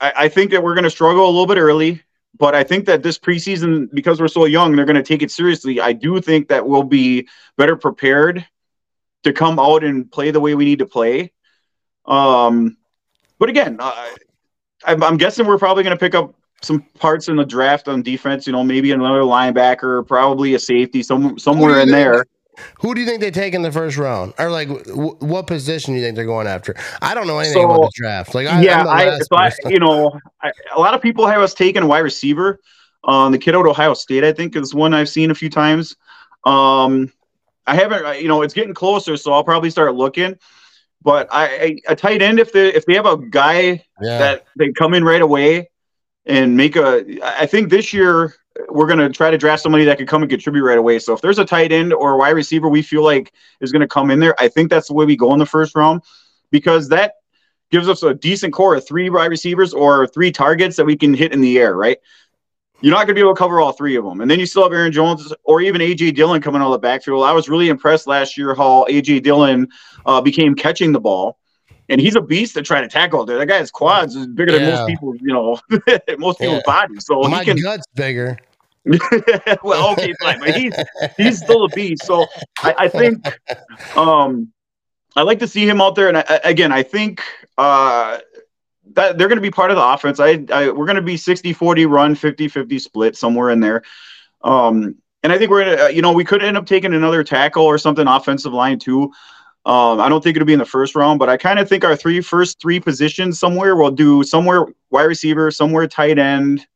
I, 0.00 0.12
I 0.16 0.28
think 0.28 0.50
that 0.50 0.62
we're 0.62 0.74
going 0.74 0.84
to 0.84 0.90
struggle 0.90 1.24
a 1.24 1.30
little 1.30 1.46
bit 1.46 1.58
early, 1.58 2.02
but 2.36 2.54
I 2.54 2.64
think 2.64 2.86
that 2.86 3.02
this 3.02 3.18
preseason, 3.18 3.88
because 3.92 4.20
we're 4.20 4.28
so 4.28 4.44
young, 4.44 4.74
they're 4.74 4.84
going 4.84 4.96
to 4.96 5.02
take 5.02 5.22
it 5.22 5.30
seriously. 5.30 5.80
I 5.80 5.92
do 5.92 6.20
think 6.20 6.48
that 6.48 6.66
we'll 6.66 6.82
be 6.82 7.28
better 7.56 7.76
prepared 7.76 8.44
to 9.24 9.32
come 9.32 9.58
out 9.58 9.84
and 9.84 10.10
play 10.10 10.30
the 10.30 10.40
way 10.40 10.54
we 10.54 10.64
need 10.64 10.78
to 10.78 10.86
play. 10.86 11.32
Um, 12.06 12.76
but 13.38 13.48
again, 13.48 13.76
uh, 13.80 14.06
I'm, 14.84 15.02
I'm 15.02 15.16
guessing 15.16 15.46
we're 15.46 15.58
probably 15.58 15.82
going 15.82 15.96
to 15.96 16.00
pick 16.00 16.14
up 16.14 16.34
some 16.62 16.80
parts 16.98 17.28
in 17.28 17.36
the 17.36 17.44
draft 17.44 17.88
on 17.88 18.02
defense. 18.02 18.46
You 18.46 18.52
know, 18.52 18.64
maybe 18.64 18.92
another 18.92 19.20
linebacker, 19.20 20.06
probably 20.06 20.54
a 20.54 20.58
safety, 20.58 21.02
some 21.02 21.38
somewhere 21.38 21.80
in 21.80 21.90
there. 21.90 22.24
Who 22.80 22.94
do 22.94 23.00
you 23.00 23.06
think 23.06 23.20
they 23.20 23.30
take 23.30 23.54
in 23.54 23.62
the 23.62 23.70
first 23.70 23.96
round, 23.96 24.34
or 24.36 24.50
like 24.50 24.68
w- 24.68 25.16
what 25.20 25.46
position 25.46 25.94
do 25.94 26.00
you 26.00 26.04
think 26.04 26.16
they're 26.16 26.24
going 26.24 26.48
after? 26.48 26.74
I 27.00 27.14
don't 27.14 27.28
know 27.28 27.38
anything 27.38 27.62
so, 27.62 27.70
about 27.70 27.82
the 27.82 27.92
draft. 27.94 28.34
Like, 28.34 28.48
I, 28.48 28.60
yeah, 28.62 28.84
I, 28.84 29.18
so 29.18 29.36
I, 29.36 29.52
you 29.68 29.78
know, 29.78 30.18
I, 30.42 30.50
a 30.74 30.80
lot 30.80 30.94
of 30.94 31.00
people 31.00 31.26
have 31.26 31.40
us 31.40 31.54
taking 31.54 31.82
a 31.82 31.86
wide 31.86 32.00
receiver. 32.00 32.58
Um, 33.04 33.30
the 33.30 33.38
kid 33.38 33.54
out 33.54 33.60
of 33.60 33.70
Ohio 33.70 33.94
State, 33.94 34.24
I 34.24 34.32
think, 34.32 34.56
is 34.56 34.74
one 34.74 34.92
I've 34.92 35.08
seen 35.08 35.30
a 35.30 35.34
few 35.36 35.48
times. 35.48 35.94
Um, 36.44 37.12
I 37.68 37.74
haven't, 37.74 38.04
uh, 38.04 38.12
you 38.12 38.28
know, 38.28 38.42
it's 38.42 38.54
getting 38.54 38.74
closer, 38.74 39.16
so 39.16 39.32
I'll 39.32 39.44
probably 39.44 39.70
start 39.70 39.94
looking. 39.94 40.36
But 41.02 41.28
I, 41.30 41.44
I 41.46 41.78
a 41.88 41.96
tight 41.96 42.22
end 42.22 42.40
if 42.40 42.52
they 42.52 42.74
if 42.74 42.86
they 42.86 42.94
have 42.94 43.06
a 43.06 43.16
guy 43.16 43.84
yeah. 44.00 44.18
that 44.18 44.46
they 44.56 44.72
come 44.72 44.94
in 44.94 45.04
right 45.04 45.22
away 45.22 45.70
and 46.26 46.56
make 46.56 46.76
a, 46.76 47.04
I 47.22 47.46
think 47.46 47.70
this 47.70 47.92
year 47.92 48.34
we're 48.68 48.86
going 48.86 48.98
to 48.98 49.08
try 49.10 49.30
to 49.30 49.38
draft 49.38 49.62
somebody 49.62 49.84
that 49.84 49.98
could 49.98 50.08
come 50.08 50.22
and 50.22 50.30
contribute 50.30 50.64
right 50.64 50.78
away. 50.78 50.98
So 50.98 51.12
if 51.12 51.20
there's 51.20 51.38
a 51.38 51.44
tight 51.44 51.70
end 51.70 51.92
or 51.92 52.14
a 52.14 52.16
wide 52.16 52.30
receiver 52.30 52.68
we 52.68 52.82
feel 52.82 53.04
like 53.04 53.32
is 53.60 53.70
going 53.70 53.80
to 53.80 53.88
come 53.88 54.10
in 54.10 54.18
there, 54.18 54.34
I 54.40 54.48
think 54.48 54.70
that's 54.70 54.88
the 54.88 54.94
way 54.94 55.04
we 55.04 55.16
go 55.16 55.32
in 55.32 55.38
the 55.38 55.46
first 55.46 55.76
round 55.76 56.02
because 56.50 56.88
that 56.88 57.14
gives 57.70 57.88
us 57.88 58.02
a 58.02 58.14
decent 58.14 58.52
core 58.52 58.74
of 58.74 58.86
three 58.86 59.10
wide 59.10 59.30
receivers 59.30 59.72
or 59.72 60.06
three 60.06 60.32
targets 60.32 60.76
that 60.76 60.86
we 60.86 60.96
can 60.96 61.14
hit 61.14 61.32
in 61.32 61.40
the 61.40 61.58
air, 61.58 61.76
right? 61.76 61.98
You're 62.80 62.92
not 62.92 63.06
going 63.06 63.08
to 63.08 63.14
be 63.14 63.20
able 63.20 63.34
to 63.34 63.38
cover 63.38 63.60
all 63.60 63.72
three 63.72 63.96
of 63.96 64.04
them. 64.04 64.20
And 64.20 64.30
then 64.30 64.38
you 64.38 64.46
still 64.46 64.62
have 64.62 64.72
Aaron 64.72 64.92
Jones 64.92 65.32
or 65.44 65.60
even 65.60 65.80
AJ 65.80 66.14
Dillon 66.14 66.40
coming 66.40 66.62
out 66.62 66.66
of 66.66 66.72
the 66.72 66.78
backfield. 66.78 67.24
I 67.24 67.32
was 67.32 67.48
really 67.48 67.68
impressed 67.68 68.06
last 68.06 68.36
year 68.36 68.54
how 68.54 68.86
AJ 68.88 69.22
Dillon 69.22 69.68
uh, 70.06 70.20
became 70.20 70.54
catching 70.54 70.92
the 70.92 71.00
ball. 71.00 71.38
And 71.90 72.00
he's 72.00 72.16
a 72.16 72.20
beast 72.20 72.54
to 72.54 72.62
try 72.62 72.80
to 72.82 72.88
tackle 72.88 73.24
there. 73.24 73.38
That 73.38 73.46
guy's 73.46 73.70
quads 73.70 74.14
is 74.14 74.26
bigger 74.26 74.52
yeah. 74.52 74.58
than 74.58 74.70
most 74.70 74.88
people, 74.88 75.16
you 75.16 75.32
know, 75.32 75.58
most 76.18 76.38
people's 76.38 76.58
yeah. 76.58 76.60
bodies. 76.66 77.06
So 77.06 77.22
my 77.22 77.38
he 77.38 77.44
can, 77.46 77.62
gut's 77.62 77.86
bigger. 77.94 78.36
well, 79.62 79.92
okay, 79.92 80.14
fine, 80.20 80.38
but 80.38 80.54
he's 80.54 80.74
he's 81.16 81.38
still 81.38 81.64
a 81.64 81.68
beast. 81.70 82.04
So 82.04 82.26
I, 82.62 82.74
I 82.78 82.88
think 82.88 83.26
um, 83.96 84.52
I 85.16 85.22
like 85.22 85.40
to 85.40 85.48
see 85.48 85.68
him 85.68 85.80
out 85.80 85.94
there. 85.94 86.08
And 86.08 86.18
I, 86.18 86.40
again, 86.44 86.72
I 86.72 86.82
think 86.82 87.22
uh, 87.58 88.18
that 88.98 89.16
they're 89.16 89.28
going 89.28 89.38
to 89.38 89.42
be 89.42 89.50
part 89.50 89.70
of 89.70 89.76
the 89.76 89.84
offense. 89.84 90.18
I, 90.18 90.44
I 90.52 90.70
we're 90.70 90.86
going 90.86 90.96
to 90.96 91.02
be 91.02 91.14
60-40 91.14 91.88
run, 91.88 92.16
50-50 92.16 92.80
split 92.80 93.16
somewhere 93.16 93.50
in 93.50 93.60
there. 93.60 93.82
Um, 94.42 94.96
and 95.22 95.32
I 95.32 95.38
think 95.38 95.50
we're 95.50 95.64
gonna, 95.64 95.90
you 95.90 96.02
know, 96.02 96.12
we 96.12 96.24
could 96.24 96.42
end 96.42 96.56
up 96.56 96.66
taking 96.66 96.94
another 96.94 97.24
tackle 97.24 97.64
or 97.64 97.78
something 97.78 98.06
offensive 98.06 98.52
line 98.52 98.78
too. 98.78 99.12
Um, 99.66 100.00
I 100.00 100.08
don't 100.08 100.22
think 100.22 100.36
it'll 100.36 100.46
be 100.46 100.52
in 100.52 100.58
the 100.58 100.64
first 100.64 100.94
round, 100.94 101.18
but 101.18 101.28
I 101.28 101.36
kind 101.36 101.58
of 101.58 101.68
think 101.68 101.84
our 101.84 101.96
three 101.96 102.20
first 102.20 102.60
three 102.60 102.80
positions 102.80 103.38
somewhere 103.38 103.76
we'll 103.76 103.90
do 103.90 104.22
somewhere 104.22 104.66
wide 104.90 105.04
receiver, 105.04 105.50
somewhere 105.50 105.86
tight 105.86 106.18
end, 106.18 106.66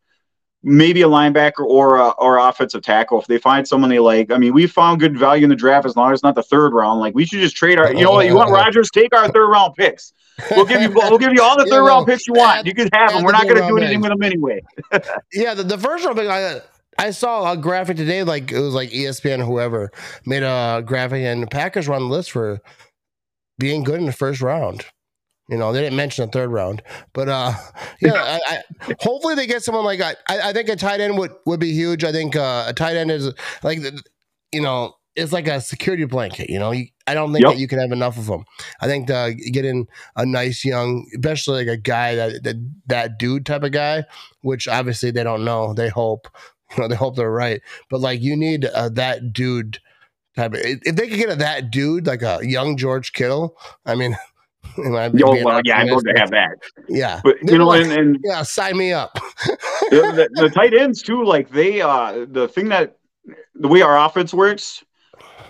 maybe 0.62 1.02
a 1.02 1.08
linebacker 1.08 1.64
or 1.64 1.96
a, 1.96 2.08
or 2.10 2.38
offensive 2.38 2.82
tackle 2.82 3.20
if 3.20 3.26
they 3.26 3.38
find 3.38 3.66
someone 3.66 3.90
they 3.90 3.98
like. 3.98 4.30
I 4.30 4.38
mean, 4.38 4.52
we 4.52 4.66
found 4.66 5.00
good 5.00 5.16
value 5.16 5.44
in 5.44 5.50
the 5.50 5.56
draft 5.56 5.86
as 5.86 5.96
long 5.96 6.12
as 6.12 6.18
it's 6.18 6.22
not 6.22 6.34
the 6.34 6.42
third 6.42 6.72
round. 6.72 7.00
Like 7.00 7.14
we 7.14 7.24
should 7.24 7.40
just 7.40 7.56
trade 7.56 7.78
our. 7.78 7.92
You 7.92 8.04
know 8.04 8.12
what? 8.12 8.26
You 8.26 8.34
want 8.34 8.50
Rodgers? 8.50 8.90
Take 8.90 9.14
our 9.14 9.28
third 9.28 9.48
round 9.48 9.74
picks. 9.74 10.12
We'll 10.50 10.64
give 10.64 10.80
you. 10.80 10.90
We'll 10.90 11.18
give 11.18 11.32
you 11.32 11.42
all 11.42 11.56
the 11.56 11.64
third 11.70 11.82
yeah, 11.82 11.88
round 11.88 12.06
picks 12.06 12.26
you 12.26 12.34
want. 12.34 12.66
You 12.66 12.74
can 12.74 12.88
have 12.92 13.12
them. 13.12 13.24
We're 13.24 13.32
not 13.32 13.44
going 13.44 13.60
to 13.60 13.68
do 13.68 13.76
anything 13.76 14.00
with 14.00 14.10
them 14.10 14.22
anyway. 14.22 14.62
yeah, 15.32 15.54
the, 15.54 15.62
the 15.62 15.78
first 15.78 16.04
round 16.04 16.16
pick. 16.16 16.28
I, 16.28 16.60
I 16.98 17.10
saw 17.10 17.52
a 17.52 17.56
graphic 17.56 17.96
today, 17.96 18.22
like 18.22 18.52
it 18.52 18.60
was 18.60 18.74
like 18.74 18.90
ESPN 18.90 19.44
whoever 19.44 19.90
made 20.26 20.42
a 20.42 20.82
graphic, 20.84 21.22
and 21.22 21.42
the 21.42 21.46
Packers 21.46 21.88
were 21.88 21.94
on 21.94 22.02
the 22.02 22.08
list 22.08 22.30
for 22.30 22.60
being 23.58 23.82
good 23.84 24.00
in 24.00 24.06
the 24.06 24.12
first 24.12 24.40
round. 24.40 24.84
You 25.48 25.58
know, 25.58 25.72
they 25.72 25.80
didn't 25.80 25.96
mention 25.96 26.26
the 26.26 26.32
third 26.32 26.50
round, 26.50 26.82
but 27.12 27.28
uh, 27.28 27.52
yeah. 28.00 28.12
I, 28.14 28.40
I, 28.46 28.94
hopefully, 29.00 29.34
they 29.34 29.46
get 29.46 29.62
someone 29.62 29.84
like 29.84 30.00
I. 30.00 30.14
I 30.28 30.52
think 30.52 30.68
a 30.68 30.76
tight 30.76 31.00
end 31.00 31.18
would 31.18 31.32
would 31.46 31.60
be 31.60 31.72
huge. 31.72 32.04
I 32.04 32.12
think 32.12 32.36
uh, 32.36 32.64
a 32.68 32.72
tight 32.72 32.96
end 32.96 33.10
is 33.10 33.32
like, 33.62 33.80
you 34.52 34.62
know, 34.62 34.94
it's 35.14 35.32
like 35.32 35.46
a 35.46 35.60
security 35.60 36.04
blanket. 36.04 36.48
You 36.48 36.58
know, 36.58 36.70
you, 36.70 36.86
I 37.06 37.14
don't 37.14 37.32
think 37.32 37.44
yep. 37.44 37.54
that 37.54 37.58
you 37.58 37.68
can 37.68 37.78
have 37.78 37.92
enough 37.92 38.16
of 38.16 38.26
them. 38.26 38.44
I 38.80 38.86
think 38.86 39.06
to 39.08 39.34
get 39.52 39.64
in 39.64 39.86
a 40.16 40.24
nice 40.24 40.64
young, 40.64 41.06
especially 41.14 41.64
like 41.64 41.78
a 41.78 41.80
guy 41.80 42.14
that, 42.14 42.42
that 42.44 42.56
that 42.86 43.18
dude 43.18 43.46
type 43.46 43.62
of 43.62 43.72
guy, 43.72 44.04
which 44.42 44.68
obviously 44.68 45.10
they 45.10 45.24
don't 45.24 45.44
know. 45.44 45.74
They 45.74 45.88
hope, 45.88 46.28
you 46.76 46.82
know, 46.82 46.88
they 46.88 46.94
hope 46.94 47.16
they're 47.16 47.30
right. 47.30 47.60
But 47.90 48.00
like 48.00 48.20
you 48.20 48.36
need 48.36 48.64
uh, 48.64 48.88
that 48.90 49.32
dude 49.32 49.78
type. 50.36 50.54
Of, 50.54 50.60
if 50.62 50.96
they 50.96 51.08
could 51.08 51.18
get 51.18 51.30
a 51.30 51.36
that 51.36 51.70
dude 51.70 52.06
like 52.06 52.22
a 52.22 52.40
young 52.42 52.76
George 52.76 53.12
Kittle, 53.12 53.56
I 53.84 53.94
mean. 53.94 54.16
Yo, 54.78 55.44
well, 55.44 55.60
yeah, 55.64 55.78
I'm 55.78 55.88
going 55.88 56.04
to 56.04 56.14
have 56.16 56.30
that. 56.30 56.56
Yeah, 56.88 57.20
but 57.24 57.36
you 57.42 57.58
know, 57.58 57.66
like, 57.66 57.82
and, 57.82 57.92
and, 57.92 58.18
yeah, 58.24 58.42
sign 58.42 58.78
me 58.78 58.92
up. 58.92 59.12
the, 59.90 60.28
the, 60.34 60.42
the 60.42 60.48
tight 60.48 60.72
ends 60.72 61.02
too, 61.02 61.24
like 61.24 61.50
they, 61.50 61.82
uh, 61.82 62.24
the 62.26 62.48
thing 62.48 62.68
that 62.68 62.96
the 63.54 63.68
way 63.68 63.82
our 63.82 63.98
offense 63.98 64.32
works, 64.32 64.82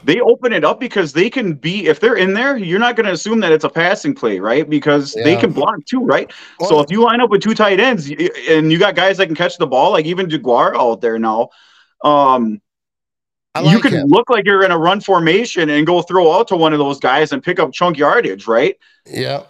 they 0.05 0.21
open 0.21 0.53
it 0.53 0.65
up 0.65 0.81
because 0.81 1.13
they 1.13 1.31
can 1.31 1.55
be 1.55 1.87
if 1.87 2.01
they're 2.01 2.17
in 2.17 2.35
there 2.35 2.57
you're 2.57 2.79
not 2.79 2.97
going 2.97 3.07
to 3.07 3.13
assume 3.13 3.41
that 3.41 3.53
it's 3.53 3.65
a 3.65 3.69
passing 3.69 4.15
play 4.15 4.39
right 4.39 4.69
because 4.69 5.15
yeah. 5.17 5.25
they 5.25 5.37
can 5.37 5.53
block 5.53 5.77
too 5.87 6.05
right 6.05 6.33
well, 6.61 6.69
so 6.69 6.81
if 6.81 6.91
you 6.91 7.03
line 7.03 7.21
up 7.21 7.31
with 7.31 7.43
two 7.43 7.55
tight 7.55 7.81
ends 7.81 8.11
and 8.49 8.73
you 8.73 8.79
got 8.79 8.95
guys 8.95 9.17
that 9.19 9.27
can 9.27 9.35
catch 9.35 9.59
the 9.59 9.67
ball 9.67 9.93
like 9.93 10.07
even 10.07 10.27
Deguara 10.27 10.77
out 10.77 11.01
there 11.01 11.19
now 11.19 11.49
um 12.03 12.61
like 13.55 13.71
you 13.71 13.81
can 13.81 13.93
him. 13.93 14.09
look 14.09 14.31
like 14.31 14.47
you're 14.47 14.65
in 14.65 14.71
a 14.71 14.79
run 14.79 15.01
formation 15.01 15.69
and 15.71 15.87
go 15.87 16.03
throw 16.03 16.33
out 16.33 16.49
to 16.49 16.57
one 16.57 16.73
of 16.73 16.79
those 16.79 16.99
guys 16.99 17.33
and 17.33 17.43
pick 17.43 17.59
up 17.59 17.73
chunk 17.73 17.97
yardage 17.97 18.47
right 18.47 18.77
yeah 19.07 19.43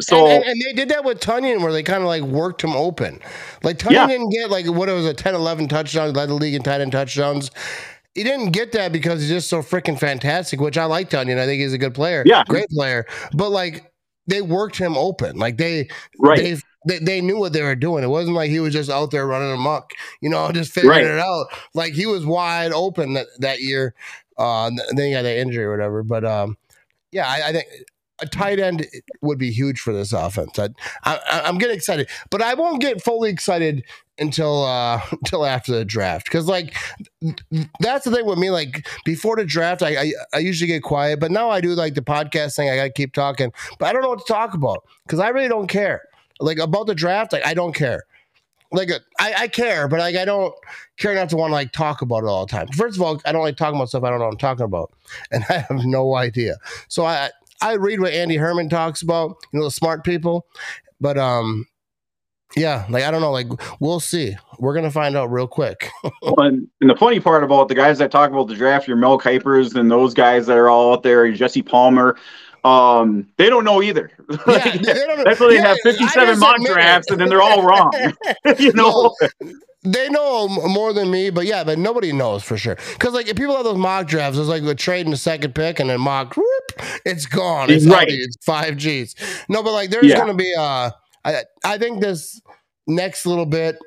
so 0.00 0.26
and, 0.26 0.42
and, 0.42 0.44
and, 0.44 0.62
they 0.62 0.72
did 0.74 0.90
that 0.90 1.02
with 1.02 1.18
Tonyan 1.18 1.62
where 1.62 1.72
they 1.72 1.82
kind 1.82 2.02
of 2.02 2.08
like 2.08 2.22
worked 2.22 2.62
him 2.62 2.76
open. 2.76 3.20
Like 3.62 3.78
Tonyan 3.78 3.92
yeah. 3.92 4.06
didn't 4.06 4.28
get 4.28 4.50
like 4.50 4.66
what 4.66 4.86
it 4.90 4.92
was 4.92 5.06
a 5.06 5.14
10 5.14 5.34
11 5.34 5.66
touchdowns, 5.68 6.14
led 6.14 6.28
the 6.28 6.34
league 6.34 6.52
in 6.52 6.62
tight 6.62 6.82
end 6.82 6.92
touchdowns 6.92 7.50
he 8.14 8.24
didn't 8.24 8.50
get 8.50 8.72
that 8.72 8.92
because 8.92 9.20
he's 9.20 9.30
just 9.30 9.48
so 9.48 9.62
freaking 9.62 9.98
fantastic, 9.98 10.60
which 10.60 10.76
I 10.76 10.86
like 10.86 11.10
Tonyan. 11.10 11.38
I 11.38 11.46
think 11.46 11.60
he's 11.60 11.72
a 11.72 11.78
good 11.78 11.94
player. 11.94 12.22
Yeah. 12.26 12.42
Great 12.48 12.68
player. 12.70 13.06
But 13.32 13.50
like 13.50 13.92
they 14.26 14.42
worked 14.42 14.76
him 14.76 14.96
open. 14.96 15.38
Like 15.38 15.56
they 15.56 15.88
right. 16.18 16.38
they 16.38 16.56
they, 16.86 16.98
they 16.98 17.20
knew 17.20 17.38
what 17.38 17.52
they 17.52 17.62
were 17.62 17.74
doing. 17.74 18.04
It 18.04 18.08
wasn't 18.08 18.36
like 18.36 18.50
he 18.50 18.60
was 18.60 18.72
just 18.72 18.90
out 18.90 19.10
there 19.10 19.26
running 19.26 19.52
amok, 19.52 19.92
you 20.20 20.30
know, 20.30 20.50
just 20.52 20.72
figuring 20.72 21.06
right. 21.06 21.14
it 21.14 21.18
out. 21.18 21.46
Like 21.74 21.92
he 21.92 22.06
was 22.06 22.24
wide 22.24 22.72
open 22.72 23.14
that, 23.14 23.26
that 23.38 23.60
year. 23.60 23.94
Uh, 24.36 24.70
then 24.92 25.06
he 25.06 25.12
got 25.12 25.22
that 25.22 25.38
injury 25.38 25.64
or 25.64 25.70
whatever. 25.70 26.02
But 26.02 26.24
um, 26.24 26.56
yeah, 27.10 27.26
I, 27.26 27.48
I 27.48 27.52
think 27.52 27.66
a 28.20 28.26
tight 28.26 28.58
end 28.58 28.86
would 29.20 29.38
be 29.38 29.50
huge 29.50 29.80
for 29.80 29.92
this 29.92 30.12
offense. 30.12 30.58
I, 30.58 30.68
I, 31.04 31.48
am 31.48 31.58
getting 31.58 31.76
excited, 31.76 32.08
but 32.30 32.42
I 32.42 32.54
won't 32.54 32.80
get 32.80 33.02
fully 33.02 33.30
excited 33.30 33.84
until 34.18 34.64
uh 34.64 35.00
until 35.10 35.44
after 35.44 35.72
the 35.72 35.84
draft. 35.84 36.26
Because 36.26 36.46
like 36.46 36.74
that's 37.80 38.04
the 38.04 38.10
thing 38.10 38.26
with 38.26 38.38
me 38.38 38.50
like 38.50 38.86
before 39.04 39.36
the 39.36 39.44
draft 39.44 39.82
I, 39.82 39.96
I, 39.96 40.12
I 40.34 40.38
usually 40.38 40.68
get 40.68 40.82
quiet 40.82 41.18
but 41.18 41.30
now 41.30 41.50
i 41.50 41.60
do 41.60 41.70
like 41.70 41.94
the 41.94 42.00
podcast 42.00 42.54
thing 42.54 42.70
i 42.70 42.76
gotta 42.76 42.90
keep 42.90 43.12
talking 43.12 43.52
but 43.78 43.86
i 43.86 43.92
don't 43.92 44.02
know 44.02 44.10
what 44.10 44.24
to 44.24 44.32
talk 44.32 44.54
about 44.54 44.84
because 45.04 45.18
i 45.18 45.28
really 45.28 45.48
don't 45.48 45.66
care. 45.66 46.02
Like 46.40 46.58
about 46.58 46.86
the 46.86 46.94
draft 46.94 47.32
like, 47.32 47.44
i 47.46 47.54
don't 47.54 47.74
care. 47.74 48.04
Like 48.70 48.90
I, 49.18 49.34
I 49.36 49.48
care 49.48 49.88
but 49.88 49.98
like 49.98 50.16
i 50.16 50.24
don't 50.24 50.54
care 50.98 51.12
enough 51.12 51.30
to 51.30 51.36
want 51.36 51.50
to 51.50 51.54
like 51.54 51.72
talk 51.72 52.02
about 52.02 52.24
it 52.24 52.26
all 52.26 52.46
the 52.46 52.50
time. 52.50 52.68
First 52.68 52.96
of 52.96 53.02
all 53.02 53.20
i 53.24 53.32
don't 53.32 53.42
like 53.42 53.56
talking 53.56 53.76
about 53.76 53.88
stuff 53.88 54.04
i 54.04 54.10
don't 54.10 54.18
know 54.18 54.26
what 54.26 54.32
i'm 54.32 54.38
talking 54.38 54.64
about 54.64 54.92
and 55.30 55.44
i 55.48 55.58
have 55.58 55.84
no 55.84 56.14
idea. 56.14 56.56
So 56.88 57.04
i 57.04 57.30
i 57.60 57.74
read 57.74 58.00
what 58.00 58.12
andy 58.12 58.36
herman 58.36 58.68
talks 58.68 59.02
about 59.02 59.36
you 59.52 59.58
know 59.58 59.64
the 59.64 59.70
smart 59.70 60.04
people 60.04 60.46
but 61.00 61.18
um 61.18 61.66
yeah, 62.56 62.86
like 62.88 63.04
I 63.04 63.10
don't 63.10 63.20
know, 63.20 63.30
like 63.30 63.48
we'll 63.80 64.00
see. 64.00 64.36
We're 64.58 64.74
gonna 64.74 64.90
find 64.90 65.16
out 65.16 65.30
real 65.30 65.46
quick. 65.46 65.90
well, 66.22 66.34
and, 66.38 66.68
and, 66.80 66.90
the 66.90 66.96
funny 66.96 67.20
part 67.20 67.44
about 67.44 67.68
the 67.68 67.74
guys 67.74 67.98
that 67.98 68.10
talk 68.10 68.30
about 68.30 68.48
the 68.48 68.54
draft, 68.54 68.88
your 68.88 68.96
Mel 68.96 69.18
Kipers 69.18 69.74
and 69.74 69.90
those 69.90 70.14
guys 70.14 70.46
that 70.46 70.56
are 70.56 70.68
all 70.68 70.94
out 70.94 71.02
there, 71.02 71.30
Jesse 71.32 71.62
Palmer, 71.62 72.16
um, 72.64 73.26
they 73.36 73.50
don't 73.50 73.64
know 73.64 73.82
either. 73.82 74.10
Yeah, 74.30 74.52
like, 74.52 74.82
they 74.82 75.06
don't, 75.06 75.24
that's 75.24 75.40
why 75.40 75.48
they 75.48 75.54
yeah, 75.54 75.68
have 75.68 75.78
fifty-seven 75.82 76.38
mock 76.38 76.62
drafts, 76.64 77.10
and 77.10 77.20
then 77.20 77.28
they're 77.28 77.42
all 77.42 77.62
wrong. 77.62 77.92
you 78.58 78.72
know. 78.72 79.14
No, 79.22 79.28
they 79.84 80.08
know 80.08 80.48
more 80.48 80.92
than 80.92 81.10
me, 81.10 81.30
but 81.30 81.46
yeah, 81.46 81.64
but 81.64 81.78
nobody 81.78 82.12
knows 82.12 82.42
for 82.42 82.58
sure. 82.58 82.76
Because 82.92 83.14
like 83.14 83.28
if 83.28 83.36
people 83.36 83.54
have 83.54 83.64
those 83.64 83.78
mock 83.78 84.06
drafts, 84.06 84.38
it's 84.38 84.48
like 84.48 84.62
a 84.64 84.74
trade 84.74 85.06
in 85.06 85.10
the 85.10 85.16
second 85.16 85.54
pick 85.54 85.80
and 85.80 85.88
then 85.88 86.00
mock, 86.00 86.36
whoop, 86.36 86.72
it's 87.04 87.26
gone. 87.26 87.70
It's 87.70 87.86
right. 87.86 88.08
It's 88.08 88.36
five 88.44 88.76
Gs. 88.76 89.14
No, 89.48 89.62
but 89.62 89.72
like 89.72 89.90
there's 89.90 90.06
yeah. 90.06 90.16
gonna 90.18 90.34
be 90.34 90.52
uh 90.58 90.90
I 91.24 91.44
I 91.64 91.78
think 91.78 92.00
this 92.00 92.40
next 92.86 93.26
little 93.26 93.46
bit, 93.46 93.78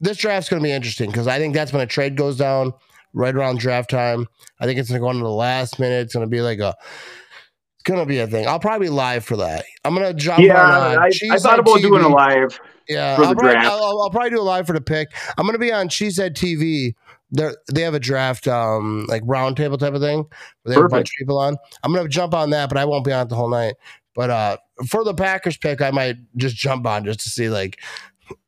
this 0.00 0.18
draft's 0.18 0.48
going 0.48 0.62
to 0.62 0.66
be 0.66 0.72
interesting 0.72 1.10
because 1.10 1.26
I 1.26 1.38
think 1.38 1.54
that's 1.54 1.72
when 1.72 1.82
a 1.82 1.86
trade 1.86 2.16
goes 2.16 2.36
down 2.36 2.72
right 3.12 3.34
around 3.34 3.58
draft 3.58 3.90
time. 3.90 4.26
I 4.60 4.66
think 4.66 4.78
it's 4.78 4.88
going 4.88 5.00
to 5.00 5.04
go 5.04 5.10
into 5.10 5.24
the 5.24 5.30
last 5.30 5.78
minute. 5.78 6.02
It's 6.02 6.14
going 6.14 6.26
to 6.26 6.30
be 6.30 6.40
like 6.40 6.58
a. 6.58 6.74
It's 7.84 7.90
gonna 7.90 8.06
be 8.06 8.18
a 8.18 8.26
thing. 8.26 8.46
I'll 8.46 8.58
probably 8.58 8.88
live 8.88 9.26
for 9.26 9.36
that. 9.36 9.66
I'm 9.84 9.92
gonna 9.94 10.14
jump. 10.14 10.38
Yeah, 10.38 10.58
on, 10.58 10.96
uh, 10.96 11.00
I, 11.00 11.10
I, 11.32 11.38
thought 11.38 11.58
about 11.58 11.80
TV. 11.80 11.82
doing 11.82 12.02
a 12.02 12.08
live. 12.08 12.58
Yeah, 12.88 13.16
I'll 13.18 13.34
probably, 13.34 13.50
I'll, 13.50 14.00
I'll, 14.02 14.10
probably 14.10 14.30
do 14.30 14.40
a 14.40 14.42
live 14.42 14.66
for 14.66 14.72
the 14.72 14.80
pick. 14.80 15.08
I'm 15.36 15.44
gonna 15.44 15.58
be 15.58 15.70
on 15.70 15.90
Cheesehead 15.90 16.32
TV. 16.32 16.94
They 17.30 17.50
they 17.72 17.82
have 17.82 17.92
a 17.92 18.00
draft 18.00 18.48
um 18.48 19.04
like 19.08 19.22
roundtable 19.24 19.78
type 19.78 19.92
of 19.92 20.00
thing. 20.00 20.24
Where 20.62 20.74
they 20.74 20.74
have 20.74 20.84
a 20.84 20.88
bunch 20.88 21.10
of 21.10 21.14
people 21.18 21.38
on. 21.38 21.58
I'm 21.82 21.94
gonna 21.94 22.08
jump 22.08 22.32
on 22.32 22.48
that, 22.50 22.70
but 22.70 22.78
I 22.78 22.86
won't 22.86 23.04
be 23.04 23.12
on 23.12 23.26
it 23.26 23.28
the 23.28 23.36
whole 23.36 23.50
night. 23.50 23.74
But 24.14 24.30
uh, 24.30 24.56
for 24.88 25.04
the 25.04 25.14
Packers 25.14 25.56
pick, 25.56 25.80
I 25.80 25.90
might 25.90 26.16
just 26.36 26.56
jump 26.56 26.86
on 26.86 27.04
just 27.04 27.20
to 27.20 27.30
see 27.30 27.48
like, 27.48 27.80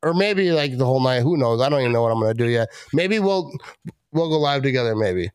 or 0.01 0.13
maybe 0.13 0.51
like 0.51 0.77
the 0.77 0.85
whole 0.85 1.01
night. 1.01 1.21
Who 1.21 1.37
knows? 1.37 1.61
I 1.61 1.69
don't 1.69 1.81
even 1.81 1.91
know 1.91 2.01
what 2.01 2.11
I'm 2.11 2.19
gonna 2.19 2.33
do 2.33 2.47
yet. 2.47 2.69
Maybe 2.93 3.19
we'll 3.19 3.51
we'll 4.11 4.29
go 4.29 4.39
live 4.39 4.63
together. 4.63 4.95
Maybe. 4.95 5.29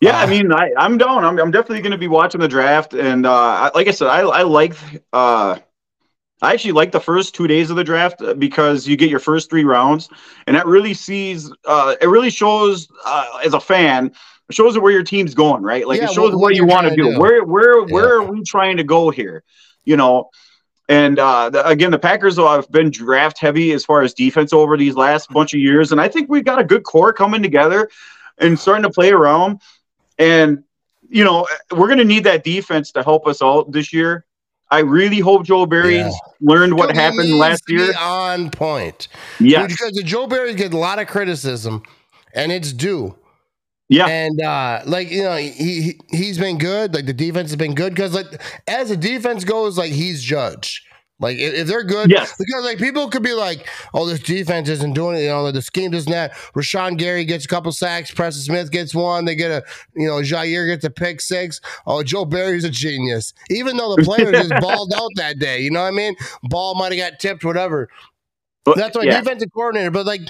Yeah, 0.00 0.18
uh, 0.18 0.22
I 0.22 0.26
mean, 0.26 0.52
I, 0.52 0.70
I'm 0.76 0.96
down. 0.96 1.24
I'm, 1.24 1.38
I'm 1.38 1.50
definitely 1.50 1.80
going 1.80 1.92
to 1.92 1.98
be 1.98 2.06
watching 2.06 2.40
the 2.40 2.48
draft, 2.48 2.94
and 2.94 3.26
uh, 3.26 3.70
like 3.74 3.88
I 3.88 3.90
said, 3.90 4.08
I, 4.08 4.20
I 4.20 4.42
like. 4.42 4.74
Uh, 5.12 5.58
I 6.40 6.52
actually 6.52 6.72
like 6.72 6.92
the 6.92 7.00
first 7.00 7.34
two 7.34 7.48
days 7.48 7.68
of 7.68 7.76
the 7.76 7.82
draft 7.82 8.22
uh, 8.22 8.34
because 8.34 8.86
you 8.86 8.96
get 8.96 9.10
your 9.10 9.18
first 9.18 9.50
three 9.50 9.64
rounds, 9.64 10.08
and 10.46 10.54
that 10.54 10.66
really 10.66 10.94
sees. 10.94 11.50
Uh, 11.64 11.96
it 12.00 12.06
really 12.06 12.30
shows 12.30 12.88
uh, 13.04 13.40
as 13.44 13.54
a 13.54 13.60
fan 13.60 14.12
shows 14.50 14.78
where 14.78 14.92
your 14.92 15.02
team's 15.02 15.34
going, 15.34 15.62
right? 15.62 15.86
Like 15.86 16.00
yeah, 16.00 16.06
it 16.06 16.12
shows 16.12 16.32
what, 16.32 16.40
what 16.40 16.54
you 16.56 16.66
want 16.66 16.88
to 16.88 16.96
do. 16.96 17.12
do. 17.12 17.20
Where 17.20 17.44
where 17.44 17.80
yeah. 17.80 17.94
where 17.94 18.18
are 18.18 18.22
we 18.22 18.42
trying 18.42 18.76
to 18.78 18.84
go 18.84 19.10
here? 19.10 19.42
You 19.84 19.96
know, 19.96 20.30
and 20.88 21.18
uh, 21.18 21.50
the, 21.50 21.66
again, 21.66 21.90
the 21.90 21.98
Packers 21.98 22.36
have 22.38 22.70
been 22.70 22.90
draft 22.90 23.38
heavy 23.38 23.72
as 23.72 23.84
far 23.84 24.02
as 24.02 24.14
defense 24.14 24.52
over 24.52 24.76
these 24.76 24.94
last 24.94 25.28
bunch 25.30 25.52
of 25.52 25.60
years, 25.60 25.92
and 25.92 26.00
I 26.00 26.08
think 26.08 26.30
we've 26.30 26.44
got 26.44 26.58
a 26.58 26.64
good 26.64 26.84
core 26.84 27.12
coming 27.12 27.42
together 27.42 27.90
and 28.38 28.58
starting 28.58 28.84
to 28.84 28.90
play 28.90 29.10
around. 29.10 29.60
And 30.18 30.64
you 31.10 31.24
know, 31.24 31.46
we're 31.70 31.86
going 31.86 31.98
to 31.98 32.04
need 32.04 32.24
that 32.24 32.44
defense 32.44 32.92
to 32.92 33.02
help 33.02 33.26
us 33.26 33.42
out 33.42 33.72
this 33.72 33.92
year. 33.92 34.24
I 34.70 34.80
really 34.80 35.18
hope 35.18 35.44
Joe 35.44 35.64
Barry's 35.64 36.00
yeah. 36.00 36.10
learned 36.40 36.76
what 36.76 36.94
happened 36.94 37.32
last 37.38 37.64
year. 37.68 37.92
on 37.98 38.50
point. 38.50 39.08
Yeah, 39.40 39.66
because 39.66 39.92
Joe 40.04 40.26
Barry 40.26 40.54
gets 40.54 40.74
a 40.74 40.78
lot 40.78 40.98
of 40.98 41.08
criticism, 41.08 41.82
and 42.34 42.52
it's 42.52 42.72
due. 42.72 43.16
Yeah, 43.88 44.06
and 44.06 44.40
uh, 44.40 44.82
like 44.84 45.10
you 45.10 45.22
know, 45.22 45.36
he, 45.36 45.50
he 45.50 46.00
he's 46.10 46.38
been 46.38 46.58
good. 46.58 46.94
Like 46.94 47.06
the 47.06 47.14
defense 47.14 47.50
has 47.50 47.56
been 47.56 47.74
good 47.74 47.94
because 47.94 48.14
like 48.14 48.26
as 48.66 48.90
the 48.90 48.96
defense 48.96 49.44
goes, 49.44 49.78
like 49.78 49.92
he's 49.92 50.22
judged. 50.22 50.82
Like 51.20 51.38
if, 51.38 51.54
if 51.54 51.66
they're 51.66 51.84
good, 51.84 52.10
yes. 52.10 52.34
Because 52.38 52.64
like 52.64 52.78
people 52.78 53.08
could 53.08 53.22
be 53.22 53.32
like, 53.32 53.66
"Oh, 53.92 54.06
this 54.06 54.20
defense 54.20 54.68
isn't 54.68 54.92
doing 54.92 55.16
it." 55.16 55.22
You 55.22 55.28
know, 55.28 55.50
the 55.50 55.62
scheme 55.62 55.90
doesn't 55.90 56.10
that. 56.12 56.32
Rashan 56.54 56.96
Gary 56.96 57.24
gets 57.24 57.44
a 57.44 57.48
couple 57.48 57.72
sacks. 57.72 58.10
Preston 58.10 58.44
Smith 58.44 58.70
gets 58.70 58.94
one. 58.94 59.24
They 59.24 59.34
get 59.34 59.50
a, 59.50 59.64
you 59.96 60.06
know, 60.06 60.20
Jaire 60.20 60.68
gets 60.68 60.84
a 60.84 60.90
pick 60.90 61.20
six. 61.20 61.60
Oh, 61.86 62.04
Joe 62.04 62.24
Barry's 62.24 62.64
a 62.64 62.70
genius. 62.70 63.34
Even 63.50 63.76
though 63.76 63.96
the 63.96 64.02
players 64.02 64.30
just 64.30 64.52
balled 64.60 64.92
out 64.94 65.10
that 65.16 65.40
day, 65.40 65.60
you 65.60 65.72
know 65.72 65.82
what 65.82 65.88
I 65.88 65.92
mean? 65.92 66.14
Ball 66.44 66.76
might 66.76 66.92
have 66.92 67.10
got 67.10 67.18
tipped, 67.18 67.44
whatever. 67.44 67.88
But, 68.64 68.76
That's 68.76 68.96
why 68.96 69.04
yeah. 69.04 69.18
defensive 69.18 69.48
coordinator. 69.52 69.90
But 69.90 70.06
like 70.06 70.20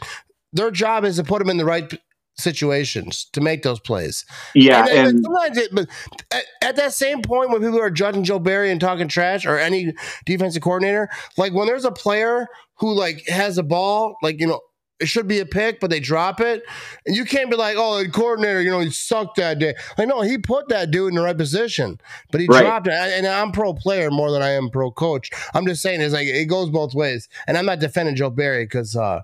their 0.55 0.71
job 0.71 1.05
is 1.05 1.17
to 1.17 1.25
put 1.25 1.41
them 1.41 1.51
in 1.51 1.59
the 1.59 1.67
right 1.67 1.93
situations 2.39 3.29
to 3.33 3.41
make 3.41 3.63
those 3.63 3.81
plays. 3.81 4.25
Yeah, 4.55 4.87
and, 4.89 5.09
and 5.09 5.25
sometimes 5.25 5.59
it, 5.59 5.71
but 5.73 5.89
at, 6.31 6.45
at, 6.63 6.77
that 6.77 6.95
same 6.95 7.21
point 7.21 7.51
when 7.51 7.61
people 7.61 7.81
are 7.81 7.91
judging 7.91 8.25
Joe 8.25 8.39
Barry 8.39 8.71
and 8.71 8.81
talking 8.81 9.09
trash 9.09 9.45
or 9.45 9.59
any 9.59 9.93
defensive 10.25 10.63
coordinator, 10.63 11.09
like 11.37 11.53
when 11.53 11.67
there's 11.67 11.85
a 11.85 11.93
player 11.93 12.47
who 12.77 12.95
like 12.95 13.27
has 13.29 13.59
a 13.59 13.63
ball, 13.63 14.17
like 14.23 14.41
you 14.41 14.47
know. 14.47 14.61
It 15.01 15.07
should 15.07 15.29
be 15.29 15.39
a 15.39 15.47
pick, 15.47 15.79
but 15.79 15.91
they 15.91 16.01
drop 16.01 16.41
it. 16.41 16.65
And 17.07 17.15
you 17.15 17.25
can't 17.25 17.49
be 17.49 17.57
like, 17.57 17.77
oh, 17.79 18.03
the 18.03 18.11
coordinator, 18.11 18.61
you 18.61 18.69
know, 18.73 18.81
he 18.81 18.91
sucked 18.91 19.37
that 19.37 19.61
day. 19.61 19.77
Like, 19.97 20.09
no, 20.09 20.23
he 20.23 20.39
put 20.39 20.71
that 20.71 20.91
dude 20.91 21.11
in 21.11 21.15
the 21.15 21.23
right 21.23 21.39
position, 21.39 22.01
but 22.33 22.41
he 22.41 22.49
right. 22.49 22.63
dropped 22.63 22.89
it. 22.89 22.93
And 22.93 23.25
I'm 23.25 23.53
pro 23.53 23.75
player 23.75 24.11
more 24.11 24.33
than 24.33 24.43
I 24.43 24.49
am 24.49 24.71
pro 24.71 24.91
coach. 24.91 25.31
I'm 25.55 25.67
just 25.67 25.83
saying 25.83 26.01
it's 26.01 26.13
like 26.13 26.27
it 26.27 26.47
goes 26.47 26.69
both 26.69 26.95
ways. 26.95 27.29
And 27.47 27.57
I'm 27.57 27.65
not 27.65 27.79
defending 27.79 28.17
Joe 28.17 28.31
Barry 28.31 28.65
because 28.65 28.97
uh, 28.97 29.23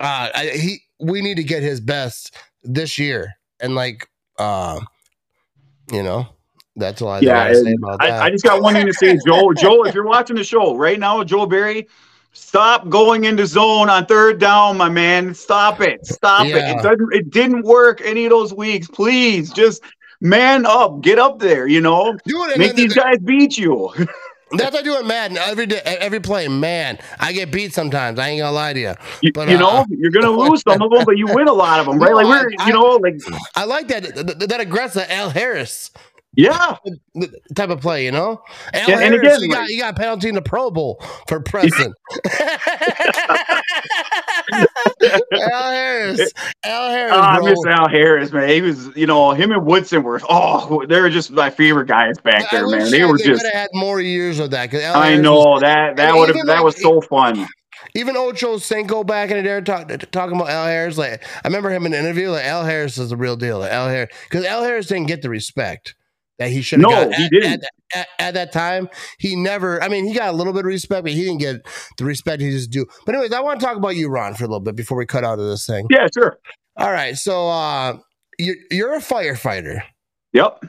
uh, 0.00 0.28
I, 0.34 0.50
he 0.56 0.80
we 1.00 1.20
need 1.20 1.36
to 1.36 1.44
get 1.44 1.62
his 1.62 1.80
best 1.80 2.34
this 2.62 2.98
year, 2.98 3.34
and 3.60 3.74
like, 3.74 4.08
uh, 4.38 4.80
you 5.92 6.02
know, 6.02 6.26
That's 6.76 7.00
all 7.02 7.08
I, 7.08 7.20
Yeah, 7.20 7.44
gotta 7.44 7.54
say 7.54 7.70
and 7.70 7.78
about 7.82 8.00
that. 8.00 8.22
I, 8.22 8.26
I 8.26 8.30
just 8.30 8.44
got 8.44 8.62
one 8.62 8.74
thing 8.74 8.86
to 8.86 8.92
say, 8.92 9.18
Joel. 9.26 9.52
Joel, 9.54 9.84
if 9.86 9.94
you're 9.94 10.06
watching 10.06 10.36
the 10.36 10.44
show 10.44 10.76
right 10.76 10.98
now, 10.98 11.22
Joel 11.24 11.46
Berry, 11.46 11.88
stop 12.32 12.88
going 12.88 13.24
into 13.24 13.46
zone 13.46 13.88
on 13.88 14.06
third 14.06 14.38
down, 14.38 14.76
my 14.76 14.88
man. 14.88 15.34
Stop 15.34 15.80
it. 15.80 16.06
Stop 16.06 16.46
it. 16.46 16.56
Yeah. 16.56 16.78
It 16.78 16.82
doesn't. 16.82 17.14
It 17.14 17.30
didn't 17.30 17.62
work 17.62 18.00
any 18.04 18.24
of 18.26 18.30
those 18.30 18.52
weeks. 18.52 18.88
Please, 18.88 19.52
just 19.52 19.82
man 20.20 20.66
up, 20.66 21.00
get 21.02 21.18
up 21.18 21.38
there. 21.38 21.66
You 21.66 21.80
know, 21.80 22.16
do 22.26 22.44
it. 22.44 22.58
make 22.58 22.74
these 22.74 22.94
guys 22.94 23.18
beat 23.18 23.56
you. 23.56 23.92
That's 24.52 24.72
what 24.72 24.80
I 24.80 24.82
do 24.82 24.98
in 25.00 25.06
Madden 25.06 25.38
every 25.38 25.66
day, 25.66 25.80
every 25.84 26.20
play. 26.20 26.48
Man, 26.48 26.98
I 27.20 27.32
get 27.32 27.50
beat 27.52 27.74
sometimes. 27.74 28.18
I 28.18 28.28
ain't 28.30 28.40
gonna 28.40 28.52
lie 28.52 28.72
to 28.74 28.80
you. 28.80 28.94
You, 29.22 29.32
But, 29.32 29.48
you 29.48 29.58
uh, 29.58 29.58
know, 29.58 29.86
you're 29.90 30.10
gonna 30.12 30.30
lose 30.32 30.62
some 30.62 30.82
of 30.82 30.90
them, 30.90 31.04
but 31.04 31.18
you 31.18 31.28
win 31.28 31.48
a 31.48 31.52
lot 31.54 31.80
of 31.80 31.86
them, 31.86 31.98
right? 31.98 32.14
Like 32.14 32.26
we're, 32.28 32.50
I- 32.58 32.68
you 32.68 32.72
know, 32.72 32.96
like 32.96 33.16
I 33.56 33.64
like 33.64 33.88
that 33.88 34.14
that, 34.14 34.48
that 34.48 34.60
aggressive 34.60 35.06
Al 35.10 35.30
Harris 35.30 35.90
yeah, 36.36 36.76
type 37.54 37.70
of 37.70 37.80
play. 37.80 38.04
You 38.04 38.12
know, 38.12 38.42
Al 38.74 38.90
Yeah, 38.90 39.00
and 39.00 39.14
again, 39.14 39.40
you 39.40 39.50
got 39.50 39.68
you 39.68 39.78
got 39.80 39.94
a 39.94 39.96
penalty 39.96 40.28
in 40.28 40.34
the 40.34 40.42
Pro 40.42 40.70
Bowl 40.70 41.02
for 41.28 41.40
pressing. 41.40 41.92
Al 44.52 45.70
Harris, 45.70 46.32
Al 46.64 46.90
Harris, 46.90 47.12
Oh, 47.14 47.20
I 47.20 47.40
miss 47.40 47.58
Al 47.66 47.88
Harris, 47.88 48.32
man. 48.32 48.48
He 48.48 48.60
was, 48.60 48.94
you 48.96 49.06
know, 49.06 49.32
him 49.32 49.50
and 49.52 49.64
Woodson 49.66 50.02
were, 50.02 50.20
oh, 50.28 50.84
they 50.88 51.00
were 51.00 51.10
just 51.10 51.30
my 51.30 51.50
favorite 51.50 51.88
guys 51.88 52.18
back 52.18 52.50
there, 52.50 52.66
man. 52.68 52.90
They 52.90 53.04
were 53.04 53.18
they 53.18 53.24
just. 53.24 53.44
had 53.52 53.68
more 53.74 54.00
years 54.00 54.38
of 54.38 54.50
that. 54.50 54.72
I 54.74 55.08
Harris 55.08 55.20
know 55.22 55.34
was- 55.36 55.62
that 55.62 55.96
that 55.96 56.14
would 56.14 56.28
have 56.34 56.46
that 56.46 56.54
like- 56.56 56.64
was 56.64 56.80
so 56.80 57.00
fun. 57.00 57.46
even 57.94 58.16
Ocho 58.16 58.58
Cinco 58.58 59.04
back 59.04 59.30
in 59.30 59.36
the 59.38 59.42
day 59.42 59.60
talk, 59.60 59.88
talking 60.10 60.36
about 60.36 60.50
Al 60.50 60.66
Harris. 60.66 60.96
Like 60.98 61.24
I 61.44 61.48
remember 61.48 61.70
him 61.70 61.86
in 61.86 61.92
an 61.94 62.00
interview. 62.04 62.30
Like 62.30 62.44
Al 62.44 62.64
Harris 62.64 62.98
is 62.98 63.10
the 63.10 63.16
real 63.16 63.36
deal. 63.36 63.58
Like, 63.60 63.72
Al 63.72 63.88
Harris 63.88 64.10
because 64.28 64.44
Al 64.44 64.62
Harris 64.62 64.86
didn't 64.86 65.06
get 65.08 65.22
the 65.22 65.30
respect 65.30 65.94
that 66.38 66.50
he 66.50 66.62
should 66.62 66.80
have 66.80 66.90
No, 66.90 67.04
got. 67.08 67.14
he 67.14 67.24
at, 67.24 67.30
didn't. 67.30 67.52
At, 67.52 67.60
at, 67.94 68.08
at 68.18 68.34
that 68.34 68.52
time, 68.52 68.88
he 69.18 69.36
never. 69.36 69.82
I 69.82 69.88
mean, 69.88 70.06
he 70.06 70.14
got 70.14 70.28
a 70.28 70.36
little 70.36 70.52
bit 70.52 70.60
of 70.60 70.66
respect, 70.66 71.04
but 71.04 71.12
he 71.12 71.24
didn't 71.24 71.38
get 71.40 71.66
the 71.98 72.04
respect 72.04 72.42
he 72.42 72.50
just 72.50 72.70
do. 72.70 72.84
But 73.04 73.14
anyways, 73.14 73.32
I 73.32 73.40
want 73.40 73.60
to 73.60 73.66
talk 73.66 73.76
about 73.76 73.96
you, 73.96 74.08
Ron, 74.08 74.34
for 74.34 74.44
a 74.44 74.48
little 74.48 74.60
bit 74.60 74.76
before 74.76 74.98
we 74.98 75.06
cut 75.06 75.24
out 75.24 75.38
of 75.38 75.46
this 75.46 75.66
thing. 75.66 75.86
Yeah, 75.90 76.06
sure. 76.12 76.38
All 76.76 76.92
right, 76.92 77.16
so 77.16 77.48
uh, 77.48 77.98
you, 78.38 78.54
you're 78.70 78.94
a 78.94 78.98
firefighter. 79.00 79.80
Yep. 80.34 80.64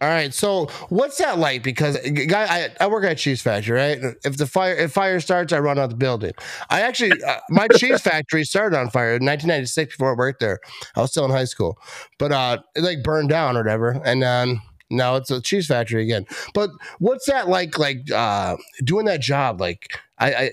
All 0.00 0.08
right, 0.08 0.32
so 0.32 0.66
what's 0.88 1.18
that 1.18 1.38
like? 1.38 1.62
Because 1.62 1.98
guy, 2.26 2.44
I, 2.44 2.68
I 2.80 2.86
work 2.86 3.04
at 3.04 3.12
a 3.12 3.14
cheese 3.14 3.42
factory, 3.42 3.76
right? 3.76 3.98
If 4.24 4.38
the 4.38 4.46
fire 4.46 4.74
if 4.74 4.92
fire 4.92 5.20
starts, 5.20 5.52
I 5.52 5.58
run 5.58 5.78
out 5.78 5.90
the 5.90 5.96
building. 5.96 6.32
I 6.70 6.80
actually 6.80 7.12
uh, 7.22 7.40
my 7.50 7.68
cheese 7.76 8.00
factory 8.00 8.44
started 8.44 8.78
on 8.78 8.88
fire 8.88 9.16
in 9.16 9.26
1996 9.26 9.96
before 9.96 10.12
I 10.12 10.16
worked 10.16 10.40
there. 10.40 10.60
I 10.96 11.00
was 11.02 11.10
still 11.10 11.26
in 11.26 11.30
high 11.30 11.44
school, 11.44 11.76
but 12.18 12.32
uh, 12.32 12.58
it 12.74 12.82
like 12.82 13.02
burned 13.02 13.28
down 13.28 13.54
or 13.54 13.60
whatever, 13.60 14.00
and 14.02 14.22
then 14.22 14.62
now 14.92 15.16
it's 15.16 15.30
a 15.30 15.40
cheese 15.40 15.66
factory 15.66 16.02
again. 16.02 16.26
But 16.54 16.70
what's 16.98 17.26
that 17.26 17.48
like? 17.48 17.78
Like 17.78 18.10
uh, 18.10 18.56
doing 18.84 19.06
that 19.06 19.20
job? 19.20 19.60
Like 19.60 19.98
I, 20.18 20.34
I 20.34 20.50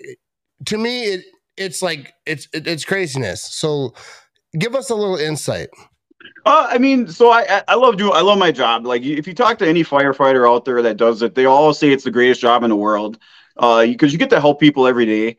to 0.65 0.77
me, 0.77 1.03
it 1.05 1.25
it's 1.57 1.81
like 1.81 2.13
it's 2.25 2.47
it, 2.53 2.67
it's 2.67 2.85
craziness. 2.85 3.43
So 3.43 3.93
give 4.57 4.75
us 4.75 4.89
a 4.89 4.95
little 4.95 5.17
insight. 5.17 5.69
Uh, 6.45 6.67
I 6.69 6.77
mean, 6.77 7.07
so 7.07 7.31
I 7.31 7.61
I- 7.67 7.75
love 7.75 7.97
doing 7.97 8.13
I 8.13 8.21
love 8.21 8.37
my 8.37 8.51
job. 8.51 8.85
Like 8.85 9.03
if 9.03 9.27
you 9.27 9.33
talk 9.33 9.57
to 9.59 9.67
any 9.67 9.83
firefighter 9.83 10.49
out 10.49 10.65
there 10.65 10.81
that 10.81 10.97
does 10.97 11.21
it, 11.21 11.35
they 11.35 11.45
all 11.45 11.73
say 11.73 11.91
it's 11.91 12.03
the 12.03 12.11
greatest 12.11 12.41
job 12.41 12.63
in 12.63 12.69
the 12.69 12.75
world. 12.75 13.19
Uh, 13.57 13.85
because 13.85 14.13
you 14.13 14.17
get 14.17 14.29
to 14.29 14.39
help 14.39 14.59
people 14.59 14.87
every 14.87 15.05
day. 15.05 15.35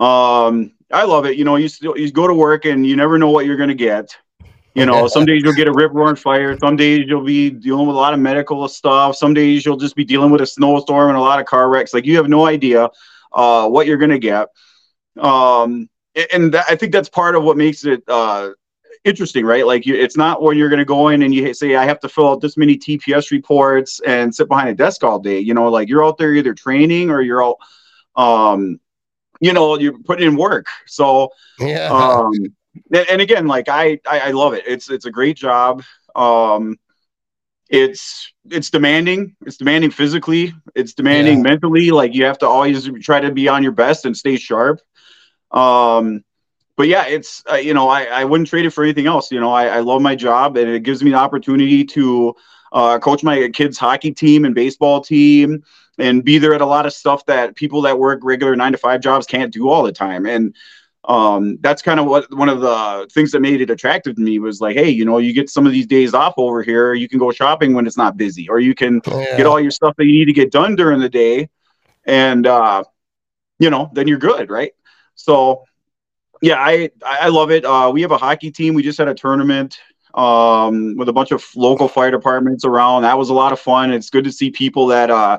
Um, 0.00 0.72
I 0.92 1.04
love 1.04 1.24
it. 1.24 1.38
You 1.38 1.44
know, 1.44 1.56
you 1.56 1.68
still 1.68 1.96
you 1.96 2.10
go 2.12 2.26
to 2.26 2.34
work 2.34 2.66
and 2.66 2.86
you 2.86 2.94
never 2.94 3.18
know 3.18 3.30
what 3.30 3.46
you're 3.46 3.56
gonna 3.56 3.74
get. 3.74 4.16
You 4.74 4.86
know, 4.86 5.06
some 5.14 5.24
days 5.24 5.42
you'll 5.42 5.52
get 5.52 5.68
a 5.68 5.72
rip 5.72 5.92
roaring 5.92 6.16
fire. 6.16 6.58
Some 6.58 6.76
days 6.76 7.04
you'll 7.06 7.24
be 7.24 7.50
dealing 7.50 7.86
with 7.86 7.96
a 7.96 7.98
lot 7.98 8.14
of 8.14 8.20
medical 8.20 8.66
stuff. 8.68 9.16
Some 9.16 9.34
days 9.34 9.64
you'll 9.64 9.76
just 9.76 9.96
be 9.96 10.04
dealing 10.04 10.30
with 10.30 10.40
a 10.40 10.46
snowstorm 10.46 11.08
and 11.08 11.18
a 11.18 11.20
lot 11.20 11.40
of 11.40 11.46
car 11.46 11.68
wrecks. 11.68 11.94
Like 11.94 12.06
you 12.06 12.16
have 12.16 12.28
no 12.28 12.46
idea 12.46 12.90
uh, 13.32 13.68
what 13.68 13.86
you're 13.86 13.98
gonna 13.98 14.18
get. 14.18 14.48
Um, 15.18 15.88
and 16.32 16.54
that, 16.54 16.66
I 16.68 16.76
think 16.76 16.92
that's 16.92 17.08
part 17.08 17.34
of 17.34 17.42
what 17.42 17.56
makes 17.56 17.84
it 17.84 18.02
uh, 18.08 18.50
interesting, 19.04 19.44
right? 19.44 19.66
Like 19.66 19.86
you, 19.86 19.94
it's 19.94 20.16
not 20.16 20.42
when 20.42 20.56
you're 20.56 20.68
going 20.68 20.78
to 20.78 20.84
go 20.84 21.08
in 21.08 21.22
and 21.22 21.34
you 21.34 21.52
say, 21.54 21.76
I 21.76 21.84
have 21.84 22.00
to 22.00 22.08
fill 22.08 22.30
out 22.30 22.40
this 22.40 22.56
many 22.56 22.76
TPS 22.76 23.30
reports 23.30 24.00
and 24.06 24.34
sit 24.34 24.48
behind 24.48 24.70
a 24.70 24.74
desk 24.74 25.04
all 25.04 25.18
day. 25.18 25.38
You 25.38 25.54
know, 25.54 25.68
like 25.68 25.88
you're 25.88 26.04
out 26.04 26.18
there 26.18 26.34
either 26.34 26.54
training 26.54 27.10
or 27.10 27.20
you're 27.20 27.44
out, 27.44 27.56
um, 28.16 28.80
you 29.40 29.52
know, 29.52 29.78
you're 29.78 29.98
putting 29.98 30.26
in 30.26 30.36
work. 30.36 30.66
So, 30.86 31.30
Yeah. 31.58 31.88
um, 31.90 32.32
and, 32.92 33.06
and 33.08 33.20
again, 33.20 33.46
like 33.46 33.68
I, 33.68 33.98
I, 34.08 34.20
I 34.20 34.30
love 34.30 34.54
it. 34.54 34.64
It's, 34.66 34.90
it's 34.90 35.06
a 35.06 35.10
great 35.10 35.36
job. 35.36 35.82
Um, 36.14 36.76
it's, 37.68 38.32
it's 38.50 38.70
demanding. 38.70 39.36
It's 39.46 39.56
demanding 39.56 39.90
physically. 39.90 40.54
It's 40.74 40.94
demanding 40.94 41.42
Yeah. 41.42 41.42
mentally. 41.42 41.90
Like 41.90 42.14
you 42.14 42.24
have 42.24 42.38
to 42.38 42.46
always 42.46 42.88
try 43.02 43.20
to 43.20 43.32
be 43.32 43.48
on 43.48 43.62
your 43.62 43.72
best 43.72 44.04
and 44.04 44.16
stay 44.16 44.36
sharp. 44.36 44.80
Um, 45.50 46.24
but 46.76 46.88
yeah, 46.88 47.06
it's 47.06 47.42
uh, 47.50 47.56
you 47.56 47.74
know 47.74 47.88
I, 47.88 48.04
I 48.04 48.24
wouldn't 48.24 48.48
trade 48.48 48.66
it 48.66 48.70
for 48.70 48.82
anything 48.84 49.06
else. 49.06 49.30
You 49.30 49.40
know 49.40 49.52
I, 49.52 49.66
I 49.66 49.80
love 49.80 50.02
my 50.02 50.14
job 50.14 50.56
and 50.56 50.68
it 50.68 50.82
gives 50.82 51.02
me 51.02 51.10
the 51.10 51.16
opportunity 51.16 51.84
to 51.84 52.34
uh, 52.72 52.98
coach 52.98 53.22
my 53.22 53.48
kids' 53.50 53.78
hockey 53.78 54.12
team 54.12 54.44
and 54.44 54.54
baseball 54.54 55.00
team 55.00 55.62
and 55.98 56.24
be 56.24 56.38
there 56.38 56.54
at 56.54 56.60
a 56.60 56.66
lot 56.66 56.86
of 56.86 56.92
stuff 56.92 57.24
that 57.26 57.54
people 57.54 57.82
that 57.82 57.98
work 57.98 58.20
regular 58.22 58.56
nine 58.56 58.72
to 58.72 58.78
five 58.78 59.00
jobs 59.00 59.26
can't 59.26 59.52
do 59.52 59.68
all 59.68 59.82
the 59.82 59.92
time. 59.92 60.26
And 60.26 60.54
um, 61.06 61.58
that's 61.60 61.82
kind 61.82 62.00
of 62.00 62.06
what 62.06 62.32
one 62.34 62.48
of 62.48 62.60
the 62.60 63.08
things 63.12 63.30
that 63.32 63.40
made 63.40 63.60
it 63.60 63.70
attractive 63.70 64.16
to 64.16 64.22
me 64.22 64.38
was 64.38 64.60
like, 64.60 64.76
hey, 64.76 64.88
you 64.88 65.04
know, 65.04 65.18
you 65.18 65.32
get 65.32 65.50
some 65.50 65.66
of 65.66 65.72
these 65.72 65.86
days 65.86 66.14
off 66.14 66.34
over 66.38 66.62
here. 66.62 66.94
You 66.94 67.08
can 67.08 67.18
go 67.18 67.30
shopping 67.30 67.74
when 67.74 67.86
it's 67.86 67.96
not 67.98 68.16
busy, 68.16 68.48
or 68.48 68.58
you 68.58 68.74
can 68.74 69.02
Yeah. 69.06 69.36
get 69.36 69.46
all 69.46 69.60
your 69.60 69.70
stuff 69.70 69.94
that 69.96 70.06
you 70.06 70.12
need 70.12 70.26
to 70.26 70.32
get 70.32 70.50
done 70.50 70.76
during 70.76 71.00
the 71.00 71.08
day, 71.08 71.48
and 72.06 72.46
uh, 72.46 72.84
you 73.58 73.70
know, 73.70 73.90
then 73.92 74.08
you're 74.08 74.18
good, 74.18 74.50
right? 74.50 74.72
So 75.14 75.64
yeah, 76.42 76.56
I 76.58 76.90
I 77.04 77.28
love 77.28 77.50
it. 77.50 77.64
Uh, 77.64 77.90
we 77.92 78.02
have 78.02 78.10
a 78.10 78.18
hockey 78.18 78.50
team. 78.50 78.74
We 78.74 78.82
just 78.82 78.98
had 78.98 79.08
a 79.08 79.14
tournament 79.14 79.78
um, 80.14 80.96
with 80.96 81.08
a 81.08 81.12
bunch 81.12 81.32
of 81.32 81.44
local 81.56 81.88
fire 81.88 82.10
departments 82.10 82.64
around. 82.64 83.02
That 83.02 83.18
was 83.18 83.30
a 83.30 83.34
lot 83.34 83.52
of 83.52 83.60
fun. 83.60 83.92
It's 83.92 84.10
good 84.10 84.24
to 84.24 84.32
see 84.32 84.50
people 84.50 84.86
that 84.88 85.10
uh, 85.10 85.38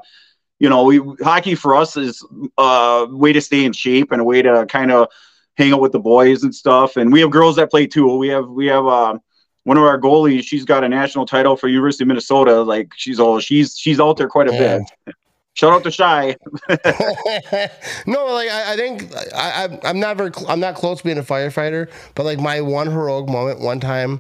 you 0.60 0.70
know, 0.70 0.84
we 0.84 1.02
hockey 1.22 1.56
for 1.56 1.76
us 1.76 1.98
is 1.98 2.26
a 2.58 3.08
way 3.10 3.34
to 3.34 3.42
stay 3.42 3.66
in 3.66 3.74
shape 3.74 4.12
and 4.12 4.22
a 4.22 4.24
way 4.24 4.42
to 4.42 4.66
kind 4.70 4.92
of 4.92 5.10
hang 5.58 5.74
out 5.74 5.82
with 5.82 5.92
the 5.92 6.00
boys 6.00 6.44
and 6.44 6.54
stuff. 6.54 6.98
And 6.98 7.12
we 7.12 7.20
have 7.22 7.32
girls 7.32 7.56
that 7.58 7.70
play 7.72 7.88
too. 7.88 8.18
We 8.18 8.28
have 8.30 8.48
we 8.50 8.68
have 8.68 8.86
uh, 8.86 9.18
one 9.64 9.78
of 9.78 9.84
our 9.84 10.00
goalies. 10.00 10.44
She's 10.44 10.66
got 10.66 10.84
a 10.84 10.90
national 10.90 11.26
title 11.26 11.56
for 11.58 11.68
University 11.68 12.04
of 12.04 12.10
Minnesota. 12.10 12.62
Like 12.62 12.94
she's 12.96 13.20
all 13.20 13.40
she's 13.40 13.78
she's 13.78 14.00
out 14.00 14.18
there 14.18 14.28
quite 14.28 14.50
a 14.50 14.54
Yeah. 14.54 14.80
bit. 15.06 15.16
Shout 15.54 15.72
out 15.72 15.84
to 15.86 15.92
Shy. 15.92 16.36
no, 18.06 18.26
like 18.26 18.50
I, 18.50 18.74
I 18.74 18.76
think 18.76 19.10
I, 19.34 19.80
I'm 19.84 20.02
not 20.02 20.18
very 20.18 20.32
cl- 20.34 20.50
I'm 20.52 20.60
not 20.60 20.76
close 20.76 20.98
to 20.98 21.04
being 21.06 21.18
a 21.18 21.24
firefighter, 21.24 21.90
but 22.14 22.26
like 22.26 22.40
my 22.40 22.60
one 22.60 22.88
heroic 22.92 23.30
moment 23.30 23.62
one 23.62 23.80
time, 23.80 24.20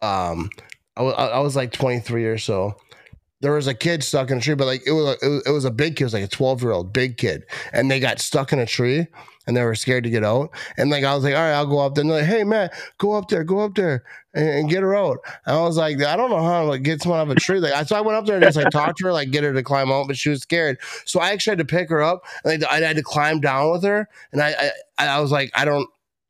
um, 0.00 0.50
I 0.96 1.38
was 1.38 1.54
like 1.54 1.72
23 1.72 2.24
or 2.26 2.38
so. 2.38 2.74
There 3.40 3.52
was 3.52 3.68
a 3.68 3.74
kid 3.74 4.02
stuck 4.04 4.30
in 4.32 4.38
a 4.38 4.40
tree, 4.40 4.54
but 4.54 4.66
like 4.66 4.82
it 4.84 4.90
was 4.92 5.16
a, 5.22 5.24
it 5.24 5.28
was, 5.28 5.42
it 5.46 5.50
was 5.50 5.64
a 5.64 5.70
big 5.70 5.94
kid, 5.96 6.02
it 6.02 6.06
was 6.06 6.14
like 6.14 6.24
a 6.24 6.28
12 6.28 6.62
year 6.62 6.72
old 6.72 6.92
big 6.92 7.18
kid, 7.18 7.44
and 7.72 7.88
they 7.88 8.00
got 8.00 8.18
stuck 8.18 8.52
in 8.52 8.58
a 8.58 8.66
tree 8.66 9.06
and 9.46 9.56
they 9.56 9.64
were 9.64 9.74
scared 9.74 10.04
to 10.04 10.10
get 10.10 10.24
out. 10.24 10.50
And 10.76 10.90
like 10.90 11.04
I 11.04 11.14
was 11.14 11.24
like, 11.24 11.34
all 11.34 11.40
right, 11.40 11.52
I'll 11.52 11.66
go 11.66 11.80
up 11.80 11.94
there. 11.94 12.02
And 12.02 12.10
they're 12.10 12.20
like, 12.20 12.28
hey 12.28 12.44
man, 12.44 12.70
go 12.98 13.12
up 13.12 13.28
there, 13.28 13.44
go 13.44 13.60
up 13.60 13.74
there 13.74 14.04
and, 14.34 14.48
and 14.48 14.70
get 14.70 14.82
her 14.82 14.94
out. 14.94 15.18
And 15.46 15.56
I 15.56 15.62
was 15.62 15.76
like, 15.76 16.00
I 16.02 16.16
don't 16.16 16.30
know 16.30 16.42
how 16.42 16.62
to 16.62 16.66
like 16.66 16.82
get 16.82 17.02
someone 17.02 17.20
out 17.20 17.30
of 17.30 17.36
a 17.36 17.40
tree. 17.40 17.58
Like 17.60 17.72
I 17.72 17.84
so 17.84 17.96
I 17.96 18.00
went 18.00 18.16
up 18.16 18.26
there 18.26 18.36
and 18.36 18.44
just 18.44 18.56
like 18.56 18.70
talked 18.70 18.98
to 18.98 19.06
her, 19.06 19.12
like 19.12 19.30
get 19.30 19.44
her 19.44 19.52
to 19.52 19.62
climb 19.62 19.90
out, 19.90 20.06
but 20.06 20.16
she 20.16 20.28
was 20.28 20.42
scared. 20.42 20.78
So 21.04 21.20
I 21.20 21.30
actually 21.30 21.52
had 21.52 21.58
to 21.58 21.64
pick 21.64 21.88
her 21.90 22.02
up 22.02 22.22
and 22.44 22.64
I, 22.64 22.76
I 22.76 22.80
had 22.80 22.96
to 22.96 23.02
climb 23.02 23.40
down 23.40 23.70
with 23.72 23.82
her. 23.84 24.08
And 24.32 24.42
I, 24.42 24.70
I 24.98 25.06
I 25.06 25.20
was 25.20 25.32
like, 25.32 25.50
I 25.54 25.64
don't 25.64 25.88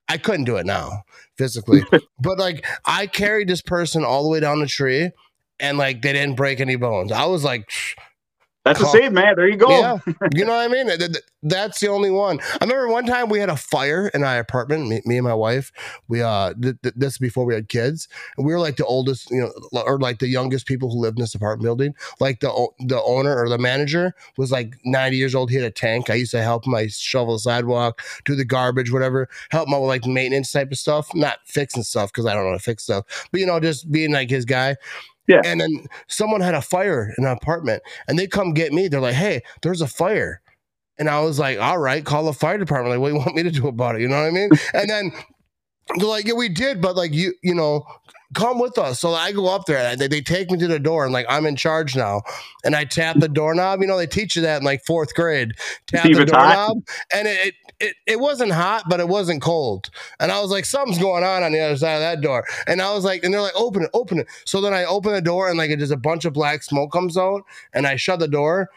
I 0.09 0.19
couldn't 0.19 0.45
do 0.45 0.57
it 0.57 0.67
now 0.67 1.05
physically. 1.37 1.83
but 2.21 2.39
like 2.39 2.67
I 2.85 3.07
carried 3.07 3.49
this 3.49 3.63
person 3.63 4.05
all 4.05 4.23
the 4.23 4.29
way 4.29 4.41
down 4.41 4.61
the 4.61 4.67
tree 4.67 5.11
and 5.61 5.79
like 5.79 6.03
they 6.03 6.13
didn't 6.13 6.37
break 6.37 6.61
any 6.61 6.77
bones. 6.77 7.13
I 7.13 7.27
was 7.27 7.45
like 7.45 7.71
That's 8.65 8.81
a 8.81 8.85
Cool. 8.85 8.93
save, 8.93 9.13
man. 9.13 9.35
There 9.37 9.49
you 9.49 9.57
go. 9.57 9.69
yeah, 9.71 9.99
you 10.35 10.45
know 10.45 10.53
what 10.53 10.61
I 10.65 10.69
mean. 10.69 10.87
Th- 10.87 10.99
th- 11.01 11.17
That's 11.43 11.81
the 11.81 11.89
only 11.89 12.11
one. 12.11 12.39
I 12.61 12.65
remember 12.65 12.89
one 12.89 13.07
time 13.07 13.29
we 13.29 13.41
had 13.41 13.49
a 13.49 13.57
fire 13.57 14.07
in 14.15 14.23
our 14.23 14.39
apartment. 14.39 14.87
Me, 14.89 15.03
me 15.05 15.17
and 15.19 15.25
my 15.27 15.35
wife. 15.35 15.73
We 16.07 16.23
uh, 16.23 16.55
th- 16.63 16.77
th- 16.83 16.95
this 16.97 17.19
before 17.19 17.45
we 17.45 17.55
had 17.55 17.69
kids, 17.69 18.07
and 18.37 18.47
we 18.47 18.53
were 18.53 18.61
like 18.61 18.77
the 18.77 18.87
oldest, 18.87 19.31
you 19.33 19.41
know, 19.73 19.83
or 19.83 19.99
like 19.99 20.21
the 20.21 20.29
youngest 20.29 20.67
people 20.67 20.91
who 20.93 21.01
lived 21.01 21.19
in 21.19 21.23
this 21.23 21.35
apartment 21.35 21.65
building. 21.65 21.95
Like 22.21 22.39
the 22.39 22.53
o- 22.53 22.75
the 22.87 23.03
owner 23.03 23.37
or 23.37 23.49
the 23.49 23.59
manager 23.59 24.15
was 24.37 24.53
like 24.53 24.77
ninety 24.85 25.17
years 25.17 25.35
old. 25.35 25.51
He 25.51 25.57
had 25.57 25.65
a 25.65 25.71
tank. 25.73 26.09
I 26.09 26.15
used 26.15 26.31
to 26.31 26.43
help 26.43 26.65
him. 26.65 26.75
I 26.77 26.87
shovel 26.87 27.35
the 27.35 27.41
sidewalk, 27.41 28.01
do 28.25 28.37
the 28.37 28.45
garbage, 28.45 28.93
whatever. 28.93 29.29
Help 29.51 29.67
him 29.67 29.75
out 29.75 29.81
with 29.81 29.89
like 29.89 30.07
maintenance 30.07 30.53
type 30.53 30.71
of 30.71 30.79
stuff, 30.79 31.09
not 31.15 31.39
fixing 31.47 31.83
stuff 31.83 32.13
because 32.13 32.27
I 32.27 32.35
don't 32.35 32.45
know 32.45 32.51
how 32.51 32.57
to 32.59 32.63
fix 32.63 32.85
stuff, 32.85 33.29
but 33.33 33.41
you 33.41 33.47
know, 33.47 33.59
just 33.59 33.91
being 33.91 34.13
like 34.13 34.31
his 34.31 34.45
guy. 34.45 34.77
Yeah. 35.29 35.41
And 35.45 35.61
then 35.61 35.87
someone 36.09 36.41
had 36.41 36.55
a 36.55 36.63
fire 36.63 37.13
in 37.17 37.25
an 37.25 37.31
apartment 37.31 37.83
and 38.09 38.19
they 38.19 38.27
come 38.27 38.53
get 38.55 38.73
me. 38.73 38.89
They're 38.89 39.01
like, 39.01 39.15
hey, 39.15 39.43
there's 39.63 39.81
a 39.81 39.87
fire. 39.87 40.41
And 40.99 41.09
I 41.09 41.21
was 41.21 41.39
like, 41.39 41.59
all 41.59 41.79
right, 41.79 42.05
call 42.05 42.25
the 42.25 42.33
fire 42.33 42.59
department. 42.59 42.91
Like, 42.91 43.01
what 43.01 43.09
do 43.09 43.15
you 43.15 43.21
want 43.21 43.35
me 43.37 43.43
to 43.45 43.51
do 43.51 43.69
about 43.69 43.97
it? 43.97 44.03
You 44.03 44.09
know 44.09 44.21
what 44.21 44.29
I 44.29 44.31
mean? 44.31 44.51
and 44.75 44.91
then 44.91 45.13
they're 45.97 46.07
like, 46.07 46.27
yeah, 46.27 46.35
we 46.35 46.49
did, 46.49 46.81
but 46.81 46.97
like 46.97 47.13
you, 47.13 47.35
you 47.43 47.55
know, 47.55 47.85
come 48.35 48.59
with 48.59 48.79
us. 48.79 49.01
So 49.01 49.13
I 49.13 49.33
go 49.33 49.49
up 49.49 49.67
there 49.67 49.79
and 49.79 50.01
they, 50.01 50.09
they 50.09 50.21
take 50.21 50.51
me 50.51 50.59
to 50.59 50.67
the 50.67 50.79
door 50.79 51.05
and 51.05 51.13
like 51.13 51.27
I'm 51.29 51.47
in 51.47 51.57
charge 51.57 51.97
now. 51.97 52.23
And 52.65 52.75
I 52.75 52.85
tap 52.85 53.19
the 53.19 53.29
doorknob. 53.29 53.81
You 53.81 53.87
know, 53.87 53.99
they 53.99 54.07
teach 54.07 54.37
you 54.37 54.43
that 54.43 54.59
in 54.59 54.65
like 54.65 54.85
fourth 54.85 55.15
grade. 55.15 55.53
Tap 55.87 56.05
the 56.05 56.25
doorknob. 56.25 56.79
And 57.13 57.29
it, 57.29 57.47
it 57.47 57.55
it 57.81 57.97
it 58.07 58.21
wasn't 58.21 58.53
hot, 58.53 58.85
but 58.89 59.01
it 59.01 59.09
wasn't 59.09 59.43
cold. 59.43 59.91
And 60.21 60.31
I 60.31 60.41
was 60.41 60.51
like, 60.51 60.65
something's 60.65 60.99
going 60.99 61.25
on 61.25 61.43
on 61.43 61.53
the 61.53 61.61
other 61.61 61.77
side 61.77 61.95
of 61.95 62.01
that 62.01 62.21
door. 62.21 62.45
And 62.67 62.81
I 62.81 62.95
was 62.95 63.05
like, 63.05 63.25
and 63.25 63.35
they're 63.35 63.41
like, 63.41 63.57
open 63.57 63.83
it, 63.83 63.91
open 63.93 64.21
it. 64.21 64.29
So 64.47 64.61
then 64.61 64.73
I 64.73 64.85
open 64.85 65.13
the 65.13 65.21
door 65.21 65.49
and 65.49 65.59
like 65.59 65.71
it 65.71 65.79
just 65.79 65.93
a 65.93 65.97
bunch 65.97 66.25
of 66.25 66.33
black 66.33 66.63
smoke 66.63 66.93
comes 66.93 67.17
out 67.17 67.43
and 67.73 67.87
I 67.87 67.97
shut 67.97 68.21
the 68.21 68.29
door. 68.29 68.71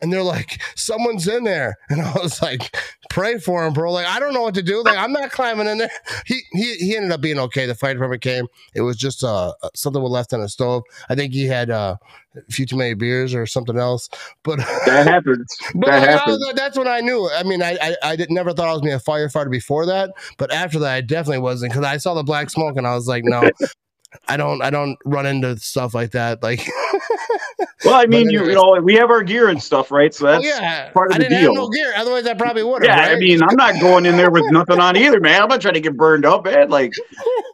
And 0.00 0.12
they're 0.12 0.22
like, 0.22 0.60
someone's 0.76 1.26
in 1.26 1.44
there. 1.44 1.76
And 1.90 2.00
I 2.00 2.12
was 2.12 2.40
like, 2.40 2.76
pray 3.10 3.38
for 3.38 3.66
him, 3.66 3.72
bro. 3.72 3.90
Like, 3.92 4.06
I 4.06 4.20
don't 4.20 4.32
know 4.32 4.42
what 4.42 4.54
to 4.54 4.62
do. 4.62 4.82
Like, 4.82 4.96
I'm 4.96 5.12
not 5.12 5.30
climbing 5.30 5.66
in 5.66 5.78
there. 5.78 5.90
He 6.24 6.42
he 6.52 6.74
he 6.76 6.96
ended 6.96 7.10
up 7.12 7.20
being 7.20 7.38
okay. 7.40 7.66
The 7.66 7.74
fire 7.74 7.94
department 7.94 8.22
came. 8.22 8.46
It 8.74 8.82
was 8.82 8.96
just 8.96 9.24
uh 9.24 9.52
something 9.74 10.00
was 10.02 10.12
left 10.12 10.32
on 10.32 10.40
the 10.40 10.48
stove. 10.48 10.82
I 11.08 11.14
think 11.16 11.32
he 11.32 11.46
had 11.46 11.70
uh, 11.70 11.96
a 12.36 12.52
few 12.52 12.64
too 12.66 12.76
many 12.76 12.94
beers 12.94 13.34
or 13.34 13.44
something 13.46 13.76
else. 13.78 14.08
But 14.44 14.58
That 14.86 15.06
happens. 15.06 15.46
but 15.74 15.88
that 15.88 16.08
happens. 16.08 16.38
was- 16.38 16.54
that's 16.54 16.78
when 16.78 16.86
I 16.88 17.00
knew. 17.00 17.28
I 17.34 17.42
mean, 17.42 17.62
I 17.62 17.76
I, 17.82 17.96
I 18.10 18.16
did, 18.16 18.30
never 18.30 18.52
thought 18.52 18.68
I 18.68 18.72
was 18.72 18.82
being 18.82 18.94
a 18.94 18.98
firefighter 19.00 19.50
before 19.50 19.86
that, 19.86 20.10
but 20.36 20.52
after 20.52 20.78
that, 20.80 20.94
I 20.94 21.00
definitely 21.00 21.38
wasn't 21.40 21.72
because 21.72 21.84
I 21.84 21.96
saw 21.96 22.14
the 22.14 22.22
black 22.22 22.50
smoke 22.50 22.76
and 22.76 22.86
I 22.86 22.94
was 22.94 23.08
like, 23.08 23.24
no, 23.24 23.50
I 24.28 24.36
don't 24.36 24.62
I 24.62 24.70
don't 24.70 24.96
run 25.04 25.26
into 25.26 25.56
stuff 25.58 25.92
like 25.94 26.12
that. 26.12 26.42
Like, 26.42 26.66
Well, 27.84 27.94
I 27.94 28.06
mean, 28.06 28.30
you, 28.30 28.44
you 28.46 28.54
know, 28.54 28.78
we 28.82 28.94
have 28.94 29.10
our 29.10 29.22
gear 29.22 29.48
and 29.48 29.62
stuff, 29.62 29.90
right? 29.90 30.12
So 30.14 30.26
that's 30.26 30.44
yeah, 30.44 30.90
part 30.90 31.10
of 31.10 31.16
I 31.16 31.18
the 31.18 31.24
didn't 31.24 31.40
deal. 31.42 31.54
have 31.54 31.62
no 31.62 31.68
gear. 31.68 31.92
Otherwise, 31.96 32.26
I 32.26 32.34
probably 32.34 32.62
would 32.62 32.84
have. 32.86 32.96
yeah. 33.08 33.14
I 33.14 33.18
mean, 33.18 33.42
I'm 33.42 33.56
not 33.56 33.80
going 33.80 34.06
in 34.06 34.16
there 34.16 34.30
with 34.30 34.44
nothing 34.50 34.80
on 34.80 34.96
either, 34.96 35.20
man. 35.20 35.42
I'm 35.42 35.48
not 35.48 35.60
trying 35.60 35.74
to 35.74 35.80
get 35.80 35.96
burned 35.96 36.24
up, 36.24 36.44
man. 36.44 36.68
Like, 36.70 36.92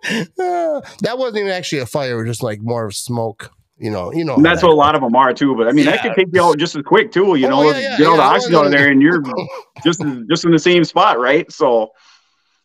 Uh, 0.05 0.81
that 1.03 1.17
wasn't 1.19 1.39
even 1.39 1.51
actually 1.53 1.81
a 1.81 1.87
fire. 1.87 2.13
It 2.13 2.23
was 2.27 2.37
just 2.37 2.43
like 2.43 2.61
more 2.61 2.87
of 2.87 2.95
smoke. 2.95 3.51
You 3.77 3.91
know, 3.91 4.13
you 4.13 4.25
know. 4.25 4.37
and 4.37 4.45
that's 4.45 4.61
that 4.61 4.69
what 4.69 4.73
a 4.73 4.77
lot 4.77 4.95
of 4.95 5.01
them 5.01 5.17
are 5.17 5.33
too. 5.35 5.57
But 5.57 5.67
I 5.67 5.73
mean, 5.73 5.87
that 5.87 6.01
could 6.01 6.15
take 6.15 6.29
you 6.33 6.41
out 6.43 6.59
just 6.59 6.77
as 6.77 6.83
quick 6.85 7.11
too. 7.11 7.35
You 7.35 7.47
Oh, 7.49 7.51
know, 7.51 7.63
yeah, 7.73 7.79
yeah, 7.79 7.99
get 7.99 8.07
all 8.07 8.13
yeah, 8.17 8.17
the 8.19 8.23
oxygen 8.23 8.55
out 8.57 8.67
of 8.67 8.71
there, 8.71 8.89
and 8.89 9.03
you're 9.03 9.21
just 9.85 10.01
just 10.31 10.45
in 10.45 10.53
the 10.53 10.59
same 10.61 10.85
spot, 10.85 11.19
right? 11.19 11.51
So, 11.51 11.91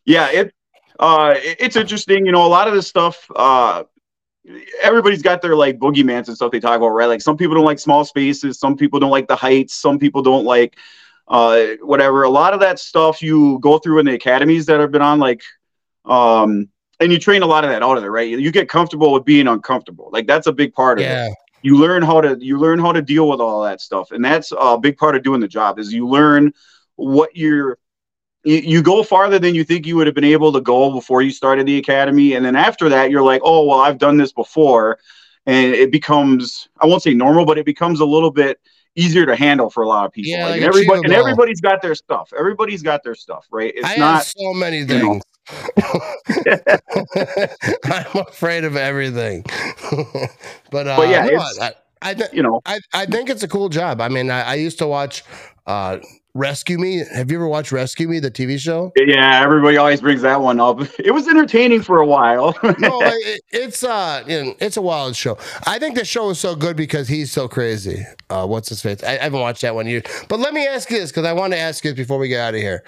yeah, 0.06 0.30
it 0.30 0.54
uh, 1.00 1.34
it's 1.36 1.76
interesting. 1.76 2.26
You 2.28 2.32
know, 2.32 2.46
a 2.46 2.48
lot 2.48 2.68
of 2.68 2.76
this 2.76 2.88
stuff. 2.88 3.26
Uh, 3.36 3.84
everybody's 4.82 5.22
got 5.22 5.42
their 5.42 5.56
like 5.56 5.80
boogeymans 5.80 6.28
and 6.28 6.36
stuff 6.36 6.52
they 6.52 6.60
talk 6.60 6.78
about, 6.78 6.90
right? 6.90 7.08
Like 7.08 7.22
some 7.22 7.38
people 7.38 7.56
don't 7.56 7.66
like 7.66 7.80
small 7.80 8.06
spaces, 8.06 8.60
some 8.60 8.76
people 8.76 9.00
don't 9.00 9.12
like 9.12 9.28
the 9.28 9.36
heights, 9.36 9.76
some 9.76 10.00
people 10.00 10.22
don't 10.22 10.46
like 10.46 10.78
uh, 11.28 11.66
whatever. 11.82 12.24
A 12.24 12.30
lot 12.30 12.54
of 12.54 12.60
that 12.62 12.80
stuff 12.80 13.22
you 13.22 13.60
go 13.60 13.78
through 13.78 14.00
in 14.00 14.06
the 14.06 14.14
academies 14.14 14.66
that 14.66 14.80
have 14.80 14.92
been 14.92 15.02
on, 15.02 15.20
like, 15.20 15.42
um, 16.06 16.70
and 17.00 17.12
you 17.12 17.20
train 17.20 17.44
a 17.44 17.48
lot 17.48 17.64
of 17.64 17.70
that 17.70 17.84
out 17.84 17.98
of 17.98 18.04
there, 18.04 18.12
right? 18.12 18.28
You 18.28 18.52
get 18.52 18.68
comfortable 18.68 19.14
with 19.14 19.26
being 19.26 19.48
uncomfortable. 19.48 20.10
Like 20.12 20.28
that's 20.28 20.48
a 20.48 20.52
big 20.52 20.74
part 20.74 21.00
of 21.00 21.06
it 21.06 21.36
you 21.62 21.78
learn 21.78 22.02
how 22.02 22.22
to 22.22 22.38
you 22.40 22.58
learn 22.58 22.80
how 22.80 22.92
to 22.92 23.02
deal 23.02 23.28
with 23.30 23.40
all 23.40 23.64
that 23.64 23.82
stuff 23.82 24.12
and 24.12 24.24
that's 24.24 24.52
a 24.58 24.78
big 24.78 24.98
part 24.98 25.16
of 25.16 25.24
doing 25.24 25.40
the 25.40 25.48
job 25.48 25.80
is 25.80 25.94
you 25.94 26.08
learn 26.08 26.52
what 26.96 27.36
you're 27.36 27.78
you, 28.44 28.58
you 28.58 28.82
go 28.82 29.04
farther 29.04 29.40
than 29.40 29.56
you 29.56 29.64
think 29.64 29.86
you 29.86 29.96
would 29.96 30.08
have 30.08 30.16
been 30.16 30.24
able 30.24 30.52
to 30.54 30.62
go 30.62 30.92
before 30.92 31.22
you 31.22 31.32
started 31.32 31.68
the 31.68 31.78
academy 31.78 32.34
and 32.34 32.46
then 32.46 32.56
after 32.56 32.90
that 32.90 33.12
you're 33.12 33.24
like 33.24 33.42
oh 33.44 33.66
well 33.66 33.80
i've 33.80 33.98
done 33.98 34.18
this 34.18 34.32
before 34.32 35.00
and 35.46 35.74
it 35.74 35.92
becomes 35.92 36.70
i 36.80 36.86
won't 36.86 37.04
say 37.04 37.14
normal 37.14 37.46
but 37.46 37.58
it 37.58 37.66
becomes 37.66 38.00
a 38.00 38.06
little 38.06 38.32
bit 38.32 38.60
easier 38.96 39.26
to 39.26 39.36
handle 39.36 39.70
for 39.70 39.84
a 39.84 39.88
lot 39.88 40.06
of 40.06 40.12
people 40.12 40.34
Yeah, 40.34 40.46
like, 40.46 40.56
and 40.56 40.64
everybody 40.64 41.02
and 41.04 41.14
everybody's 41.14 41.62
got 41.62 41.82
their 41.82 41.96
stuff 41.96 42.32
everybody's 42.38 42.82
got 42.82 43.04
their 43.04 43.16
stuff 43.16 43.48
right 43.52 43.74
it's 43.76 43.88
I 43.88 43.98
not 43.98 44.24
so 44.24 44.54
many 44.54 44.80
you 44.80 44.86
know. 44.88 45.14
things. 45.14 45.24
I'm 47.86 48.22
afraid 48.28 48.64
of 48.64 48.76
everything. 48.76 49.46
but 50.72 50.88
uh, 50.88 50.98
But 50.98 51.10
yeah, 51.10 51.26
no, 51.26 51.40
I, 51.40 51.72
I, 52.02 52.14
th- 52.14 52.30
you 52.34 52.44
know 52.44 52.62
I 52.66 52.80
I 52.94 53.06
think 53.06 53.30
it's 53.30 53.44
a 53.44 53.48
cool 53.48 53.70
job. 53.70 54.02
I 54.02 54.10
mean, 54.10 54.30
I, 54.30 54.42
I 54.42 54.54
used 54.56 54.78
to 54.80 54.88
watch 54.88 55.24
uh, 55.66 56.00
Rescue 56.34 56.78
Me. 56.78 57.04
Have 57.14 57.32
you 57.32 57.38
ever 57.38 57.48
watched 57.48 57.72
Rescue 57.72 58.08
Me, 58.08 58.20
the 58.20 58.32
TV 58.32 58.60
show? 58.60 58.92
yeah 58.98 59.42
everybody 59.42 59.78
always 59.78 60.02
brings 60.02 60.22
that 60.22 60.42
one 60.42 60.60
up 60.60 60.80
it 61.00 61.12
was 61.12 61.28
entertaining 61.28 61.82
for 61.82 62.00
a 62.00 62.06
while 62.06 62.56
no, 62.64 63.00
it, 63.02 63.42
it's 63.52 63.84
uh, 63.84 64.24
you 64.28 64.44
know, 64.44 64.56
it's 64.60 64.78
a 64.78 64.82
wild 64.82 65.16
show. 65.16 65.38
I 65.66 65.80
think 65.80 65.96
the 65.96 66.06
show 66.06 66.30
is 66.30 66.40
so 66.40 66.56
good 66.56 66.76
because 66.76 67.08
he's 67.08 67.32
so 67.32 67.48
crazy. 67.48 68.06
Uh, 68.30 68.46
what's 68.46 68.70
his 68.70 68.82
face? 68.82 69.04
I, 69.04 69.14
I 69.14 69.24
haven't 69.24 69.40
watched 69.40 69.62
that 69.62 69.76
one 69.76 69.88
yet. 69.88 70.10
But 70.28 70.40
let 70.40 70.54
me 70.54 70.66
ask 70.68 70.90
you 70.92 71.00
this 71.00 71.12
because 71.12 71.26
I 71.26 71.34
want 71.34 71.54
to 71.54 71.60
ask 71.60 71.84
you 71.84 71.92
this 71.92 71.98
before 71.98 72.18
we 72.20 72.28
get 72.28 72.42
out 72.42 72.56
of 72.56 72.62
here. 72.62 72.84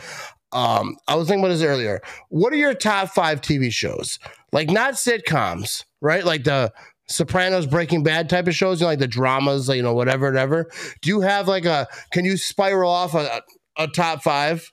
Um, 0.54 0.98
I 1.08 1.16
was 1.16 1.28
thinking 1.28 1.44
about 1.44 1.54
this 1.54 1.64
earlier. 1.64 2.02
What 2.30 2.54
are 2.54 2.58
your 2.58 2.74
top 2.74 3.10
five 3.10 3.42
TV 3.42 3.72
shows? 3.72 4.20
Like 4.52 4.70
not 4.70 4.96
sitcoms, 4.96 5.86
right? 6.02 6.26
Like 6.26 6.44
the 6.44 6.74
Sopranos, 7.12 7.66
Breaking 7.66 8.04
Bad 8.04 8.30
type 8.30 8.48
of 8.48 8.56
shows, 8.56 8.80
you 8.80 8.86
know, 8.86 8.90
like 8.92 9.00
the 9.00 9.08
dramas, 9.08 9.70
like, 9.70 9.78
you 9.78 9.84
know, 9.84 9.94
whatever, 9.94 10.28
whatever. 10.28 10.70
Do 11.02 11.10
you 11.10 11.22
have 11.22 11.48
like 11.48 11.66
a? 11.66 11.88
Can 12.12 12.26
you 12.26 12.38
spiral 12.38 12.90
off 12.92 13.14
a, 13.16 13.42
a 13.78 13.88
top 13.88 14.24
five? 14.24 14.72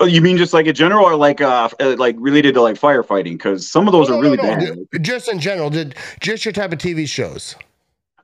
Oh, 0.00 0.06
you 0.06 0.20
mean 0.22 0.36
just 0.38 0.52
like 0.54 0.66
a 0.66 0.72
general 0.72 1.04
or 1.04 1.16
like 1.16 1.40
uh 1.40 1.68
uh, 1.80 1.96
like 1.98 2.16
related 2.18 2.54
to 2.54 2.62
like 2.62 2.76
firefighting? 2.76 3.32
Because 3.34 3.66
some 3.70 3.86
of 3.88 3.92
those 3.92 4.08
No, 4.08 4.16
are 4.16 4.16
no, 4.16 4.20
really 4.20 4.36
no, 4.36 4.42
bad. 4.42 4.60
ju- 4.60 4.86
Just 5.00 5.28
in 5.28 5.38
general, 5.38 5.70
did 5.70 5.94
just 6.20 6.44
your 6.44 6.52
type 6.52 6.72
of 6.72 6.78
TV 6.78 7.06
shows? 7.08 7.54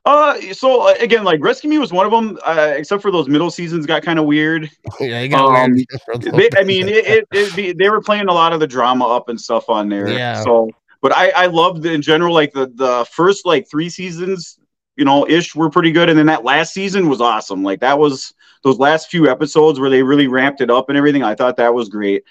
Uh, 0.05 0.39
so 0.51 0.89
uh, 0.89 0.93
again, 0.99 1.23
like 1.23 1.41
Rescue 1.41 1.69
Me 1.69 1.77
was 1.77 1.93
one 1.93 2.05
of 2.05 2.11
them. 2.11 2.37
Uh, 2.45 2.73
except 2.75 3.01
for 3.01 3.09
those 3.11 3.29
middle 3.29 3.49
seasons 3.49 3.85
got 3.85 4.03
kind 4.03 4.19
of 4.19 4.25
weird. 4.25 4.69
Yeah, 4.99 5.21
you 5.21 5.29
got 5.29 5.45
Um, 5.45 5.71
weird 5.71 5.87
for 6.05 6.11
a 6.13 6.17
little 6.17 6.39
They, 6.39 6.49
I 6.57 6.63
mean, 6.63 6.87
it, 6.89 7.05
it, 7.05 7.27
it 7.31 7.55
be, 7.55 7.71
they 7.71 7.89
were 7.89 8.01
playing 8.01 8.27
a 8.27 8.33
lot 8.33 8.51
of 8.53 8.59
the 8.59 8.67
drama 8.67 9.05
up 9.07 9.29
and 9.29 9.39
stuff 9.39 9.69
on 9.69 9.89
there. 9.89 10.09
Yeah. 10.09 10.43
So, 10.43 10.69
but 11.03 11.15
I 11.15 11.29
I 11.31 11.45
loved 11.47 11.85
in 11.85 12.01
general 12.01 12.33
like 12.33 12.53
the 12.53 12.71
the 12.73 13.05
first 13.11 13.45
like 13.45 13.69
three 13.69 13.89
seasons, 13.89 14.57
you 14.95 15.03
know, 15.03 15.27
ish 15.27 15.53
were 15.53 15.69
pretty 15.69 15.91
good, 15.91 16.09
and 16.09 16.17
then 16.17 16.27
that 16.27 16.45
last 16.45 16.73
season 16.73 17.09
was 17.09 17.19
awesome. 17.19 17.61
Like 17.61 17.81
that 17.81 17.99
was 17.99 18.33
those 18.63 18.79
last 18.79 19.11
few 19.11 19.29
episodes 19.29 19.81
where 19.81 19.89
they 19.89 20.01
really 20.01 20.27
ramped 20.27 20.61
it 20.61 20.71
up 20.71 20.87
and 20.87 20.97
everything. 20.97 21.21
I 21.21 21.35
thought 21.35 21.57
that 21.57 21.73
was 21.73 21.89
great. 21.89 22.23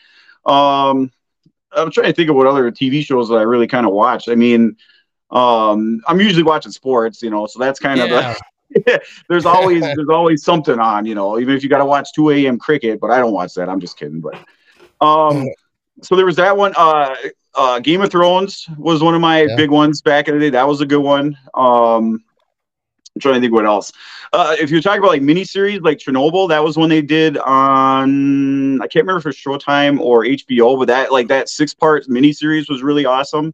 Um, 0.47 1.13
I'm 1.71 1.91
trying 1.91 2.07
to 2.07 2.13
think 2.15 2.31
of 2.31 2.37
what 2.37 2.47
other 2.47 2.73
TV 2.73 3.05
shows 3.05 3.29
that 3.29 3.37
I 3.37 3.43
really 3.43 3.67
kind 3.67 3.87
of 3.87 3.93
watched. 3.93 4.31
I 4.31 4.37
mean, 4.37 4.79
um, 5.31 6.01
I'm 6.09 6.21
usually 6.21 6.43
watching 6.43 6.73
sports, 6.73 7.23
you 7.23 7.29
know, 7.29 7.47
so 7.47 7.59
that's 7.59 7.79
kind 7.79 7.99
yeah. 7.99 8.31
of 8.31 8.39
the, 8.71 9.03
there's 9.29 9.45
always 9.45 9.83
there's 9.83 10.09
always 10.11 10.43
something 10.43 10.79
on, 10.79 11.05
you 11.05 11.15
know, 11.15 11.39
even 11.39 11.55
if 11.55 11.63
you 11.63 11.69
got 11.69 11.79
to 11.79 11.85
watch 11.85 12.09
2 12.15 12.31
a.m. 12.31 12.59
cricket, 12.59 13.01
but 13.01 13.11
I 13.11 13.19
don't 13.19 13.35
watch 13.35 13.53
that. 13.55 13.69
I'm 13.69 13.81
just 13.81 13.99
kidding. 13.99 14.23
But 14.23 14.37
um, 15.07 15.47
so 16.03 16.17
there 16.17 16.27
was 16.27 16.37
that 16.37 16.57
one. 16.57 16.73
Uh, 16.77 17.15
uh, 17.55 17.79
Game 17.81 18.01
of 18.03 18.11
Thrones 18.11 18.67
was 18.79 19.03
one 19.03 19.15
of 19.15 19.21
my 19.21 19.43
Yeah. 19.43 19.57
big 19.57 19.71
ones 19.71 20.01
back 20.03 20.29
in 20.29 20.35
the 20.35 20.41
day. 20.41 20.51
That 20.51 20.67
was 20.69 20.81
a 20.81 20.87
good 20.87 21.03
one. 21.03 21.37
Um, 21.55 22.25
I'm 23.15 23.21
trying 23.21 23.35
to 23.35 23.41
think 23.41 23.53
what 23.53 23.67
else. 23.67 23.93
Uh, 24.33 24.57
if 24.59 24.71
you're 24.71 24.81
talking 24.81 25.01
about 25.01 25.11
like 25.11 25.21
miniseries, 25.23 25.83
like 25.83 25.99
Chernobyl, 25.99 26.49
that 26.49 26.65
was 26.65 26.79
one 26.79 26.89
they 26.89 27.03
did 27.03 27.37
on 27.39 28.81
I 28.81 28.87
can't 28.87 29.05
remember 29.07 29.19
if 29.19 29.27
it's 29.27 29.43
Showtime 29.43 30.01
or 30.01 30.25
HBO, 30.25 30.79
but 30.79 30.89
that 30.89 31.13
like 31.13 31.29
that 31.29 31.49
six 31.51 31.75
part 31.75 32.07
miniseries 32.07 32.71
was 32.71 32.83
really 32.83 33.05
awesome. 33.05 33.53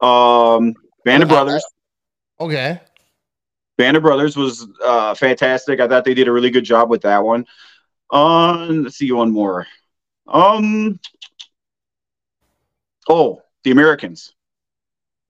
Um, 0.00 0.74
Band 1.04 1.24
of 1.24 1.28
uh, 1.30 1.34
Brothers. 1.34 1.64
Okay. 2.38 2.80
Band 3.78 3.96
of 3.96 4.02
Brothers 4.04 4.36
was 4.36 4.66
uh, 4.84 5.14
fantastic. 5.14 5.80
I 5.80 5.88
thought 5.88 6.04
they 6.04 6.14
did 6.14 6.28
a 6.28 6.32
really 6.32 6.50
good 6.50 6.64
job 6.64 6.88
with 6.88 7.02
that 7.02 7.24
one. 7.24 7.46
Um, 8.10 8.84
let's 8.84 8.96
see 8.96 9.10
one 9.10 9.32
more. 9.32 9.66
Um, 10.26 11.00
oh, 13.08 13.42
The 13.64 13.70
Americans. 13.70 14.34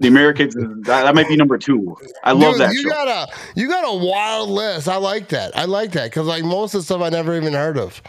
The 0.01 0.07
Americans. 0.09 0.55
that, 0.55 0.85
that 0.85 1.15
might 1.17 1.27
be 1.29 1.35
number 1.37 1.59
two. 1.59 1.97
I 2.23 2.31
love 2.31 2.53
Dude, 2.53 2.61
that 2.63 2.73
you 2.73 2.83
show. 2.83 2.89
got 2.91 3.09
a 3.09 3.33
you 3.57 3.67
got 3.69 3.83
a 3.83 3.97
wild 4.07 4.49
list. 4.49 4.89
I 4.89 4.95
like 4.97 5.29
that. 5.31 5.57
I 5.57 5.65
like 5.65 5.91
that 5.93 6.05
because 6.11 6.27
like 6.29 6.45
most 6.45 6.73
of 6.75 6.81
the 6.81 6.85
stuff 6.85 7.03
I 7.03 7.09
never 7.09 7.35
even 7.37 7.53
heard 7.53 7.77
of. 7.77 8.01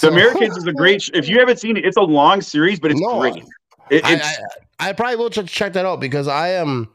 the 0.00 0.08
Americans 0.12 0.56
is 0.56 0.64
a 0.68 0.72
great. 0.72 1.02
Sh- 1.02 1.10
if 1.14 1.28
you 1.28 1.40
haven't 1.40 1.58
seen 1.58 1.76
it, 1.76 1.84
it's 1.84 1.96
a 1.96 2.02
long 2.02 2.40
series, 2.40 2.78
but 2.78 2.92
it's 2.92 3.00
No, 3.00 3.18
great. 3.18 3.42
It, 3.90 4.04
I, 4.04 4.12
it's 4.14 4.38
I, 4.78 4.90
I 4.90 4.92
probably 4.92 5.16
will 5.16 5.30
ch- 5.30 5.44
check 5.50 5.72
that 5.72 5.84
out 5.84 5.98
because 5.98 6.28
I 6.28 6.50
am 6.50 6.88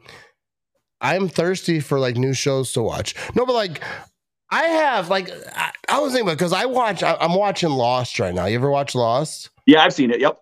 I 1.02 1.16
am 1.16 1.28
thirsty 1.28 1.80
for 1.80 1.98
like 1.98 2.16
new 2.16 2.32
shows 2.32 2.72
to 2.72 2.82
watch. 2.82 3.14
No, 3.34 3.44
but 3.44 3.52
like 3.52 3.82
I 4.50 4.62
have 4.62 5.10
like 5.10 5.28
I, 5.54 5.70
I 5.90 5.98
was 5.98 6.14
thinking 6.14 6.32
because 6.32 6.54
I 6.54 6.64
watch 6.64 7.02
I, 7.02 7.14
I'm 7.20 7.34
watching 7.34 7.68
Lost 7.70 8.18
right 8.18 8.34
now. 8.34 8.46
You 8.46 8.54
ever 8.56 8.70
watch 8.70 8.94
Lost? 8.94 9.50
yeah, 9.66 9.82
I've 9.82 9.92
seen 9.92 10.10
it. 10.10 10.20
Yep. 10.20 10.38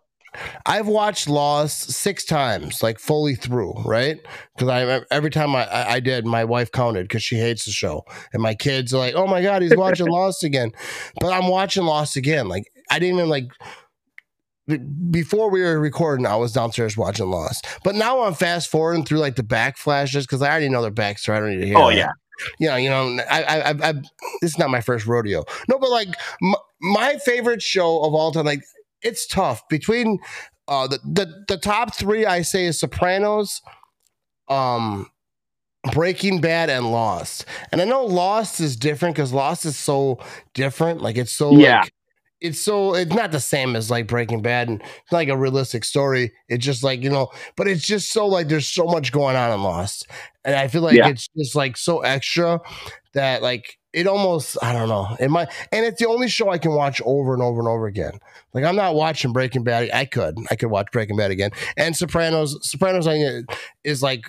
I've 0.67 0.87
watched 0.87 1.29
Lost 1.29 1.93
six 1.93 2.25
times, 2.25 2.83
like 2.83 2.99
fully 2.99 3.35
through, 3.35 3.75
right? 3.85 4.19
Because 4.57 4.69
I 4.69 5.03
every 5.11 5.31
time 5.31 5.55
I, 5.55 5.67
I 5.71 6.01
did, 6.01 6.27
my 6.27 6.45
wife 6.45 6.73
counted 6.73 7.05
because 7.05 7.23
she 7.23 7.37
hates 7.37 7.65
the 7.65 7.71
show, 7.71 8.05
and 8.33 8.43
my 8.43 8.55
kids 8.55 8.95
are 8.95 8.99
like, 8.99 9.15
"Oh 9.15 9.27
my 9.27 9.43
god, 9.43 9.63
he's 9.63 9.77
watching 9.77 10.07
Lost 10.11 10.45
again." 10.45 10.73
But 11.21 11.33
I'm 11.33 11.49
watching 11.49 11.85
Lost 11.85 12.17
again. 12.17 12.49
Like 12.49 12.65
I 12.91 12.99
didn't 12.99 13.17
even 13.17 13.29
like 13.29 13.51
before 15.11 15.51
we 15.51 15.61
were 15.61 15.79
recording. 15.79 16.27
I 16.27 16.37
was 16.37 16.53
downstairs 16.53 16.97
watching 16.97 17.31
Lost, 17.31 17.67
but 17.85 17.95
now 17.95 18.23
I'm 18.23 18.35
fast 18.35 18.71
forwarding 18.71 19.05
through 19.05 19.19
like 19.19 19.37
the 19.37 19.43
back 19.43 19.77
flashes 19.77 20.27
because 20.27 20.43
I 20.43 20.51
already 20.51 20.69
know 20.69 20.83
their 20.83 20.91
backstory. 20.91 21.37
I 21.37 21.41
don't 21.41 21.51
need 21.51 21.61
to 21.61 21.67
hear. 21.67 21.79
Oh 21.79 21.91
that 21.91 21.97
yeah. 21.97 22.11
you 22.59 22.69
know, 22.69 22.77
you 22.77 22.91
know, 22.91 23.23
I, 23.31 23.43
I, 23.43 23.57
I, 23.57 23.71
I 23.71 23.93
this 24.41 24.53
is 24.53 24.59
not 24.59 24.71
my 24.71 24.81
first 24.81 25.07
rodeo. 25.07 25.45
No, 25.69 25.79
but 25.79 25.91
like 25.91 26.09
m- 26.43 26.55
my 26.81 27.19
favorite 27.19 27.63
show 27.63 28.03
of 28.03 28.15
all 28.15 28.33
time, 28.33 28.47
like 28.47 28.63
it's 29.03 29.27
tough 29.27 29.67
between 29.69 30.19
uh 30.69 30.87
the, 30.87 30.99
the 31.05 31.45
the 31.49 31.57
top 31.59 31.95
three. 31.95 32.27
I 32.27 32.43
say 32.43 32.67
is 32.67 32.79
Sopranos, 32.81 33.61
um 34.49 35.07
Breaking 35.93 36.41
Bad 36.41 36.71
and 36.71 36.93
Lost. 36.93 37.45
And 37.73 37.81
I 37.83 37.85
know 37.85 38.05
Lost 38.05 38.61
is 38.61 38.77
different 38.77 39.17
because 39.17 39.33
Lost 39.33 39.65
is 39.67 39.77
so 39.77 40.19
different. 40.55 41.03
Like 41.03 41.17
it's 41.17 41.33
so 41.33 41.51
Yeah. 41.51 41.81
like 41.81 41.93
it's 42.41 42.61
so 42.61 42.95
it's 42.95 43.15
not 43.15 43.33
the 43.33 43.41
same 43.41 43.75
as 43.77 43.91
like 43.91 44.07
Breaking 44.07 44.43
Bad 44.43 44.69
and 44.69 44.81
it's 44.81 45.13
like 45.13 45.29
a 45.29 45.37
realistic 45.37 45.85
story. 45.85 46.33
It's 46.49 46.65
just 46.65 46.85
like, 46.85 47.03
you 47.03 47.11
know, 47.11 47.29
but 47.57 47.67
it's 47.69 47.87
just 47.87 48.13
so 48.13 48.27
like 48.27 48.49
there's 48.49 48.69
so 48.69 48.85
much 48.85 49.13
going 49.13 49.37
on 49.37 49.53
in 49.53 49.63
Lost. 49.63 50.07
And 50.45 50.55
I 50.55 50.69
feel 50.69 50.83
like 50.83 50.97
Yeah. 50.97 51.07
it's 51.07 51.29
just 51.37 51.55
like 51.57 51.77
so 51.77 52.01
extra 52.01 52.61
that 53.15 53.43
like 53.43 53.79
it 53.93 54.07
almost 54.07 54.57
I 54.63 54.73
don't 54.73 54.89
know. 54.89 55.17
It 55.21 55.31
might 55.31 55.49
and 55.71 55.85
it's 55.85 56.01
the 56.01 56.09
only 56.09 56.29
show 56.29 56.51
I 56.51 56.59
can 56.59 56.73
watch 56.75 57.01
over 57.05 57.35
and 57.35 57.43
over 57.43 57.61
and 57.61 57.69
over 57.69 57.87
again. 57.87 58.19
Like 58.55 58.65
I'm 58.65 58.77
not 58.77 58.95
watching 58.95 59.33
Breaking 59.33 59.65
Bad. 59.65 59.91
I 59.93 60.05
could. 60.05 60.37
I 60.51 60.57
could 60.57 60.71
watch 60.71 60.89
Breaking 60.93 61.17
Bad 61.17 61.31
again. 61.31 61.51
And 61.77 61.97
Sopranos 61.97 62.59
Sopranos 62.69 63.07
is 63.85 64.03
like 64.03 64.25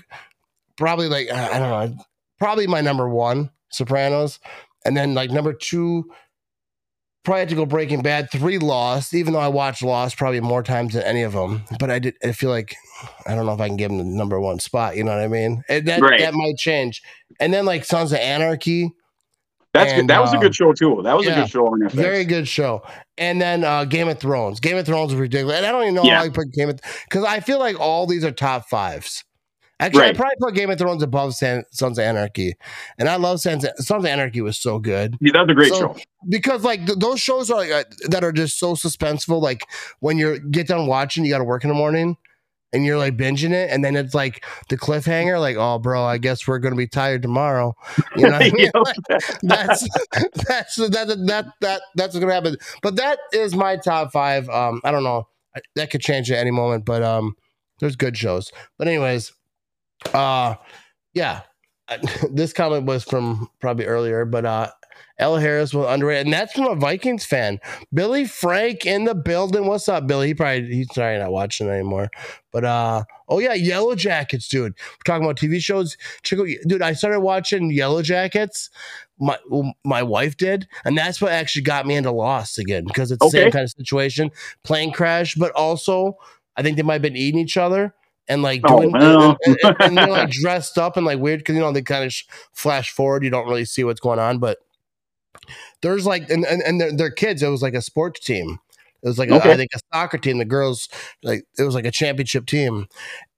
probably 0.78 1.08
like 1.08 1.32
I 1.32 1.60
don't 1.60 1.70
know. 1.70 2.04
Probably 2.40 2.68
my 2.68 2.82
number 2.82 3.08
1 3.08 3.50
Sopranos. 3.70 4.40
And 4.86 4.98
then 4.98 5.14
like 5.14 5.32
number 5.32 5.54
2 5.54 6.10
Probably 7.24 7.46
to 7.46 7.56
go 7.56 7.66
Breaking 7.66 8.02
Bad, 8.02 8.30
three 8.32 8.58
Lost. 8.58 9.14
Even 9.14 9.34
though 9.34 9.40
I 9.40 9.48
watched 9.48 9.82
Lost 9.82 10.18
probably 10.18 10.42
more 10.42 10.62
times 10.62 10.94
than 10.94 11.04
any 11.04 11.22
of 11.22 11.32
them, 11.32 11.64
but 11.80 11.90
I 11.90 12.00
did. 12.00 12.16
I 12.24 12.34
feel 12.34 12.50
like 12.50 12.76
I 13.26 13.34
don't 13.34 13.46
know 13.46 13.54
if 13.54 13.62
I 13.62 13.68
can 13.68 13.78
give 13.78 13.90
them 13.90 13.98
the 13.98 14.04
number 14.04 14.40
one 14.40 14.60
spot. 14.60 14.98
You 14.98 15.06
know 15.06 15.12
what 15.12 15.22
I 15.22 15.28
mean? 15.28 15.64
And 15.70 15.88
that 15.88 16.02
right. 16.02 16.20
that 16.20 16.34
might 16.34 16.58
change. 16.58 17.02
And 17.40 17.54
then 17.54 17.66
like 17.66 17.86
Sons 17.86 18.12
of 18.12 18.20
Anarchy. 18.20 18.92
That's 19.74 19.92
and, 19.92 20.02
good. 20.02 20.10
That 20.10 20.22
was 20.22 20.34
a 20.34 20.36
um, 20.36 20.42
good 20.42 20.54
show 20.54 20.74
too. 20.74 21.02
That 21.04 21.16
was 21.16 21.26
yeah, 21.26 21.32
a 21.32 21.42
good 21.42 21.50
show 21.50 21.66
on 21.66 21.80
FX. 21.80 21.92
Very 21.92 22.26
good 22.26 22.48
show. 22.48 22.84
And 23.18 23.42
then 23.42 23.64
uh, 23.64 23.86
Game 23.86 24.08
of 24.08 24.20
Thrones. 24.20 24.60
Game 24.60 24.78
of 24.78 24.86
Thrones 24.86 25.14
is 25.14 25.18
ridiculous. 25.18 25.58
And 25.58 25.66
I 25.66 25.72
don't 25.72 25.84
even 25.84 25.96
know 25.96 26.04
yeah. 26.04 26.18
how 26.18 26.26
I 26.26 26.30
put 26.30 26.52
Game 26.52 26.70
of 26.70 26.80
because 27.10 27.24
I 27.24 27.40
feel 27.40 27.58
like 27.58 27.80
all 27.80 28.06
these 28.06 28.24
are 28.24 28.32
top 28.32 28.70
fives. 28.70 29.24
Actually, 29.80 30.06
I 30.06 30.14
probably 30.14 30.36
put 30.40 30.54
Game 30.56 30.70
of 30.70 30.78
Thrones 30.78 31.04
above 31.04 31.34
San, 31.36 31.64
Sons 31.72 31.98
of 31.98 32.04
Anarchy, 32.06 32.56
and 32.98 33.10
I 33.10 33.16
love 33.18 33.42
Sons. 33.42 33.66
Sons 33.78 34.04
of 34.04 34.06
Anarchy 34.06 34.40
was 34.42 34.58
so 34.58 34.80
good 34.80 35.18
Yeah, 35.20 35.32
that's 35.34 35.50
a 35.52 35.54
great 35.54 35.70
So, 35.74 35.80
show. 35.80 35.96
because 36.30 36.64
like 36.64 36.86
th- 36.86 37.00
those 37.00 37.20
shows 37.20 37.50
are 37.52 37.62
uh, 37.64 37.84
that 38.10 38.24
are 38.24 38.32
just 38.32 38.60
so 38.60 38.76
suspenseful. 38.76 39.42
Like 39.42 39.66
when 40.00 40.18
you 40.18 40.40
get 40.40 40.68
done 40.68 40.88
watching, 40.88 41.26
you 41.26 41.32
got 41.32 41.40
to 41.40 41.44
work 41.44 41.64
in 41.64 41.70
the 41.70 41.74
morning, 41.76 42.16
and 42.72 42.86
you're 42.86 42.98
like 42.98 43.18
binging 43.18 43.52
it, 43.52 43.72
and 43.72 43.84
then 43.84 43.96
it's 43.98 44.14
like 44.14 44.46
the 44.70 44.78
cliffhanger. 44.78 45.40
Like, 45.40 45.58
oh, 45.58 45.80
bro, 45.80 46.04
I 46.06 46.18
guess 46.18 46.48
we're 46.48 46.60
gonna 46.60 46.76
be 46.76 46.88
tired 46.88 47.22
tomorrow. 47.24 47.74
You 48.16 48.28
know, 48.28 48.32
what 48.34 48.42
I 48.42 48.50
mean? 48.52 48.70
Yep. 48.74 49.22
that's 49.42 49.88
that's 50.48 50.76
that 50.78 51.08
that 51.28 51.46
that 51.62 51.82
that's 51.96 52.14
what's 52.14 52.20
gonna 52.20 52.34
happen. 52.34 52.56
But 52.82 52.96
that 52.98 53.18
is 53.34 53.54
my 53.56 53.76
top 53.78 54.12
five. 54.14 54.48
Um, 54.50 54.82
I 54.86 54.92
don't 54.92 55.04
know. 55.04 55.28
I- 55.56 55.62
That 55.76 55.90
could 55.92 56.02
change 56.02 56.32
at 56.32 56.38
any 56.38 56.52
moment, 56.52 56.86
but 56.86 57.04
um, 57.04 57.36
there's 57.80 57.96
good 57.96 58.16
shows. 58.18 58.52
But 58.78 58.88
anyways, 58.88 59.34
uh, 60.14 60.56
yeah, 61.14 61.42
this 62.32 62.54
comment 62.54 62.86
was 62.86 63.04
from 63.04 63.50
probably 63.60 63.86
earlier, 63.86 64.26
but 64.26 64.46
uh, 64.46 64.70
Al 65.20 65.38
Harris 65.38 65.74
was 65.74 65.88
underrated, 65.88 66.28
and 66.28 66.34
that's 66.34 66.54
from 66.54 66.68
a 66.68 66.76
Vikings 66.76 67.26
fan. 67.26 67.60
Billy 67.94 68.26
Frank 68.26 68.86
in 68.86 69.06
the 69.06 69.14
building. 69.14 69.68
What's 69.68 69.88
up, 69.88 70.08
Billy? 70.08 70.28
He 70.28 70.34
probably 70.34 70.74
he's 70.74 70.88
probably 70.88 71.20
not 71.20 71.32
watching 71.32 71.70
anymore. 71.70 72.10
But 72.52 72.66
uh, 72.66 73.04
oh 73.30 73.40
yeah, 73.40 73.54
Yellow 73.54 73.96
Jackets, 73.96 74.48
dude. 74.48 74.74
We're 74.74 75.04
talking 75.06 75.24
about 75.24 75.38
TV 75.38 75.60
shows. 75.60 75.98
Check 76.24 76.40
out, 76.40 76.48
dude. 76.68 76.82
I 76.82 76.94
started 76.94 77.20
watching 77.20 77.72
Yellow 77.72 78.02
Jackets. 78.02 78.70
My 79.20 79.38
my 79.84 80.02
wife 80.02 80.36
did, 80.36 80.68
and 80.84 80.98
that's 80.98 81.22
what 81.22 81.32
actually 81.32 81.62
got 81.62 81.86
me 81.86 81.96
into 81.96 82.12
Lost 82.12 82.58
again 82.58 82.86
because 82.86 83.12
it's 83.12 83.24
the 83.24 83.30
same 83.30 83.52
kind 83.52 83.64
of 83.64 83.72
situation, 83.72 84.32
plane 84.64 84.92
crash, 84.92 85.36
but 85.36 85.52
also 85.52 86.18
I 86.58 86.64
think 86.64 86.78
they 86.78 86.84
might 86.84 86.94
have 86.94 87.02
been 87.04 87.16
eating 87.16 87.40
each 87.40 87.58
other 87.58 87.94
and 88.28 88.42
like 88.42 88.62
Oh, 88.66 88.80
doing 88.82 88.92
well. 88.92 89.38
and, 89.46 89.58
and- 89.64 89.76
and 89.82 89.98
they're 89.98 90.08
like 90.08 90.30
dressed 90.42 90.78
up 90.78 90.98
and 90.98 91.06
like 91.06 91.20
weird 91.20 91.40
because 91.42 91.56
you 91.56 91.62
know 91.62 91.72
they 91.72 91.82
kind 91.82 92.06
of 92.06 92.14
sh- 92.14 92.24
flash 92.54 92.92
forward, 92.92 93.24
you 93.24 93.30
don't 93.30 93.48
really 93.48 93.66
see 93.66 93.84
what's 93.84 94.00
going 94.00 94.20
on, 94.20 94.40
but 94.40 94.58
there's 95.82 96.06
like 96.06 96.30
and 96.30 96.46
and, 96.46 96.62
and 96.62 96.80
their, 96.80 96.96
their 96.96 97.12
kids, 97.12 97.44
it 97.44 97.48
was 97.50 97.62
like 97.62 97.74
a 97.74 97.82
sports 97.82 98.20
team. 98.20 98.60
It 99.04 99.08
was 99.08 99.20
like 99.20 99.30
Okay. 99.30 99.52
I 99.52 99.58
think 99.58 99.72
a 99.76 99.80
soccer 99.94 100.18
team. 100.18 100.38
The 100.38 100.46
girls 100.46 100.88
like 101.24 101.44
it 101.60 101.64
was 101.64 101.76
like 101.76 101.86
a 101.86 101.92
championship 101.92 102.46
team, 102.46 102.88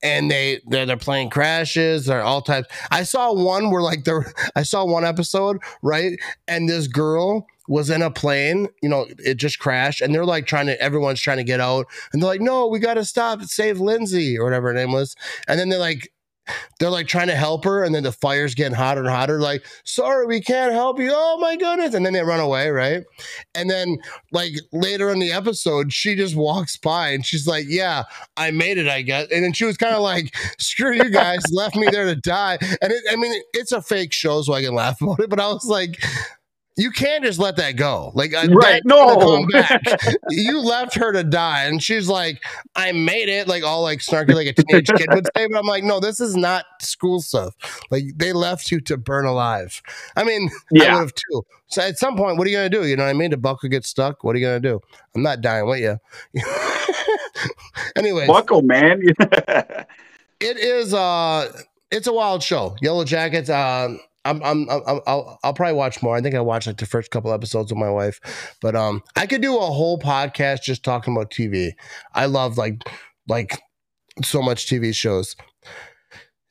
and 0.03 0.30
they 0.30 0.61
they're, 0.68 0.86
they're 0.86 0.97
playing 0.97 1.30
crashes. 1.32 2.05
They're 2.05 2.22
all 2.22 2.41
types. 2.41 2.68
I 2.91 3.03
saw 3.03 3.34
one 3.34 3.72
where 3.72 3.82
like 3.82 4.03
there. 4.03 4.32
I 4.55 4.63
saw 4.63 4.86
one 4.86 5.05
episode 5.05 5.57
right, 5.82 6.20
and 6.47 6.70
this 6.70 6.88
girl 6.88 7.47
was 7.68 7.89
in 7.89 8.01
a 8.03 8.11
plane. 8.11 8.68
You 8.84 8.89
know, 8.89 9.07
it 9.20 9.36
just 9.36 9.59
crashed, 9.59 10.01
and 10.01 10.13
they're 10.13 10.26
like 10.26 10.45
trying 10.45 10.68
to. 10.68 10.80
Everyone's 10.82 11.22
trying 11.22 11.38
to 11.38 11.43
get 11.43 11.59
out, 11.59 11.88
and 12.13 12.22
they're 12.22 12.30
like, 12.30 12.41
"No, 12.41 12.68
we 12.68 12.80
got 12.80 12.95
to 12.95 13.05
stop 13.05 13.41
save 13.43 13.80
Lindsay 13.80 14.38
or 14.38 14.43
whatever 14.45 14.68
her 14.68 14.74
name 14.74 14.91
was." 14.91 15.16
And 15.47 15.59
then 15.59 15.70
they're 15.70 15.80
like. 15.80 16.11
They're 16.80 16.89
like 16.89 17.08
trying 17.08 17.28
to 17.28 17.36
help 17.36 17.64
her, 17.66 17.84
and 17.84 17.93
then 17.93 18.04
the 18.04 18.12
fire's 18.12 18.56
getting 18.56 18.76
hotter 18.76 19.02
and 19.02 19.10
hotter. 19.10 19.39
Like, 19.39 19.66
sorry, 19.84 20.26
we 20.26 20.41
can't 20.41 20.74
help 20.74 21.00
you. 21.00 21.12
Oh 21.14 21.38
my 21.39 21.56
goodness! 21.56 21.93
And 21.93 22.06
then 22.06 22.14
they 22.14 22.24
run 22.24 22.39
away, 22.39 22.70
right? 22.70 23.04
And 23.54 23.70
then 23.70 23.98
like 24.32 24.54
later 24.72 25.10
in 25.10 25.20
the 25.20 25.32
episode, 25.32 25.93
she 25.93 26.16
just 26.16 26.36
walks 26.36 26.78
by 26.78 27.10
and 27.10 27.26
she's 27.26 27.48
like, 27.48 27.66
"Yeah, 27.68 28.04
I 28.38 28.52
made 28.52 28.78
it, 28.78 28.88
I 28.88 29.02
guess." 29.02 29.28
And 29.32 29.43
then 29.43 29.54
she 29.54 29.66
was 29.66 29.78
kind 29.78 29.96
of 29.96 30.02
like, 30.02 30.36
"Screw 30.60 30.93
you 30.93 31.10
guys, 31.10 31.39
left 31.52 31.76
me 31.76 31.88
there 31.91 32.06
to 32.06 32.16
die." 32.16 32.58
And 32.82 32.91
it, 32.91 33.04
I 33.12 33.16
mean, 33.16 33.41
it's 33.54 33.72
a 33.72 33.82
fake 33.82 34.14
show, 34.14 34.41
so 34.41 34.54
I 34.54 34.62
can 34.62 34.74
laugh 34.74 35.02
about 35.02 35.20
it. 35.20 35.30
But 35.30 35.39
I 35.39 35.48
was 35.48 35.66
like, 35.66 36.04
"You 36.78 36.91
can't 36.91 37.23
just 37.23 37.39
let 37.39 37.55
that 37.57 37.76
go." 37.78 38.11
Like, 38.15 38.34
I- 38.34 38.47
Right, 38.47 38.82
no. 38.86 39.45
back. 39.51 39.82
you 40.30 40.59
left 40.59 40.95
her 40.95 41.11
to 41.13 41.23
die, 41.23 41.63
and 41.65 41.82
she's 41.82 42.07
like, 42.07 42.43
"I 42.76 42.91
made 42.91 43.30
it," 43.30 43.47
like 43.47 43.63
all 43.63 43.82
like 43.82 43.99
snarky, 43.99 44.34
like 44.34 44.47
a 44.47 44.53
teenage 44.53 44.88
kid 44.89 45.07
would 45.13 45.26
say. 45.36 45.47
But 45.47 45.57
I'm 45.57 45.65
like, 45.65 45.84
"No, 45.84 45.99
this 45.99 46.19
is 46.19 46.36
not 46.36 46.65
school 46.82 47.21
stuff. 47.21 47.55
Like 47.91 48.03
they 48.15 48.34
left 48.34 48.71
you 48.71 48.80
to 48.82 48.97
burn 48.97 49.26
alive." 49.26 49.82
I 50.15 50.23
mean, 50.23 50.49
I 50.51 50.59
Yeah. 50.71 50.93
would 50.95 50.99
have 51.01 51.13
too. 51.15 51.45
So 51.67 51.82
at 51.82 51.97
some 51.97 52.15
point, 52.17 52.38
what 52.38 52.45
are 52.47 52.49
you 52.49 52.57
gonna 52.57 52.69
do? 52.69 52.86
You 52.86 52.95
know 52.95 53.03
what 53.03 53.09
I 53.09 53.13
mean? 53.13 53.32
The 53.32 53.38
buckle 53.38 53.69
gets 53.69 53.89
stuck. 53.89 54.23
What 54.23 54.36
are 54.36 54.39
you 54.39 54.45
gonna 54.45 54.59
do? 54.59 54.82
I'm 55.15 55.23
not 55.23 55.41
dying 55.41 55.67
with 55.67 55.80
you. 55.80 55.97
Anyways, 57.95 58.28
Buckle, 58.28 58.61
man. 58.61 59.01
it 60.39 60.57
is 60.57 60.93
uh 60.93 61.51
it's 61.91 62.07
a 62.07 62.13
wild 62.13 62.43
show. 62.43 62.76
Yellow 62.82 63.03
Jackets. 63.05 63.49
Um, 63.49 63.99
I'm, 64.26 64.41
I'm, 64.43 64.67
I'm, 64.69 64.82
I'll, 65.07 65.39
I'll 65.43 65.53
probably 65.53 65.76
watch 65.76 66.01
more. 66.03 66.15
I 66.15 66.21
think 66.21 66.36
I 66.36 66.41
watched 66.41 66.67
like 66.67 66.78
the 66.78 66.86
first 66.86 67.11
couple 67.11 67.32
episodes 67.32 67.71
with 67.71 67.80
my 67.80 67.89
wife, 67.89 68.55
but 68.61 68.76
um, 68.76 69.01
I 69.15 69.28
could 69.28 69.41
do 69.41 69.55
a 69.55 69.61
whole 69.61 69.99
podcast 69.99 70.63
just 70.63 70.84
talking 70.84 71.15
about 71.15 71.32
TV. 71.32 71.71
I 72.13 72.26
love 72.26 72.57
like, 72.57 72.82
like 73.28 73.61
so 74.23 74.41
much 74.41 74.65
TV 74.67 74.93
shows. 74.93 75.36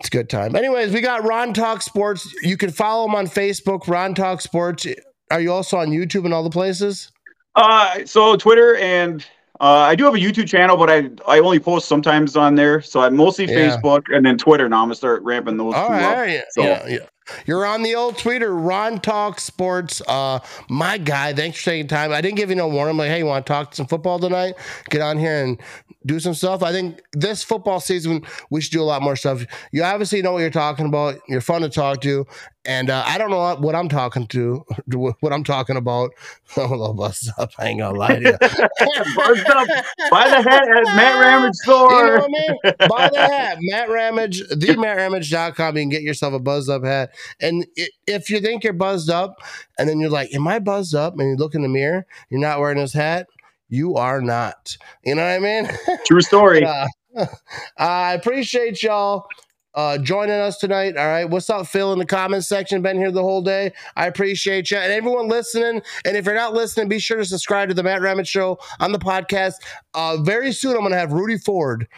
It's 0.01 0.09
a 0.09 0.11
good 0.11 0.29
time. 0.31 0.55
Anyways, 0.57 0.93
we 0.93 1.01
got 1.01 1.25
Ron 1.25 1.53
Talk 1.55 1.83
Sports. 1.83 2.29
You 2.43 2.57
can 2.57 2.71
follow 2.71 3.07
him 3.09 3.15
on 3.15 3.27
Facebook, 3.27 3.87
Ron 3.89 4.15
Talk 4.15 4.41
Sports. 4.41 4.87
Are 5.31 5.41
you 5.41 5.53
also 5.53 5.77
on 5.79 5.89
YouTube 5.89 6.25
and 6.25 6.35
all 6.35 6.43
the 6.45 6.51
places? 6.51 7.11
uh, 7.57 8.05
so 8.05 8.37
Twitter 8.37 8.75
and 8.77 9.25
uh, 9.61 9.65
I 9.89 9.95
do 9.95 10.05
have 10.05 10.15
a 10.15 10.19
YouTube 10.19 10.49
channel, 10.49 10.77
but 10.77 10.91
I 10.91 11.09
I 11.29 11.39
only 11.39 11.61
post 11.61 11.87
sometimes 11.89 12.37
on 12.37 12.57
there. 12.57 12.81
So 12.83 13.01
I'm 13.01 13.15
mostly 13.17 13.45
Yeah. 13.47 13.77
Facebook 13.79 14.03
and 14.15 14.27
then 14.27 14.37
Twitter. 14.37 14.69
Now 14.69 14.79
I'm 14.83 14.87
gonna 14.87 14.97
start 14.97 15.23
ramping 15.23 15.57
those 15.57 15.75
All 15.75 15.89
two 15.89 15.95
up. 15.95 16.17
right. 16.17 16.43
So- 16.51 16.63
Yeah, 16.65 16.87
yeah. 16.89 16.99
You're 17.47 17.65
on 17.65 17.83
the 17.83 17.95
old 17.95 18.19
Twitter, 18.19 18.55
Ron 18.55 19.01
Talk 19.01 19.41
Sports. 19.41 20.03
Uh, 20.07 20.41
my 20.69 20.99
guy, 20.99 21.33
thanks 21.33 21.59
for 21.59 21.65
taking 21.71 21.89
time. 21.89 22.13
I 22.13 22.21
didn't 22.21 22.37
give 22.37 22.51
you 22.51 22.57
no 22.57 22.69
warning. 22.69 22.93
I'm 22.93 22.99
like, 22.99 23.09
hey, 23.09 23.19
you 23.19 23.27
want 23.27 23.47
to 23.47 23.53
talk 23.53 23.75
some 23.75 23.87
football 23.87 24.19
tonight? 24.19 24.55
Get 24.91 25.01
on 25.01 25.19
here 25.19 25.45
and 25.45 25.61
do 26.07 26.21
some 26.21 26.35
stuff. 26.35 26.63
I 26.63 26.73
think 26.73 27.01
this 27.13 27.43
football 27.43 27.81
season 27.81 28.25
we 28.51 28.61
should 28.61 28.73
do 28.73 28.83
a 28.83 28.85
lot 28.85 29.03
more 29.03 29.17
stuff. 29.17 29.45
You 29.73 29.83
obviously 29.85 30.23
know 30.23 30.33
what 30.33 30.41
you're 30.41 30.51
talking 30.51 30.87
about. 30.87 31.17
You're 31.29 31.41
fun 31.41 31.63
to 31.63 31.69
talk 31.71 32.01
to, 32.03 32.27
and 32.67 32.91
uh, 32.91 33.03
I 33.07 33.19
don't 33.19 33.31
know 33.31 33.39
what, 33.39 33.61
what 33.61 33.75
I'm 33.75 33.89
talking 33.89 34.27
to, 34.29 34.65
what 35.21 35.33
I'm 35.33 35.45
talking 35.45 35.77
about. 35.77 36.11
I'm 36.57 36.73
a 36.73 36.77
little 36.77 37.03
up. 37.39 37.51
I 37.59 37.67
ain't 37.69 37.81
gonna 37.81 37.99
lie 37.99 38.17
to 38.17 38.21
you. 38.21 38.33
Up 38.35 38.41
by 40.11 40.29
the 40.29 40.43
hat 40.43 40.69
at 40.69 40.85
Matt 40.97 41.21
Ramage 41.21 41.55
You 41.67 41.73
know 41.73 41.89
store. 41.89 42.19
what 42.19 42.25
I 42.25 42.29
mean? 42.29 42.89
Buy 42.89 43.09
the 43.11 43.19
hat. 43.19 43.59
Matt 43.61 43.89
Ramage, 43.89 44.41
the 44.49 44.75
mattramage.com. 44.77 45.77
You 45.77 45.83
can 45.83 45.89
get 45.89 46.03
yourself 46.03 46.35
a 46.35 46.39
buzzed 46.39 46.71
up 46.71 46.85
hat. 46.85 47.14
And 47.41 47.67
if 48.07 48.31
you 48.31 48.41
think 48.41 48.65
you're 48.65 48.73
buzzed 48.73 49.11
up 49.11 49.37
and 49.79 49.89
then 49.89 50.01
you're 50.01 50.11
like, 50.11 50.35
Am 50.35 50.47
I 50.47 50.59
buzzed 50.59 50.95
up? 50.95 51.19
And 51.19 51.31
you 51.31 51.37
look 51.37 51.55
in 51.55 51.63
the 51.63 51.69
mirror, 51.69 52.07
you're 52.31 52.41
not 52.41 52.61
wearing 52.61 52.79
this 52.79 52.93
hat, 52.93 53.27
you 53.69 53.97
are 53.97 54.21
not. 54.21 54.77
You 55.05 55.15
know 55.15 55.23
what 55.23 55.31
I 55.31 55.39
mean? 55.39 55.71
True 56.07 56.23
story. 56.23 56.67
But, 57.15 57.21
uh, 57.21 57.27
I 57.79 58.15
appreciate 58.15 58.83
y'all 58.83 59.27
uh, 59.75 59.99
joining 59.99 60.35
us 60.35 60.59
tonight. 60.59 60.97
All 60.97 61.07
right. 61.07 61.25
What's 61.25 61.51
up, 61.51 61.67
Phil, 61.67 61.93
in 61.93 61.99
the 61.99 62.07
comments 62.07 62.49
section? 62.49 62.83
Been 62.83 62.97
here 62.97 63.11
the 63.11 63.23
whole 63.23 63.43
day. 63.43 63.73
I 63.97 64.07
appreciate 64.07 64.71
you. 64.71 64.79
And 64.79 64.93
everyone 64.93 65.29
listening. 65.29 65.83
And 66.05 66.17
if 66.17 66.25
you're 66.27 66.35
not 66.35 66.55
listening, 66.55 66.89
be 66.89 66.99
sure 66.99 67.19
to 67.19 67.25
subscribe 67.25 67.69
to 67.69 67.75
the 67.75 67.83
Matt 67.83 68.01
Ramage 68.01 68.29
Show 68.29 68.59
on 68.81 68.93
the 68.93 68.99
podcast. 68.99 69.55
Uh, 69.95 70.19
very 70.19 70.53
soon, 70.53 70.73
I'm 70.73 70.81
going 70.81 70.93
to 70.93 70.99
have 70.99 71.13
Rudy 71.13 71.39
Ford. 71.39 71.89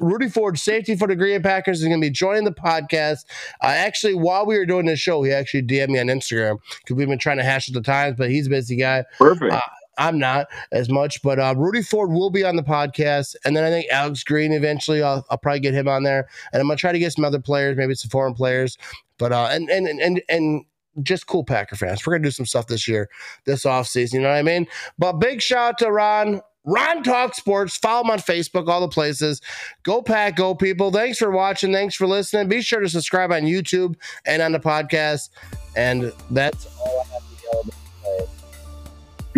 Rudy 0.00 0.28
Ford, 0.28 0.58
safety 0.58 0.96
for 0.96 1.08
the 1.08 1.16
Green 1.16 1.40
Bay 1.40 1.48
Packers, 1.48 1.80
is 1.80 1.88
going 1.88 2.00
to 2.00 2.04
be 2.04 2.10
joining 2.10 2.44
the 2.44 2.52
podcast. 2.52 3.24
Uh, 3.62 3.66
actually, 3.66 4.14
while 4.14 4.44
we 4.44 4.58
were 4.58 4.66
doing 4.66 4.86
this 4.86 5.00
show, 5.00 5.22
he 5.22 5.32
actually 5.32 5.62
DM'd 5.62 5.90
me 5.90 5.98
on 5.98 6.06
Instagram 6.06 6.58
because 6.80 6.96
we've 6.96 7.08
been 7.08 7.18
trying 7.18 7.38
to 7.38 7.44
hash 7.44 7.68
at 7.68 7.74
the 7.74 7.80
times, 7.80 8.16
but 8.18 8.30
he's 8.30 8.46
a 8.46 8.50
busy 8.50 8.76
guy. 8.76 9.04
Perfect. 9.18 9.52
uh, 9.52 9.60
I'm 9.98 10.18
not 10.18 10.46
as 10.72 10.88
much, 10.88 11.22
but 11.22 11.38
uh, 11.38 11.54
Rudy 11.56 11.82
Ford 11.82 12.10
will 12.10 12.30
be 12.30 12.44
on 12.44 12.56
the 12.56 12.62
podcast, 12.62 13.36
and 13.44 13.56
then 13.56 13.64
I 13.64 13.70
think 13.70 13.86
Alex 13.90 14.24
Green 14.24 14.52
eventually. 14.52 15.02
I'll, 15.02 15.24
I'll 15.30 15.38
probably 15.38 15.60
get 15.60 15.74
him 15.74 15.88
on 15.88 16.02
there, 16.02 16.28
and 16.52 16.60
I'm 16.60 16.66
gonna 16.66 16.76
try 16.76 16.92
to 16.92 16.98
get 16.98 17.12
some 17.12 17.24
other 17.24 17.40
players, 17.40 17.76
maybe 17.76 17.94
some 17.94 18.08
foreign 18.08 18.34
players, 18.34 18.78
but 19.18 19.32
uh, 19.32 19.48
and 19.50 19.68
and 19.68 19.86
and 19.86 20.22
and 20.28 20.64
just 21.02 21.26
cool 21.26 21.44
Packer 21.44 21.76
fans. 21.76 22.06
We're 22.06 22.14
gonna 22.14 22.24
do 22.24 22.30
some 22.30 22.46
stuff 22.46 22.66
this 22.68 22.88
year, 22.88 23.08
this 23.44 23.64
offseason, 23.64 24.14
you 24.14 24.20
know 24.20 24.28
what 24.28 24.36
I 24.36 24.42
mean? 24.42 24.66
But 24.98 25.14
big 25.14 25.42
shout 25.42 25.68
out 25.74 25.78
to 25.78 25.92
Ron. 25.92 26.40
Ron 26.64 27.02
Talk 27.02 27.34
Sports. 27.34 27.76
Follow 27.76 28.04
him 28.04 28.10
on 28.10 28.18
Facebook, 28.18 28.68
all 28.68 28.80
the 28.80 28.88
places. 28.88 29.40
Go 29.82 30.02
Pack, 30.02 30.36
go 30.36 30.54
people. 30.54 30.90
Thanks 30.90 31.18
for 31.18 31.30
watching. 31.30 31.72
Thanks 31.72 31.94
for 31.94 32.06
listening. 32.06 32.48
Be 32.48 32.62
sure 32.62 32.80
to 32.80 32.88
subscribe 32.88 33.32
on 33.32 33.42
YouTube 33.42 33.96
and 34.26 34.42
on 34.42 34.52
the 34.52 34.60
podcast. 34.60 35.30
And 35.76 36.12
that's 36.30 36.66
all 36.78 37.00
I 37.00 37.14
have 37.14 37.22
to 37.22 37.44
yell 37.44 37.64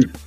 about. 0.09 0.21